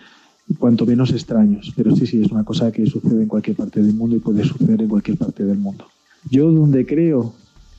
cuanto 0.58 0.86
menos 0.86 1.10
extraños. 1.12 1.72
Pero 1.76 1.94
sí, 1.94 2.06
sí, 2.06 2.22
es 2.22 2.32
una 2.32 2.44
cosa 2.44 2.72
que 2.72 2.86
sucede 2.86 3.22
en 3.22 3.28
cualquier 3.28 3.56
parte 3.56 3.82
del 3.82 3.94
mundo 3.94 4.16
y 4.16 4.20
puede 4.20 4.44
suceder 4.44 4.82
en 4.82 4.88
cualquier 4.88 5.16
parte 5.16 5.44
del 5.44 5.58
mundo. 5.58 5.84
Yo 6.28 6.50
donde 6.50 6.84
creo 6.86 7.34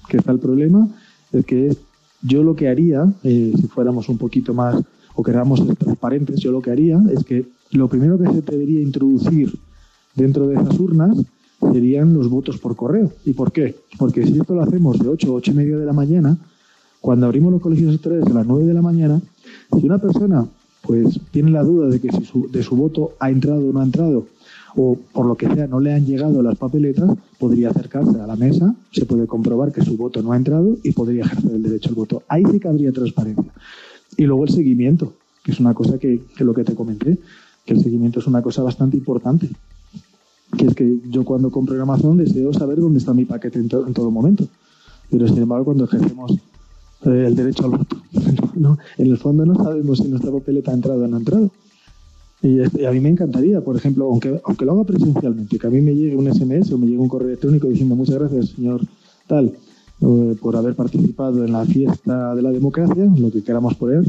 que 0.08 0.18
está 0.18 0.32
el 0.32 0.39
problema 0.39 0.88
es 1.32 1.45
que 1.45 1.76
yo 2.22 2.43
lo 2.43 2.56
que 2.56 2.70
haría, 2.70 3.12
eh, 3.24 3.54
si 3.56 3.68
fuéramos 3.68 4.08
un 4.10 4.18
poquito 4.18 4.54
más 4.54 4.82
o 5.16 5.24
queramos 5.24 5.66
transparentes, 5.78 6.39
yo 6.39 6.52
lo 6.52 6.62
que 6.62 6.72
haría 6.72 7.02
es 7.12 7.24
que 7.24 7.45
lo 7.72 7.88
primero 7.88 8.18
que 8.18 8.28
se 8.28 8.41
debería 8.41 8.82
introducir 8.82 9.54
dentro 10.16 10.47
de 10.47 10.56
esas 10.56 10.80
urnas 10.80 11.18
serían 11.72 12.14
los 12.14 12.30
votos 12.30 12.57
por 12.57 12.76
correo. 12.76 13.12
¿Y 13.26 13.34
por 13.34 13.51
qué? 13.51 13.76
Porque 13.97 14.26
si 14.26 14.39
esto 14.39 14.55
lo 14.55 14.64
hacemos 14.64 14.99
de 14.99 15.07
8 15.07 15.30
a 15.30 15.34
8 15.34 15.51
y 15.51 15.53
media 15.53 15.78
de 15.78 15.86
la 15.86 15.93
mañana, 15.93 16.38
cuando 16.99 17.26
abrimos 17.26 17.51
los 17.51 17.62
colegios 17.62 17.89
electorales 17.89 18.28
a 18.28 18.34
las 18.34 18.47
9 18.47 18.66
de 18.66 18.74
la 18.74 18.82
mañana, 18.82 19.22
si 19.78 19.86
una 19.86 19.97
persona 19.97 20.45
pues 20.82 21.20
tiene 21.32 21.51
la 21.51 21.64
duda 21.64 21.88
de 21.88 21.99
que 21.99 22.12
si 22.12 22.26
su, 22.26 22.49
de 22.51 22.64
su 22.64 22.76
voto 22.76 23.14
ha 23.20 23.30
entrado 23.30 23.70
o 23.70 23.72
no 23.72 23.80
ha 23.80 23.84
entrado, 23.84 24.26
o 24.76 24.97
por 25.12 25.26
lo 25.26 25.36
que 25.36 25.47
sea 25.47 25.68
no 25.68 25.80
le 25.80 25.93
han 25.93 26.05
llegado 26.05 26.41
las 26.41 26.57
papeletas, 26.57 27.12
podría 27.38 27.70
acercarse 27.70 28.20
a 28.20 28.28
la 28.28 28.36
mesa, 28.36 28.74
se 28.91 29.05
puede 29.05 29.28
comprobar 29.28 29.72
que 29.72 29.84
su 29.84 29.97
voto 29.97 30.22
no 30.22 30.32
ha 30.32 30.38
entrado 30.38 30.78
y 30.84 30.91
podría 30.91 31.24
ejercer 31.24 31.51
el 31.51 31.64
derecho 31.64 31.89
al 31.89 31.95
voto. 31.95 32.24
Ahí 32.28 32.43
sí 32.51 32.59
que 32.59 32.68
habría 32.68 32.91
transparencia. 32.91 33.51
Y 34.18 34.24
luego 34.24 34.45
el 34.45 34.49
seguimiento, 34.49 35.14
que 35.43 35.51
es 35.51 35.59
una 35.59 35.74
cosa 35.74 35.97
que, 35.97 36.22
que 36.36 36.43
lo 36.43 36.53
que 36.53 36.64
te 36.64 36.76
comenté, 36.76 37.18
que 37.66 37.74
el 37.74 37.84
seguimiento 37.84 38.20
es 38.20 38.28
una 38.28 38.41
cosa 38.41 38.64
bastante 38.64 38.97
importante. 38.97 39.49
Que 40.58 40.68
es 40.68 40.76
que 40.76 40.99
yo 41.10 41.24
cuando 41.24 41.49
compro 41.49 41.76
en 41.76 41.82
Amazon 41.82 42.18
deseo 42.18 42.54
saber 42.54 42.80
dónde 42.80 42.99
está 42.99 43.14
mi 43.14 43.26
paquete 43.26 43.60
en, 43.60 43.70
todo 43.70 44.12
momento. 44.12 44.47
Pero 45.10 45.28
sin 45.28 45.39
embargo, 45.39 45.66
cuando 45.66 45.86
ejercemos 45.86 46.34
eh, 47.06 47.26
el 47.28 47.36
derecho 47.36 47.66
al 47.66 47.72
voto, 47.72 47.97
en 48.97 49.08
el 49.08 49.18
fondo 49.18 49.45
no 49.45 49.56
sabemos 49.56 49.99
si 49.99 50.08
nuestra 50.08 50.32
papeleta 50.32 50.72
ha 50.72 50.74
entrado 50.74 51.04
o 51.04 51.08
no 51.08 51.16
ha 51.16 51.20
entrado. 51.20 51.49
Y, 52.43 52.60
a 52.86 52.91
mí 52.91 52.99
me 52.99 53.10
encantaría, 53.10 53.62
por 53.62 53.76
ejemplo, 53.76 54.06
aunque, 54.06 54.41
aunque 54.43 54.66
lo 54.66 54.72
haga 54.74 54.84
presencialmente, 54.86 55.60
que 55.60 55.68
a 55.68 55.70
mí 55.70 55.82
me 55.82 55.93
llegue 55.93 56.16
un 56.16 56.32
SMS 56.32 56.72
o 56.72 56.78
me 56.78 56.88
llegue 56.88 56.97
un 56.97 57.08
correo 57.08 57.28
electrónico 57.28 57.68
diciendo 57.68 57.95
muchas 57.95 58.16
gracias, 58.16 58.49
señor 58.49 58.82
tal, 59.28 59.54
eh, 60.02 60.36
por 60.41 60.56
haber 60.56 60.76
participado 60.76 61.45
en 61.45 61.52
la 61.52 61.66
fiesta 61.66 62.34
de 62.34 62.41
la 62.41 62.52
democracia, 62.52 63.06
lo 63.16 63.32
que 63.32 63.43
queramos 63.43 63.76
poner, 63.76 64.04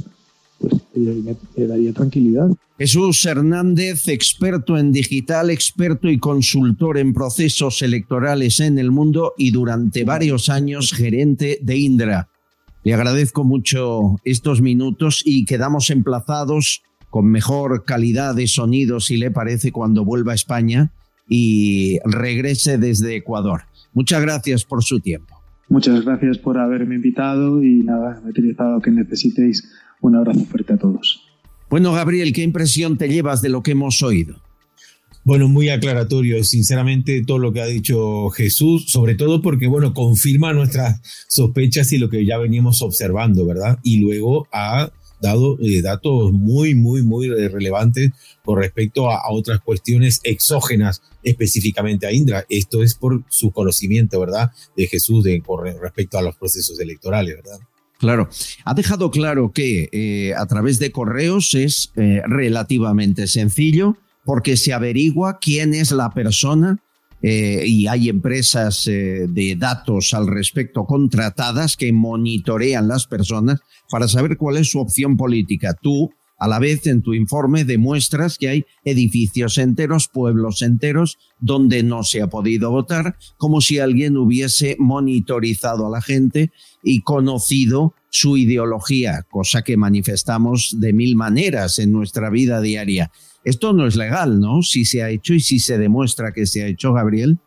pues 0.62 0.82
me, 0.94 1.36
me 1.56 1.66
daría 1.66 1.92
tranquilidad. 1.92 2.48
Jesús 2.78 3.24
Hernández, 3.26 4.08
experto 4.08 4.78
en 4.78 4.92
digital, 4.92 5.50
experto 5.50 6.08
y 6.08 6.18
consultor 6.18 6.98
en 6.98 7.12
procesos 7.12 7.82
electorales 7.82 8.60
en 8.60 8.78
el 8.78 8.90
mundo 8.90 9.34
y 9.36 9.50
durante 9.50 10.04
varios 10.04 10.48
años 10.48 10.92
gerente 10.92 11.58
de 11.60 11.76
Indra. 11.76 12.28
Le 12.84 12.94
agradezco 12.94 13.44
mucho 13.44 14.16
estos 14.24 14.60
minutos 14.60 15.22
y 15.24 15.44
quedamos 15.44 15.90
emplazados 15.90 16.82
con 17.10 17.26
mejor 17.26 17.84
calidad 17.84 18.34
de 18.34 18.46
sonido, 18.46 18.98
si 18.98 19.18
le 19.18 19.30
parece, 19.30 19.70
cuando 19.70 20.04
vuelva 20.04 20.32
a 20.32 20.34
España 20.34 20.90
y 21.28 21.98
regrese 22.04 22.78
desde 22.78 23.16
Ecuador. 23.16 23.62
Muchas 23.92 24.22
gracias 24.22 24.64
por 24.64 24.82
su 24.82 24.98
tiempo. 24.98 25.36
Muchas 25.68 26.04
gracias 26.04 26.38
por 26.38 26.58
haberme 26.58 26.96
invitado 26.96 27.62
y 27.62 27.82
nada, 27.82 28.20
me 28.22 28.28
he 28.28 28.30
utilizado 28.30 28.80
que 28.80 28.90
necesitéis. 28.90 29.62
Un 30.02 30.16
abrazo 30.16 30.44
fuerte 30.44 30.74
a 30.74 30.76
todos. 30.76 31.22
Bueno, 31.70 31.92
Gabriel, 31.92 32.34
¿qué 32.34 32.42
impresión 32.42 32.98
te 32.98 33.08
llevas 33.08 33.40
de 33.40 33.48
lo 33.48 33.62
que 33.62 33.70
hemos 33.70 34.02
oído? 34.02 34.36
Bueno, 35.24 35.48
muy 35.48 35.68
aclaratorio, 35.68 36.42
sinceramente, 36.42 37.22
todo 37.24 37.38
lo 37.38 37.52
que 37.52 37.60
ha 37.62 37.66
dicho 37.66 38.28
Jesús, 38.30 38.90
sobre 38.90 39.14
todo 39.14 39.40
porque, 39.40 39.68
bueno, 39.68 39.94
confirma 39.94 40.52
nuestras 40.52 41.00
sospechas 41.28 41.92
y 41.92 41.98
lo 41.98 42.10
que 42.10 42.26
ya 42.26 42.38
veníamos 42.38 42.82
observando, 42.82 43.46
¿verdad? 43.46 43.78
Y 43.84 44.00
luego 44.00 44.48
ha 44.52 44.90
dado 45.20 45.56
eh, 45.60 45.80
datos 45.80 46.32
muy, 46.32 46.74
muy, 46.74 47.02
muy 47.02 47.28
relevantes 47.28 48.10
con 48.44 48.58
respecto 48.58 49.08
a, 49.08 49.30
otras 49.30 49.60
cuestiones 49.60 50.20
exógenas 50.24 51.00
específicamente 51.22 52.08
a 52.08 52.12
Indra. 52.12 52.44
Esto 52.48 52.82
es 52.82 52.96
por 52.96 53.22
su 53.28 53.52
conocimiento, 53.52 54.18
¿verdad?, 54.18 54.50
de 54.76 54.88
Jesús 54.88 55.22
de, 55.22 55.40
con 55.40 55.64
respecto 55.80 56.18
a 56.18 56.22
los 56.22 56.34
procesos 56.34 56.80
electorales, 56.80 57.36
¿verdad? 57.36 57.60
Claro, 58.02 58.28
ha 58.64 58.74
dejado 58.74 59.12
claro 59.12 59.52
que 59.52 59.88
eh, 59.92 60.34
a 60.34 60.44
través 60.46 60.80
de 60.80 60.90
correos 60.90 61.54
es 61.54 61.92
eh, 61.94 62.20
relativamente 62.26 63.28
sencillo 63.28 63.96
porque 64.24 64.56
se 64.56 64.72
averigua 64.72 65.38
quién 65.40 65.72
es 65.72 65.92
la 65.92 66.10
persona 66.10 66.82
eh, 67.22 67.62
y 67.64 67.86
hay 67.86 68.08
empresas 68.08 68.88
eh, 68.88 69.26
de 69.28 69.54
datos 69.54 70.14
al 70.14 70.26
respecto 70.26 70.84
contratadas 70.84 71.76
que 71.76 71.92
monitorean 71.92 72.88
las 72.88 73.06
personas 73.06 73.60
para 73.88 74.08
saber 74.08 74.36
cuál 74.36 74.56
es 74.56 74.72
su 74.72 74.80
opción 74.80 75.16
política. 75.16 75.76
Tú, 75.80 76.10
a 76.42 76.48
la 76.48 76.58
vez, 76.58 76.88
en 76.88 77.02
tu 77.02 77.14
informe 77.14 77.64
demuestras 77.64 78.36
que 78.36 78.48
hay 78.48 78.64
edificios 78.84 79.58
enteros, 79.58 80.08
pueblos 80.08 80.60
enteros, 80.62 81.16
donde 81.38 81.84
no 81.84 82.02
se 82.02 82.20
ha 82.20 82.26
podido 82.26 82.72
votar, 82.72 83.16
como 83.36 83.60
si 83.60 83.78
alguien 83.78 84.16
hubiese 84.16 84.74
monitorizado 84.80 85.86
a 85.86 85.90
la 85.90 86.02
gente 86.02 86.50
y 86.82 87.02
conocido 87.02 87.94
su 88.10 88.36
ideología, 88.36 89.24
cosa 89.30 89.62
que 89.62 89.76
manifestamos 89.76 90.74
de 90.80 90.92
mil 90.92 91.14
maneras 91.14 91.78
en 91.78 91.92
nuestra 91.92 92.28
vida 92.28 92.60
diaria. 92.60 93.12
Esto 93.44 93.72
no 93.72 93.86
es 93.86 93.94
legal, 93.94 94.40
¿no? 94.40 94.62
Si 94.62 94.84
se 94.84 95.04
ha 95.04 95.10
hecho 95.10 95.34
y 95.34 95.40
si 95.40 95.60
se 95.60 95.78
demuestra 95.78 96.32
que 96.32 96.46
se 96.46 96.64
ha 96.64 96.66
hecho, 96.66 96.92
Gabriel. 96.92 97.38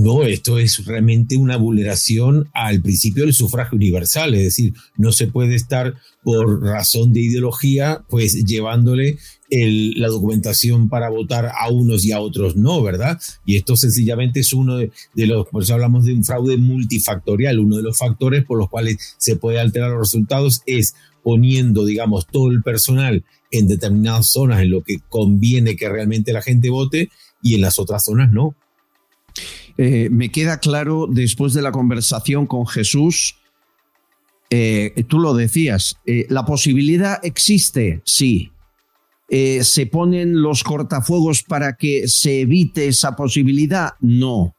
No, 0.00 0.22
esto 0.22 0.58
es 0.58 0.86
realmente 0.86 1.36
una 1.36 1.58
vulneración 1.58 2.48
al 2.54 2.80
principio 2.80 3.24
del 3.24 3.34
sufragio 3.34 3.76
universal, 3.76 4.32
es 4.34 4.44
decir, 4.44 4.72
no 4.96 5.12
se 5.12 5.26
puede 5.26 5.54
estar 5.54 5.94
por 6.22 6.62
razón 6.62 7.12
de 7.12 7.20
ideología, 7.20 8.02
pues 8.08 8.46
llevándole 8.46 9.18
la 9.50 10.08
documentación 10.08 10.88
para 10.88 11.10
votar 11.10 11.52
a 11.54 11.68
unos 11.68 12.06
y 12.06 12.12
a 12.12 12.20
otros 12.20 12.56
no, 12.56 12.82
¿verdad? 12.82 13.20
Y 13.44 13.56
esto 13.56 13.76
sencillamente 13.76 14.40
es 14.40 14.54
uno 14.54 14.78
de, 14.78 14.90
de, 15.14 15.26
los, 15.26 15.46
por 15.48 15.64
eso 15.64 15.74
hablamos 15.74 16.06
de 16.06 16.14
un 16.14 16.24
fraude 16.24 16.56
multifactorial, 16.56 17.58
uno 17.58 17.76
de 17.76 17.82
los 17.82 17.98
factores 17.98 18.46
por 18.46 18.56
los 18.56 18.70
cuales 18.70 18.96
se 19.18 19.36
puede 19.36 19.60
alterar 19.60 19.90
los 19.90 20.00
resultados 20.00 20.62
es 20.64 20.94
poniendo, 21.22 21.84
digamos, 21.84 22.26
todo 22.26 22.50
el 22.50 22.62
personal 22.62 23.22
en 23.50 23.68
determinadas 23.68 24.30
zonas 24.30 24.62
en 24.62 24.70
lo 24.70 24.82
que 24.82 25.00
conviene 25.10 25.76
que 25.76 25.90
realmente 25.90 26.32
la 26.32 26.40
gente 26.40 26.70
vote 26.70 27.10
y 27.42 27.56
en 27.56 27.60
las 27.60 27.78
otras 27.78 28.02
zonas 28.02 28.32
no. 28.32 28.54
Eh, 29.82 30.08
me 30.10 30.30
queda 30.30 30.58
claro 30.58 31.06
después 31.08 31.54
de 31.54 31.62
la 31.62 31.72
conversación 31.72 32.46
con 32.46 32.66
Jesús, 32.66 33.36
eh, 34.50 35.04
tú 35.08 35.18
lo 35.18 35.32
decías, 35.32 35.96
eh, 36.04 36.26
la 36.28 36.44
posibilidad 36.44 37.18
existe, 37.24 38.02
sí. 38.04 38.52
¿Se 39.30 39.86
ponen 39.86 40.42
los 40.42 40.64
cortafuegos 40.64 41.44
para 41.44 41.76
que 41.76 42.08
se 42.08 42.40
evite 42.40 42.88
esa 42.88 43.14
posibilidad? 43.14 43.92
No. 44.00 44.54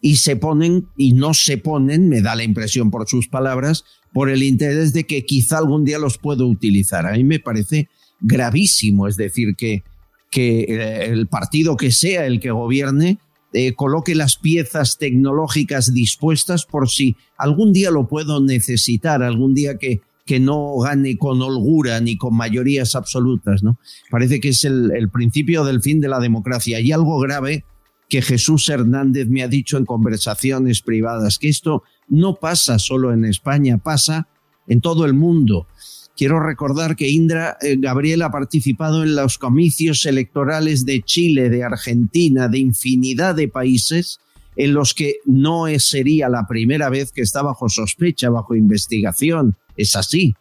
y 0.00 0.16
se 0.16 0.36
ponen 0.36 0.88
y 0.98 1.14
no 1.14 1.32
se 1.32 1.56
ponen, 1.56 2.10
me 2.10 2.20
da 2.20 2.34
la 2.34 2.44
impresión 2.44 2.90
por 2.90 3.08
sus 3.08 3.26
palabras, 3.28 3.84
por 4.12 4.28
el 4.28 4.42
interés 4.42 4.92
de 4.92 5.04
que 5.04 5.24
quizá 5.24 5.56
algún 5.56 5.84
día 5.84 5.98
los 5.98 6.18
puedo 6.18 6.46
utilizar. 6.46 7.06
A 7.06 7.12
mí 7.12 7.24
me 7.24 7.38
parece 7.38 7.88
gravísimo, 8.20 9.08
es 9.08 9.16
decir, 9.16 9.56
que, 9.56 9.82
que 10.30 11.04
el 11.06 11.26
partido 11.26 11.76
que 11.78 11.90
sea 11.90 12.26
el 12.26 12.38
que 12.38 12.50
gobierne 12.50 13.18
eh, 13.54 13.72
coloque 13.74 14.16
las 14.16 14.36
piezas 14.36 14.98
tecnológicas 14.98 15.94
dispuestas 15.94 16.66
por 16.66 16.90
si 16.90 17.16
algún 17.38 17.72
día 17.72 17.92
lo 17.92 18.08
puedo 18.08 18.40
necesitar, 18.40 19.22
algún 19.22 19.54
día 19.54 19.78
que, 19.78 20.00
que 20.26 20.40
no 20.40 20.76
gane 20.78 21.16
con 21.16 21.40
holgura 21.40 22.00
ni 22.00 22.16
con 22.16 22.36
mayorías 22.36 22.96
absolutas. 22.96 23.62
¿no? 23.62 23.78
Parece 24.10 24.40
que 24.40 24.48
es 24.48 24.64
el, 24.64 24.90
el 24.92 25.08
principio 25.08 25.64
del 25.64 25.82
fin 25.82 26.00
de 26.00 26.08
la 26.08 26.18
democracia. 26.18 26.80
Y 26.80 26.90
algo 26.90 27.20
grave 27.20 27.64
que 28.08 28.22
Jesús 28.22 28.68
Hernández 28.68 29.28
me 29.28 29.44
ha 29.44 29.48
dicho 29.48 29.78
en 29.78 29.84
conversaciones 29.84 30.82
privadas, 30.82 31.38
que 31.38 31.48
esto 31.48 31.84
no 32.08 32.34
pasa 32.34 32.80
solo 32.80 33.12
en 33.12 33.24
España, 33.24 33.78
pasa 33.78 34.26
en 34.66 34.80
todo 34.80 35.04
el 35.04 35.14
mundo. 35.14 35.68
Quiero 36.16 36.40
recordar 36.40 36.94
que 36.94 37.08
Indra 37.08 37.56
eh, 37.60 37.76
Gabriel 37.78 38.22
ha 38.22 38.30
participado 38.30 39.02
en 39.02 39.16
los 39.16 39.36
comicios 39.38 40.06
electorales 40.06 40.86
de 40.86 41.02
Chile, 41.02 41.50
de 41.50 41.64
Argentina, 41.64 42.48
de 42.48 42.58
infinidad 42.58 43.34
de 43.34 43.48
países 43.48 44.20
en 44.56 44.74
los 44.74 44.94
que 44.94 45.16
no 45.24 45.66
sería 45.78 46.28
la 46.28 46.46
primera 46.46 46.88
vez 46.88 47.10
que 47.10 47.22
está 47.22 47.42
bajo 47.42 47.68
sospecha, 47.68 48.30
bajo 48.30 48.54
investigación. 48.54 49.56
Es 49.76 49.96
así. 49.96 50.34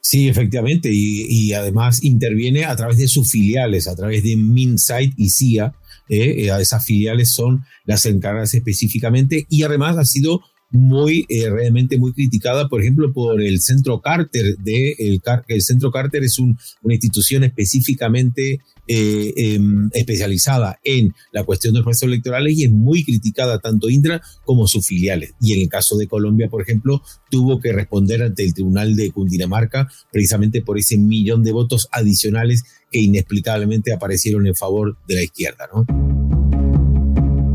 Sí, 0.00 0.28
efectivamente, 0.28 0.90
y, 0.92 1.52
además 1.52 2.02
interviene 2.02 2.64
a 2.64 2.74
través 2.74 2.98
de 2.98 3.06
sus 3.06 3.30
filiales, 3.30 3.86
a 3.86 3.94
través 3.94 4.24
de 4.24 4.36
Minsight 4.36 5.14
y 5.16 5.30
CIA. 5.30 5.74
Eh, 6.08 6.48
eh, 6.48 6.60
esas 6.60 6.84
filiales 6.84 7.32
son 7.32 7.64
las 7.84 8.04
encargadas 8.06 8.52
específicamente 8.54 9.46
y 9.48 9.62
además 9.62 9.96
ha 9.96 10.04
sido 10.04 10.42
muy, 10.72 11.26
eh, 11.28 11.48
realmente 11.50 11.98
muy 11.98 12.12
criticada, 12.12 12.68
por 12.68 12.80
ejemplo, 12.80 13.12
por 13.12 13.40
el 13.40 13.60
Centro 13.60 14.00
Carter. 14.00 14.56
De 14.58 14.96
el, 14.98 15.20
el 15.48 15.62
Centro 15.62 15.90
Carter 15.90 16.24
es 16.24 16.38
una 16.38 16.56
institución 16.94 17.44
específicamente 17.44 18.60
eh, 18.88 19.32
em, 19.36 19.90
especializada 19.92 20.80
en 20.82 21.14
la 21.30 21.44
cuestión 21.44 21.72
de 21.72 21.78
los 21.78 21.84
procesos 21.84 22.08
electorales 22.08 22.58
y 22.58 22.64
es 22.64 22.72
muy 22.72 23.04
criticada 23.04 23.60
tanto 23.60 23.88
Indra 23.88 24.20
como 24.44 24.66
sus 24.66 24.84
filiales. 24.84 25.34
Y 25.40 25.52
en 25.52 25.60
el 25.60 25.68
caso 25.68 25.96
de 25.96 26.08
Colombia, 26.08 26.48
por 26.48 26.62
ejemplo, 26.62 27.00
tuvo 27.30 27.60
que 27.60 27.72
responder 27.72 28.22
ante 28.22 28.42
el 28.42 28.54
Tribunal 28.54 28.96
de 28.96 29.12
Cundinamarca 29.12 29.88
precisamente 30.10 30.62
por 30.62 30.78
ese 30.78 30.98
millón 30.98 31.44
de 31.44 31.52
votos 31.52 31.88
adicionales 31.92 32.64
que 32.90 33.00
inexplicablemente 33.00 33.92
aparecieron 33.92 34.48
en 34.48 34.56
favor 34.56 34.96
de 35.06 35.14
la 35.14 35.22
izquierda, 35.22 35.68
¿no? 35.72 36.41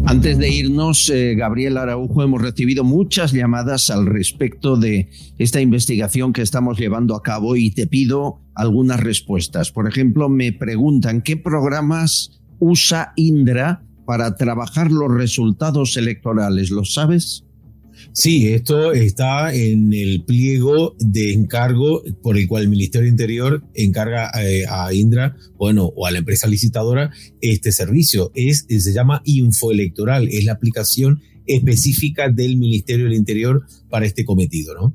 Antes 0.10 0.38
de 0.38 0.50
irnos, 0.50 1.10
eh, 1.10 1.36
Gabriel 1.36 1.76
Araujo, 1.76 2.24
hemos 2.24 2.42
recibido 2.42 2.86
muchas 2.86 3.34
llamadas 3.34 3.90
al 3.90 4.06
respecto 4.06 4.78
de 4.78 5.10
esta 5.38 5.60
investigación 5.60 6.32
que 6.32 6.42
estamos 6.42 6.80
llevando 6.80 7.14
a 7.14 7.22
cabo 7.22 7.58
y 7.58 7.72
te 7.72 7.88
pido 7.88 8.40
algunas 8.56 9.02
respuestas. 9.02 9.74
Por 9.74 9.86
ejemplo, 9.86 10.30
me 10.30 10.54
preguntan 10.54 11.22
qué 11.22 11.36
programas 11.36 12.40
usa 12.58 13.12
Indra 13.18 13.84
para 14.06 14.38
trabajar 14.38 14.92
los 14.92 15.14
resultados 15.14 15.98
electorales. 15.98 16.72
¿Lo 16.72 16.86
sabes? 16.86 17.44
Sí, 18.14 18.48
esto 18.48 18.94
está 18.94 19.54
en 19.54 19.94
el 19.94 20.24
pliego 20.24 20.96
de 21.00 21.34
encargo 21.34 22.04
por 22.24 22.38
el 22.38 22.48
cual 22.48 22.64
el 22.64 22.70
Ministerio 22.70 23.08
Interior 23.08 23.64
encarga 23.74 24.32
eh, 24.42 24.66
a 24.70 24.92
Indra, 24.94 25.36
bueno, 25.58 25.92
o 25.96 26.06
a 26.08 26.12
la 26.12 26.20
empresa 26.20 26.48
licitadora 26.48 27.12
este 27.42 27.72
servicio. 27.72 28.32
Es, 28.34 28.66
se 28.68 28.94
llama 28.94 29.22
Infoelectoral, 29.26 30.28
es 30.30 30.46
la 30.46 30.54
aplicación 30.54 31.22
específica 31.46 32.30
del 32.30 32.58
Ministerio 32.58 33.06
del 33.06 33.14
Interior 33.14 33.66
para 33.90 34.06
este 34.06 34.26
cometido, 34.26 34.74
¿no? 34.74 34.94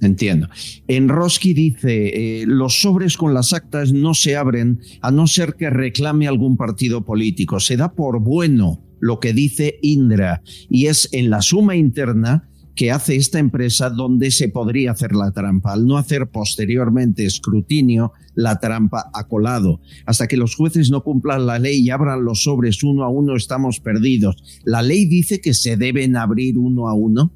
Entiendo. 0.00 0.48
En 0.86 1.08
Roski 1.08 1.54
dice, 1.54 2.42
eh, 2.42 2.44
los 2.46 2.80
sobres 2.80 3.16
con 3.16 3.32
las 3.32 3.52
actas 3.52 3.92
no 3.92 4.12
se 4.14 4.36
abren 4.36 4.80
a 5.00 5.10
no 5.10 5.26
ser 5.26 5.54
que 5.54 5.70
reclame 5.70 6.28
algún 6.28 6.56
partido 6.56 7.04
político. 7.04 7.58
Se 7.60 7.76
da 7.76 7.94
por 7.94 8.20
bueno 8.20 8.84
lo 9.00 9.18
que 9.20 9.32
dice 9.32 9.78
Indra 9.82 10.42
y 10.68 10.86
es 10.86 11.08
en 11.12 11.30
la 11.30 11.42
suma 11.42 11.76
interna 11.76 12.50
que 12.74 12.90
hace 12.90 13.16
esta 13.16 13.38
empresa 13.38 13.90
donde 13.90 14.30
se 14.30 14.48
podría 14.48 14.92
hacer 14.92 15.12
la 15.12 15.30
trampa. 15.32 15.72
Al 15.72 15.86
no 15.86 15.96
hacer 15.96 16.28
posteriormente 16.28 17.24
escrutinio, 17.24 18.12
la 18.34 18.58
trampa 18.58 19.10
ha 19.14 19.28
colado. 19.28 19.80
Hasta 20.06 20.26
que 20.26 20.36
los 20.36 20.54
jueces 20.54 20.90
no 20.90 21.02
cumplan 21.02 21.46
la 21.46 21.58
ley 21.58 21.80
y 21.80 21.90
abran 21.90 22.24
los 22.24 22.42
sobres 22.42 22.82
uno 22.82 23.04
a 23.04 23.08
uno, 23.08 23.36
estamos 23.36 23.80
perdidos. 23.80 24.36
¿La 24.64 24.82
ley 24.82 25.06
dice 25.06 25.40
que 25.40 25.54
se 25.54 25.76
deben 25.76 26.16
abrir 26.16 26.58
uno 26.58 26.88
a 26.88 26.94
uno? 26.94 27.32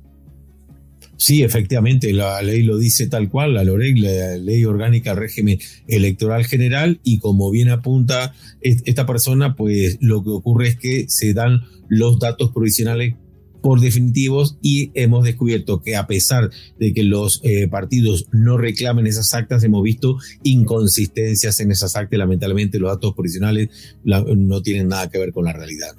Sí, 1.16 1.42
efectivamente, 1.42 2.12
la 2.12 2.40
ley 2.42 2.62
lo 2.62 2.78
dice 2.78 3.08
tal 3.08 3.28
cual, 3.28 3.54
la 3.54 3.64
LOREG, 3.64 3.98
la 3.98 4.36
Ley 4.36 4.64
Orgánica 4.64 5.14
Régimen 5.14 5.58
Electoral 5.88 6.44
General, 6.44 7.00
y 7.02 7.18
como 7.18 7.50
bien 7.50 7.70
apunta 7.70 8.34
esta 8.60 9.04
persona, 9.04 9.56
pues 9.56 9.98
lo 10.00 10.22
que 10.22 10.30
ocurre 10.30 10.68
es 10.68 10.76
que 10.76 11.08
se 11.08 11.34
dan 11.34 11.62
los 11.88 12.20
datos 12.20 12.52
provisionales 12.52 13.16
por 13.62 13.80
definitivos 13.80 14.58
y 14.62 14.90
hemos 14.94 15.24
descubierto 15.24 15.82
que 15.82 15.96
a 15.96 16.06
pesar 16.06 16.50
de 16.78 16.92
que 16.92 17.02
los 17.02 17.40
eh, 17.44 17.68
partidos 17.68 18.26
no 18.32 18.56
reclamen 18.58 19.06
esas 19.06 19.34
actas, 19.34 19.64
hemos 19.64 19.82
visto 19.82 20.18
inconsistencias 20.42 21.60
en 21.60 21.70
esas 21.70 21.96
actas. 21.96 22.18
Lamentablemente 22.18 22.78
los 22.78 22.90
datos 22.90 23.14
provisionales 23.14 23.68
no 24.04 24.62
tienen 24.62 24.88
nada 24.88 25.08
que 25.08 25.18
ver 25.18 25.32
con 25.32 25.44
la 25.44 25.52
realidad. 25.52 25.94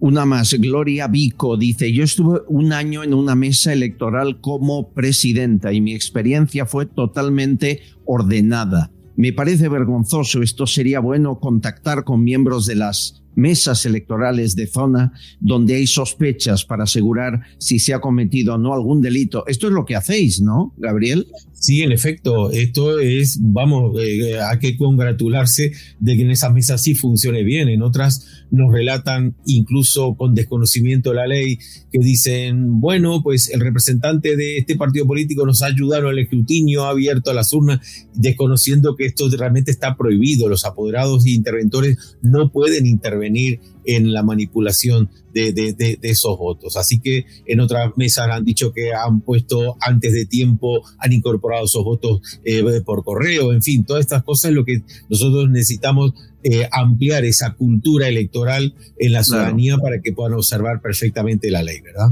Una 0.00 0.24
más, 0.24 0.54
Gloria 0.54 1.08
Vico 1.08 1.56
dice, 1.56 1.92
yo 1.92 2.04
estuve 2.04 2.40
un 2.46 2.72
año 2.72 3.02
en 3.02 3.14
una 3.14 3.34
mesa 3.34 3.72
electoral 3.72 4.40
como 4.40 4.92
presidenta 4.92 5.72
y 5.72 5.80
mi 5.80 5.92
experiencia 5.92 6.66
fue 6.66 6.86
totalmente 6.86 7.82
ordenada. 8.04 8.92
Me 9.16 9.32
parece 9.32 9.68
vergonzoso, 9.68 10.42
esto 10.42 10.68
sería 10.68 11.00
bueno 11.00 11.40
contactar 11.40 12.04
con 12.04 12.22
miembros 12.22 12.66
de 12.66 12.76
las 12.76 13.24
mesas 13.38 13.86
electorales 13.86 14.56
de 14.56 14.66
zona 14.66 15.12
donde 15.40 15.76
hay 15.76 15.86
sospechas 15.86 16.64
para 16.64 16.84
asegurar 16.84 17.40
si 17.58 17.78
se 17.78 17.94
ha 17.94 18.00
cometido 18.00 18.54
o 18.54 18.58
no 18.58 18.74
algún 18.74 19.00
delito. 19.00 19.46
Esto 19.46 19.68
es 19.68 19.72
lo 19.72 19.84
que 19.84 19.96
hacéis, 19.96 20.40
¿no, 20.40 20.74
Gabriel? 20.76 21.28
Sí, 21.60 21.82
en 21.82 21.90
efecto, 21.90 22.52
esto 22.52 23.00
es, 23.00 23.40
vamos, 23.42 23.92
eh, 24.00 24.38
hay 24.40 24.58
que 24.60 24.76
congratularse 24.76 25.72
de 25.98 26.16
que 26.16 26.22
en 26.22 26.30
esas 26.30 26.52
mesas 26.52 26.80
sí 26.80 26.94
funcione 26.94 27.42
bien. 27.42 27.68
En 27.68 27.82
otras 27.82 28.46
nos 28.52 28.72
relatan, 28.72 29.34
incluso 29.44 30.14
con 30.14 30.36
desconocimiento 30.36 31.10
de 31.10 31.16
la 31.16 31.26
ley, 31.26 31.58
que 31.90 31.98
dicen, 31.98 32.80
bueno, 32.80 33.22
pues 33.24 33.50
el 33.50 33.60
representante 33.60 34.36
de 34.36 34.58
este 34.58 34.76
partido 34.76 35.04
político 35.04 35.44
nos 35.44 35.62
ha 35.62 35.66
ayudado 35.66 36.08
al 36.08 36.20
escrutinio, 36.20 36.84
ha 36.84 36.90
abierto 36.90 37.32
las 37.32 37.52
urnas, 37.52 37.80
desconociendo 38.14 38.94
que 38.94 39.06
esto 39.06 39.28
realmente 39.28 39.72
está 39.72 39.96
prohibido. 39.96 40.48
Los 40.48 40.64
apoderados 40.64 41.26
y 41.26 41.34
interventores 41.34 42.16
no 42.22 42.52
pueden 42.52 42.86
intervenir 42.86 43.58
en 43.88 44.12
la 44.12 44.22
manipulación 44.22 45.08
de, 45.32 45.52
de, 45.52 45.98
esos 46.02 46.36
votos. 46.36 46.76
Así 46.76 47.00
que 47.00 47.24
en 47.46 47.60
otras 47.60 47.92
mesas 47.96 48.28
han 48.30 48.44
dicho 48.44 48.70
que 48.70 48.92
han 48.92 49.22
puesto 49.22 49.76
antes 49.80 50.12
de 50.12 50.26
tiempo, 50.26 50.82
han 50.98 51.12
incorporado 51.14 51.64
esos 51.64 51.84
votos 51.84 52.20
eh, 52.44 52.62
por 52.84 53.02
correo, 53.02 53.52
en 53.52 53.62
fin, 53.62 53.84
todas 53.84 54.02
estas 54.02 54.22
cosas 54.24 54.50
es 54.50 54.56
lo 54.56 54.66
que 54.66 54.82
nosotros 55.08 55.48
necesitamos 55.48 56.12
eh, 56.42 56.68
ampliar 56.70 57.24
esa 57.24 57.54
cultura 57.54 58.08
electoral 58.08 58.74
en 58.98 59.12
la 59.12 59.24
ciudadanía 59.24 59.78
para 59.78 60.02
que 60.02 60.12
puedan 60.12 60.34
observar 60.34 60.82
perfectamente 60.82 61.50
la 61.50 61.62
ley, 61.62 61.80
¿verdad? 61.80 62.10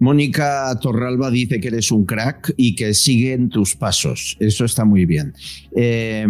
Mónica 0.00 0.76
Torralba 0.82 1.30
dice 1.30 1.60
que 1.60 1.68
eres 1.68 1.92
un 1.92 2.04
crack 2.04 2.54
y 2.56 2.74
que 2.74 2.92
siguen 2.92 3.50
tus 3.50 3.76
pasos. 3.76 4.36
Eso 4.40 4.64
está 4.64 4.84
muy 4.84 5.06
bien. 5.06 5.32
Eh, 5.76 6.26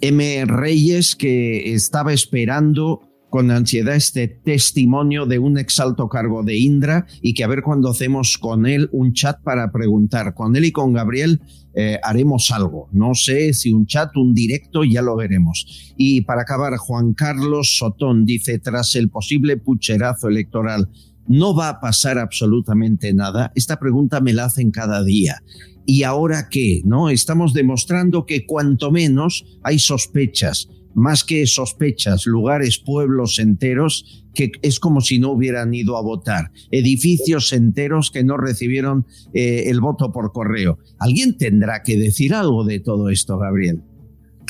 M. 0.00 0.44
Reyes, 0.46 1.14
que 1.14 1.74
estaba 1.74 2.14
esperando 2.14 3.09
con 3.30 3.50
ansiedad 3.50 3.94
este 3.94 4.28
testimonio 4.28 5.24
de 5.24 5.38
un 5.38 5.56
exalto 5.56 6.08
cargo 6.08 6.42
de 6.42 6.58
Indra 6.58 7.06
y 7.22 7.32
que 7.32 7.44
a 7.44 7.48
ver 7.48 7.62
cuando 7.62 7.90
hacemos 7.90 8.36
con 8.36 8.66
él 8.66 8.88
un 8.92 9.12
chat 9.14 9.40
para 9.42 9.70
preguntar. 9.70 10.34
Con 10.34 10.56
él 10.56 10.66
y 10.66 10.72
con 10.72 10.92
Gabriel 10.92 11.40
eh, 11.74 11.98
haremos 12.02 12.50
algo. 12.50 12.88
No 12.92 13.14
sé 13.14 13.54
si 13.54 13.72
un 13.72 13.86
chat, 13.86 14.16
un 14.16 14.34
directo, 14.34 14.82
ya 14.84 15.00
lo 15.00 15.16
veremos. 15.16 15.94
Y 15.96 16.22
para 16.22 16.42
acabar, 16.42 16.76
Juan 16.76 17.14
Carlos 17.14 17.76
Sotón 17.78 18.24
dice, 18.24 18.58
tras 18.58 18.96
el 18.96 19.08
posible 19.08 19.56
pucherazo 19.56 20.28
electoral, 20.28 20.88
¿no 21.28 21.54
va 21.54 21.68
a 21.68 21.80
pasar 21.80 22.18
absolutamente 22.18 23.14
nada? 23.14 23.52
Esta 23.54 23.78
pregunta 23.78 24.20
me 24.20 24.32
la 24.32 24.46
hacen 24.46 24.72
cada 24.72 25.04
día. 25.04 25.42
¿Y 25.86 26.02
ahora 26.02 26.48
qué? 26.50 26.82
¿No? 26.84 27.08
Estamos 27.08 27.54
demostrando 27.54 28.26
que 28.26 28.44
cuanto 28.44 28.90
menos 28.90 29.44
hay 29.62 29.78
sospechas 29.78 30.68
más 30.94 31.24
que 31.24 31.46
sospechas, 31.46 32.26
lugares, 32.26 32.78
pueblos 32.78 33.38
enteros, 33.38 34.24
que 34.34 34.52
es 34.62 34.80
como 34.80 35.00
si 35.00 35.18
no 35.18 35.32
hubieran 35.32 35.74
ido 35.74 35.96
a 35.96 36.02
votar, 36.02 36.50
edificios 36.70 37.52
enteros 37.52 38.10
que 38.10 38.24
no 38.24 38.36
recibieron 38.36 39.06
eh, 39.34 39.64
el 39.66 39.80
voto 39.80 40.12
por 40.12 40.32
correo. 40.32 40.78
Alguien 40.98 41.36
tendrá 41.36 41.82
que 41.82 41.96
decir 41.96 42.34
algo 42.34 42.64
de 42.64 42.80
todo 42.80 43.10
esto, 43.10 43.38
Gabriel. 43.38 43.82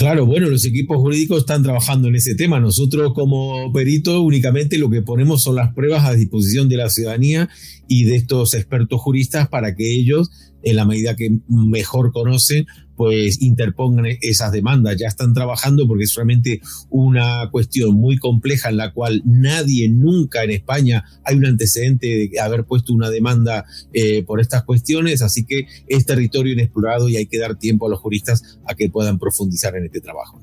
Claro, 0.01 0.25
bueno, 0.25 0.49
los 0.49 0.65
equipos 0.65 0.97
jurídicos 0.97 1.41
están 1.41 1.63
trabajando 1.63 2.09
en 2.09 2.15
ese 2.15 2.35
tema. 2.35 2.59
Nosotros 2.59 3.13
como 3.13 3.71
peritos 3.71 4.19
únicamente 4.23 4.79
lo 4.79 4.89
que 4.89 5.03
ponemos 5.03 5.43
son 5.43 5.57
las 5.57 5.75
pruebas 5.75 6.07
a 6.07 6.15
disposición 6.15 6.71
de 6.71 6.79
la 6.79 6.89
ciudadanía 6.89 7.51
y 7.87 8.05
de 8.05 8.17
estos 8.17 8.55
expertos 8.55 8.99
juristas 8.99 9.49
para 9.49 9.75
que 9.75 9.93
ellos, 9.93 10.31
en 10.63 10.77
la 10.77 10.87
medida 10.87 11.17
que 11.17 11.41
mejor 11.49 12.13
conocen, 12.13 12.65
pues 13.01 13.41
interpongan 13.41 14.05
esas 14.21 14.53
demandas. 14.53 14.99
Ya 14.99 15.09
están 15.09 15.33
trabajando 15.33 15.89
porque 15.89 16.05
es 16.05 16.15
realmente 16.15 16.61
una 16.91 17.49
cuestión 17.51 17.95
muy 17.95 18.19
compleja 18.19 18.69
en 18.69 18.77
la 18.77 18.93
cual 18.93 19.23
nadie 19.25 19.89
nunca 19.89 20.45
en 20.45 20.51
España 20.51 21.07
hay 21.25 21.37
un 21.37 21.47
antecedente 21.47 22.29
de 22.31 22.41
haber 22.41 22.67
puesto 22.67 22.93
una 22.93 23.09
demanda 23.09 23.65
eh, 23.95 24.23
por 24.25 24.39
estas 24.39 24.65
cuestiones, 24.65 25.23
así 25.23 25.47
que 25.47 25.67
es 25.89 26.05
territorio 26.05 26.53
inexplorado 26.53 27.09
y 27.09 27.17
hay 27.17 27.25
que 27.25 27.39
dar 27.39 27.57
tiempo 27.57 27.87
a 27.87 27.89
los 27.89 28.01
juristas 28.01 28.59
a 28.67 28.75
que 28.75 28.91
puedan 28.91 29.19
profundizar 29.19 29.75
en 29.77 29.87
este 29.87 30.03
trabajo. 30.03 30.39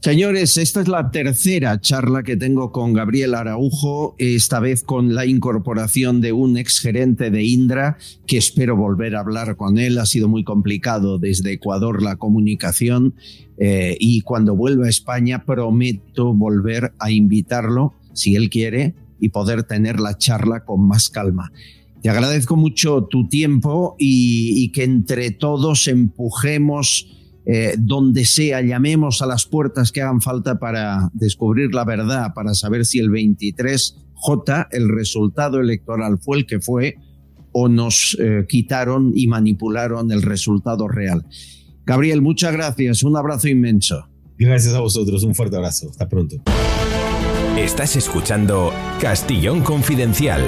Señores, 0.00 0.56
esta 0.58 0.80
es 0.80 0.86
la 0.86 1.10
tercera 1.10 1.80
charla 1.80 2.22
que 2.22 2.36
tengo 2.36 2.70
con 2.70 2.92
Gabriel 2.92 3.34
Araujo, 3.34 4.14
esta 4.18 4.60
vez 4.60 4.84
con 4.84 5.12
la 5.12 5.26
incorporación 5.26 6.20
de 6.20 6.30
un 6.30 6.56
exgerente 6.56 7.32
de 7.32 7.42
Indra, 7.42 7.98
que 8.24 8.38
espero 8.38 8.76
volver 8.76 9.16
a 9.16 9.20
hablar 9.20 9.56
con 9.56 9.76
él. 9.76 9.98
Ha 9.98 10.06
sido 10.06 10.28
muy 10.28 10.44
complicado 10.44 11.18
desde 11.18 11.54
Ecuador 11.54 12.00
la 12.00 12.14
comunicación 12.14 13.16
eh, 13.58 13.96
y 13.98 14.20
cuando 14.20 14.54
vuelva 14.54 14.86
a 14.86 14.88
España 14.88 15.44
prometo 15.44 16.32
volver 16.32 16.92
a 17.00 17.10
invitarlo, 17.10 17.94
si 18.12 18.36
él 18.36 18.50
quiere, 18.50 18.94
y 19.18 19.30
poder 19.30 19.64
tener 19.64 19.98
la 19.98 20.16
charla 20.16 20.64
con 20.64 20.86
más 20.86 21.08
calma. 21.08 21.50
Te 22.02 22.08
agradezco 22.08 22.54
mucho 22.54 23.08
tu 23.10 23.26
tiempo 23.26 23.96
y, 23.98 24.62
y 24.62 24.68
que 24.70 24.84
entre 24.84 25.32
todos 25.32 25.88
empujemos 25.88 27.17
eh, 27.50 27.76
donde 27.78 28.26
sea, 28.26 28.60
llamemos 28.60 29.22
a 29.22 29.26
las 29.26 29.46
puertas 29.46 29.90
que 29.90 30.02
hagan 30.02 30.20
falta 30.20 30.58
para 30.58 31.08
descubrir 31.14 31.74
la 31.74 31.86
verdad, 31.86 32.34
para 32.34 32.52
saber 32.52 32.84
si 32.84 32.98
el 32.98 33.08
23J, 33.08 34.66
el 34.70 34.90
resultado 34.90 35.58
electoral 35.58 36.18
fue 36.18 36.36
el 36.36 36.46
que 36.46 36.60
fue 36.60 36.96
o 37.52 37.70
nos 37.70 38.18
eh, 38.20 38.44
quitaron 38.46 39.12
y 39.14 39.28
manipularon 39.28 40.12
el 40.12 40.20
resultado 40.20 40.88
real. 40.88 41.24
Gabriel, 41.86 42.20
muchas 42.20 42.52
gracias, 42.52 43.02
un 43.02 43.16
abrazo 43.16 43.48
inmenso. 43.48 44.06
Gracias 44.38 44.74
a 44.74 44.80
vosotros, 44.80 45.24
un 45.24 45.34
fuerte 45.34 45.56
abrazo, 45.56 45.88
hasta 45.88 46.06
pronto. 46.06 46.36
Estás 47.56 47.96
escuchando 47.96 48.74
Castillón 49.00 49.62
Confidencial. 49.62 50.42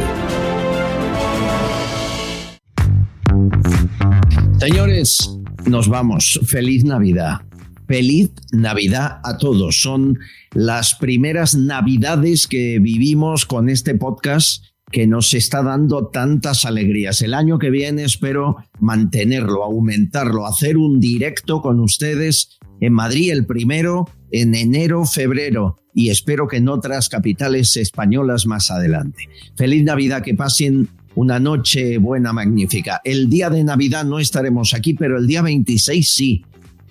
Señores, 4.60 5.38
nos 5.64 5.88
vamos. 5.88 6.38
Feliz 6.44 6.84
Navidad. 6.84 7.40
Feliz 7.88 8.30
Navidad 8.52 9.18
a 9.24 9.38
todos. 9.38 9.80
Son 9.80 10.18
las 10.52 10.94
primeras 10.96 11.54
Navidades 11.54 12.46
que 12.46 12.78
vivimos 12.78 13.46
con 13.46 13.70
este 13.70 13.94
podcast 13.94 14.62
que 14.92 15.06
nos 15.06 15.32
está 15.32 15.62
dando 15.62 16.08
tantas 16.08 16.66
alegrías. 16.66 17.22
El 17.22 17.32
año 17.32 17.58
que 17.58 17.70
viene 17.70 18.04
espero 18.04 18.56
mantenerlo, 18.80 19.64
aumentarlo, 19.64 20.46
hacer 20.46 20.76
un 20.76 21.00
directo 21.00 21.62
con 21.62 21.80
ustedes 21.80 22.58
en 22.82 22.92
Madrid 22.92 23.32
el 23.32 23.46
primero, 23.46 24.10
en 24.30 24.54
enero, 24.54 25.06
febrero 25.06 25.76
y 25.94 26.10
espero 26.10 26.48
que 26.48 26.58
en 26.58 26.68
otras 26.68 27.08
capitales 27.08 27.78
españolas 27.78 28.44
más 28.44 28.70
adelante. 28.70 29.26
Feliz 29.56 29.84
Navidad, 29.84 30.22
que 30.22 30.34
pasen 30.34 30.90
una 31.14 31.38
noche 31.38 31.98
buena, 31.98 32.32
magnífica. 32.32 33.00
El 33.04 33.28
día 33.28 33.50
de 33.50 33.64
Navidad 33.64 34.04
no 34.04 34.18
estaremos 34.18 34.74
aquí, 34.74 34.94
pero 34.94 35.18
el 35.18 35.26
día 35.26 35.42
26 35.42 36.10
sí, 36.10 36.44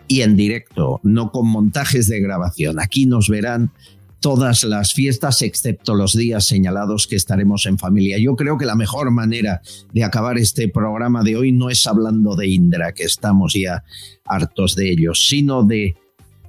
y 0.08 0.22
en 0.22 0.36
directo, 0.36 1.00
no 1.04 1.32
con 1.32 1.48
montajes 1.48 2.08
de 2.08 2.20
grabación. 2.20 2.80
Aquí 2.80 3.06
nos 3.06 3.30
verán 3.30 3.72
todas 4.20 4.64
las 4.64 4.94
fiestas, 4.94 5.42
excepto 5.42 5.94
los 5.94 6.14
días 6.18 6.46
señalados 6.46 7.08
que 7.08 7.16
estaremos 7.16 7.66
en 7.66 7.78
familia. 7.78 8.18
Yo 8.18 8.36
creo 8.36 8.58
que 8.58 8.66
la 8.66 8.76
mejor 8.76 9.12
manera 9.12 9.62
de 9.94 10.04
acabar 10.04 10.38
este 10.38 10.68
programa 10.68 11.24
de 11.24 11.38
hoy 11.38 11.52
no 11.52 11.70
es 11.70 11.86
hablando 11.88 12.36
de 12.36 12.48
Indra, 12.48 12.92
que 12.94 13.04
estamos 13.04 13.54
ya 13.54 13.84
hartos 14.26 14.76
de 14.76 14.92
ellos, 14.92 15.26
sino 15.28 15.64
de 15.64 15.96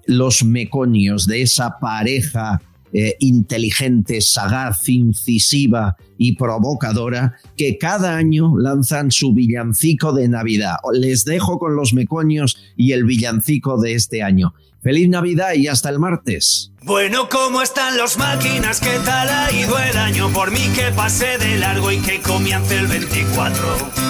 los 0.07 0.43
meconios, 0.43 1.27
de 1.27 1.43
esa 1.43 1.79
pareja 1.79 2.61
eh, 2.93 3.17
inteligente, 3.21 4.21
sagaz, 4.21 4.89
incisiva 4.89 5.97
y 6.19 6.37
provocadora 6.37 7.37
que 7.57 7.79
cada 7.79 8.17
año 8.17 8.59
lanzan 8.59 9.11
su 9.11 9.33
villancico 9.33 10.13
de 10.13 10.29
Navidad. 10.29 10.77
Les 10.93 11.25
dejo 11.25 11.59
con 11.59 11.77
los 11.77 11.95
mecoños 11.95 12.59
y 12.77 12.93
el 12.93 13.05
villancico 13.05 13.81
de 13.81 13.95
este 13.95 14.23
año. 14.23 14.55
Feliz 14.83 15.09
Navidad 15.09 15.55
y 15.55 15.69
hasta 15.69 15.89
el 15.91 15.99
martes. 15.99 16.70
Bueno, 16.83 17.29
¿cómo 17.29 17.61
están 17.61 17.99
los 17.99 18.17
máquinas? 18.17 18.81
¿Qué 18.81 18.99
tal 19.05 19.29
ha 19.29 19.53
ido 19.53 19.79
el 19.79 19.99
año? 19.99 20.31
Por 20.31 20.51
mí 20.51 20.67
que 20.75 20.91
pasé 20.93 21.37
de 21.37 21.59
largo 21.59 21.93
y 21.93 21.99
que 21.99 22.23
comience 22.23 22.79
el 22.79 22.87
24. 22.87 23.63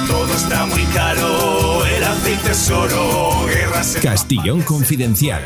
Todo 0.06 0.34
está 0.34 0.66
muy 0.66 0.84
caro, 0.84 1.84
el 1.84 2.04
aceite 2.04 2.52
es 2.52 2.70
oro, 2.70 3.44
guerras... 3.46 3.98
Castillón 4.00 4.62
Confidencial 4.62 5.42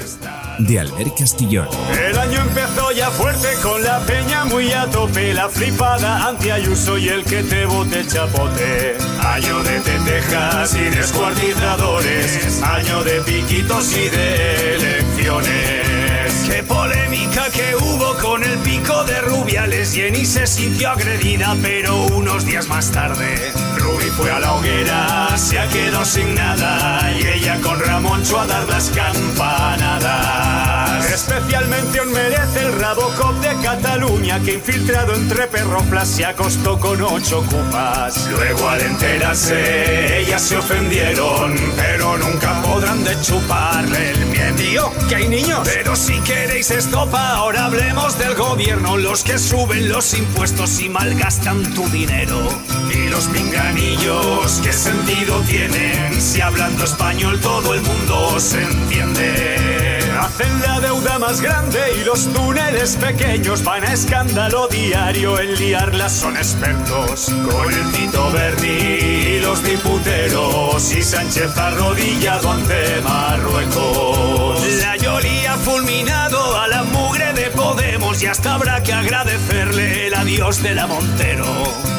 de 0.58 0.80
Albert 0.80 1.18
Castillón. 1.18 1.68
El 1.98 2.18
año 2.18 2.40
empezó 2.42 2.92
ya 2.92 3.10
fuerte 3.10 3.48
con 3.62 3.82
la 3.82 4.00
peña 4.00 4.44
muy 4.44 4.70
a 4.72 4.86
tope, 4.86 5.32
la 5.32 5.48
flipada 5.48 6.28
anti-Ayuso 6.28 6.98
y 6.98 7.08
el 7.08 7.24
que 7.24 7.42
te 7.42 7.64
bote 7.64 8.06
chapote. 8.06 8.98
Año 9.20 9.62
de 9.62 9.80
tetejas 9.80 10.74
y 10.74 10.90
descuartizadores, 10.90 12.62
año 12.62 13.02
de 13.02 13.20
piquitos 13.22 13.96
y 13.96 14.08
de 14.10 14.74
elecciones. 14.74 16.03
Qué 16.46 16.62
polémica 16.62 17.50
que 17.50 17.74
hubo 17.76 18.14
con 18.20 18.42
el 18.44 18.58
pico 18.58 19.04
de 19.04 19.20
Rubiales. 19.22 19.92
Jenny 19.92 20.24
se 20.24 20.46
sintió 20.46 20.90
agredida, 20.90 21.56
pero 21.62 22.06
unos 22.06 22.44
días 22.44 22.68
más 22.68 22.90
tarde, 22.90 23.52
Ruby 23.78 24.10
fue 24.16 24.30
a 24.30 24.40
la 24.40 24.54
hoguera, 24.54 25.36
se 25.36 25.58
ha 25.58 25.68
quedado 25.68 26.04
sin 26.04 26.34
nada. 26.34 27.12
Y 27.12 27.26
ella 27.26 27.60
con 27.60 27.78
Ramoncho 27.80 28.38
a 28.40 28.46
dar 28.46 28.68
las 28.68 28.90
campanadas. 28.90 30.63
Especialmente 31.14 32.00
un 32.00 32.12
merece 32.12 32.60
el 32.60 32.72
Rabocop 32.72 33.36
de 33.36 33.54
Cataluña, 33.62 34.40
que 34.40 34.54
infiltrado 34.54 35.14
entre 35.14 35.46
perroflas 35.46 36.08
se 36.08 36.24
acostó 36.24 36.76
con 36.76 37.00
ocho 37.02 37.40
cupas. 37.48 38.28
Luego 38.30 38.68
al 38.68 38.80
enterarse, 38.80 40.18
ellas 40.22 40.42
se 40.42 40.56
ofendieron, 40.56 41.54
pero 41.76 42.18
nunca 42.18 42.60
podrán 42.62 43.04
de 43.04 43.16
chuparle 43.20 44.10
el 44.10 44.26
miedo. 44.26 44.92
que 45.08 45.14
hay 45.14 45.28
niños. 45.28 45.60
Pero 45.64 45.94
si 45.94 46.18
queréis 46.22 46.72
estopa, 46.72 47.36
ahora 47.36 47.66
hablemos 47.66 48.18
del 48.18 48.34
gobierno, 48.34 48.96
los 48.96 49.22
que 49.22 49.38
suben 49.38 49.88
los 49.88 50.14
impuestos 50.14 50.80
y 50.80 50.88
malgastan 50.88 51.62
tu 51.74 51.88
dinero. 51.90 52.48
Y 52.92 53.08
los 53.08 53.26
pinganillos, 53.26 54.60
¿qué 54.64 54.72
sentido 54.72 55.40
tienen? 55.42 56.20
Si 56.20 56.40
hablando 56.40 56.82
español 56.82 57.40
todo 57.40 57.74
el 57.74 57.82
mundo 57.82 58.40
se 58.40 58.62
entiende. 58.62 59.83
Hacen 60.24 60.62
la 60.62 60.80
deuda 60.80 61.18
más 61.18 61.42
grande 61.42 61.78
y 62.00 62.04
los 62.04 62.32
túneles 62.32 62.96
pequeños 62.96 63.62
van 63.62 63.84
a 63.84 63.92
escándalo 63.92 64.68
diario. 64.68 65.38
En 65.38 65.54
liarlas 65.56 66.12
son 66.12 66.34
expertos. 66.38 67.26
Con 67.50 67.70
el 67.70 67.92
Tito 67.92 68.32
Berni 68.32 68.68
y 68.68 69.40
los 69.40 69.62
diputeros 69.62 70.92
y 70.94 71.02
Sánchez 71.02 71.54
arrodillado 71.58 72.52
ante 72.52 73.02
Marruecos. 73.02 74.66
La 74.80 74.96
Yoli 74.96 75.44
ha 75.44 75.58
fulminado 75.58 76.58
a 76.58 76.68
la 76.68 76.84
mugre 76.84 77.34
de 77.34 77.50
Podemos 77.50 78.22
y 78.22 78.26
hasta 78.26 78.54
habrá 78.54 78.82
que 78.82 78.94
agradecerle 78.94 80.06
el 80.06 80.14
adiós 80.14 80.62
de 80.62 80.74
la 80.74 80.86
Montero. 80.86 81.44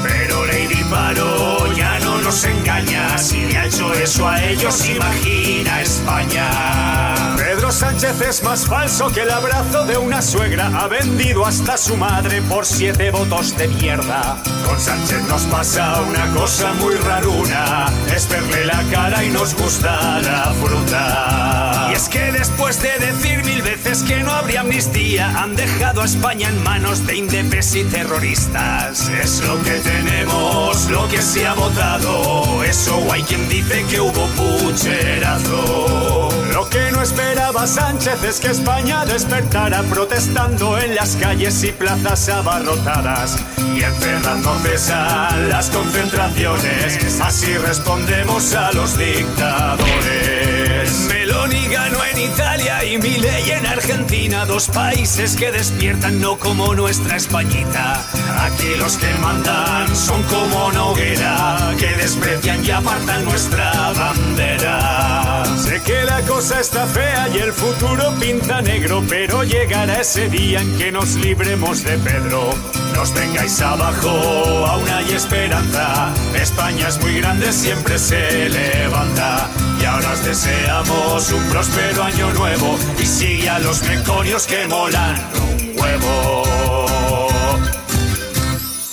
Pero 0.02 0.48
Lady 0.48 0.84
Paro 0.90 1.68
no 2.04 2.05
engaña. 2.26 3.18
Si 3.20 3.46
le 3.46 3.58
ha 3.58 3.66
hecho 3.66 3.94
eso 3.94 4.28
a 4.28 4.44
ellos, 4.44 4.90
imagina 4.90 5.82
España. 5.82 7.36
Pedro 7.38 7.72
Sánchez 7.72 8.20
es 8.22 8.44
más 8.44 8.66
falso 8.66 9.10
que 9.10 9.22
el 9.22 9.30
abrazo 9.30 9.86
de 9.86 9.98
una 9.98 10.24
suegra. 10.24 10.72
Ha 10.76 10.88
vendido 10.88 11.46
hasta 11.46 11.78
su 11.78 11.96
madre 11.96 12.42
por 12.42 12.66
siete 12.66 13.12
votos 13.12 13.56
de 13.58 13.68
mierda. 13.68 14.38
Con 14.66 14.80
Sánchez 14.80 15.22
nos 15.30 15.44
pasa 15.44 16.02
una 16.02 16.34
cosa 16.34 16.74
muy 16.74 16.96
raruna. 16.96 17.86
Es 18.14 18.28
verle 18.28 18.66
la 18.66 18.82
cara 18.92 19.24
y 19.24 19.30
nos 19.30 19.54
gusta 19.54 20.20
la 20.22 20.52
fruta. 20.64 21.90
Y 21.92 21.94
es 21.94 22.10
que 22.10 22.32
después 22.32 22.82
de 22.82 22.98
decir 22.98 23.44
mil 23.44 23.62
veces 23.62 23.85
que 24.04 24.24
no 24.24 24.32
habría 24.32 24.62
amnistía, 24.62 25.42
han 25.42 25.56
dejado 25.56 26.02
a 26.02 26.06
España 26.06 26.50
en 26.50 26.64
manos 26.64 27.06
de 27.06 27.18
indepes 27.18 27.76
y 27.76 27.84
terroristas. 27.84 29.10
Es 29.10 29.42
lo 29.42 29.62
que 29.64 29.72
tenemos, 29.80 30.90
lo 30.90 31.08
que 31.08 31.22
se 31.22 31.46
ha 31.48 31.54
votado. 31.54 32.64
Eso 32.64 33.00
hay 33.12 33.22
quien 33.24 33.48
dice 33.48 33.86
que 33.90 34.02
hubo 34.02 34.28
pucherazo. 34.36 36.30
Lo 36.52 36.70
que 36.70 36.92
no 36.92 37.02
esperaba 37.02 37.68
Sánchez 37.68 38.24
es 38.24 38.40
que 38.40 38.48
España 38.48 39.06
despertara 39.06 39.82
protestando 39.84 40.78
en 40.80 40.96
las 40.96 41.16
calles 41.18 41.64
y 41.64 41.72
plazas 41.72 42.28
abarrotadas 42.30 43.38
y 43.76 43.84
encerrando 43.84 44.52
a 44.94 45.36
las 45.50 45.70
concentraciones. 45.70 47.22
Así 47.22 47.58
respondemos 47.58 48.54
a 48.56 48.72
los 48.72 48.98
dictadores. 48.98 50.92
Meloni 51.10 51.68
ganó 51.68 52.04
en 52.06 52.18
Italia 52.20 52.55
y 52.66 52.98
Milei 52.98 53.52
en 53.52 53.66
Argentina, 53.66 54.46
dos 54.46 54.68
países 54.68 55.36
que 55.36 55.52
despiertan 55.52 56.20
no 56.20 56.38
como 56.38 56.74
nuestra 56.74 57.16
Españita. 57.16 58.04
Aquí 58.40 58.76
los 58.78 58.98
que 58.98 59.14
mandan 59.22 59.96
son 59.96 60.22
como 60.24 60.72
Noguera, 60.72 61.74
que 61.78 61.88
desprecian 61.96 62.66
y 62.66 62.72
apartan 62.72 63.24
nuestra 63.26 63.92
bandera. 63.94 65.35
Que 65.84 66.04
la 66.06 66.22
cosa 66.22 66.62
está 66.62 66.88
fea 66.88 67.28
y 67.36 67.38
el 67.38 67.52
futuro 67.52 68.14
pinta 68.20 68.62
negro, 68.62 69.04
pero 69.08 69.44
llegará 69.44 70.00
ese 70.00 70.30
día 70.30 70.62
en 70.62 70.78
que 70.78 70.92
nos 70.92 71.16
libremos 71.16 71.84
de 71.84 71.98
Pedro. 71.98 72.50
Nos 72.96 73.14
vengáis 73.14 73.62
abajo, 73.62 74.10
aún 74.10 74.90
hay 74.90 75.12
esperanza. 75.14 76.14
España 76.34 76.88
es 76.88 76.98
muy 77.02 77.20
grande, 77.20 77.52
siempre 77.52 78.00
se 78.00 78.50
levanta. 78.50 79.50
Y 79.80 79.86
ahora 79.86 80.14
os 80.14 80.26
deseamos 80.26 81.32
un 81.32 81.44
próspero 81.50 82.04
año 82.04 82.32
nuevo 82.34 82.80
y 83.00 83.06
sigue 83.06 83.50
a 83.50 83.60
los 83.60 83.84
meconios 83.84 84.48
que 84.48 84.66
molan 84.68 85.22
un 85.36 85.78
huevo. 85.78 86.44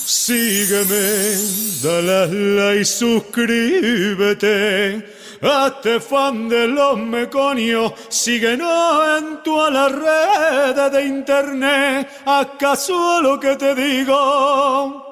Sígueme, 0.04 1.38
dale 1.82 2.26
like 2.56 2.80
y 2.80 2.84
suscríbete. 2.84 4.42
Hazte 5.42 5.98
fan 5.98 6.48
de 6.48 6.68
los 6.68 6.96
meconios, 6.96 7.92
síguenos 8.08 9.18
en 9.18 9.42
todas 9.42 9.72
las 9.72 9.90
redes 9.90 10.92
de 10.92 11.04
internet. 11.04 12.08
¿Acaso 12.24 13.20
lo 13.20 13.40
que 13.40 13.56
te 13.56 13.74
digo? 13.74 15.11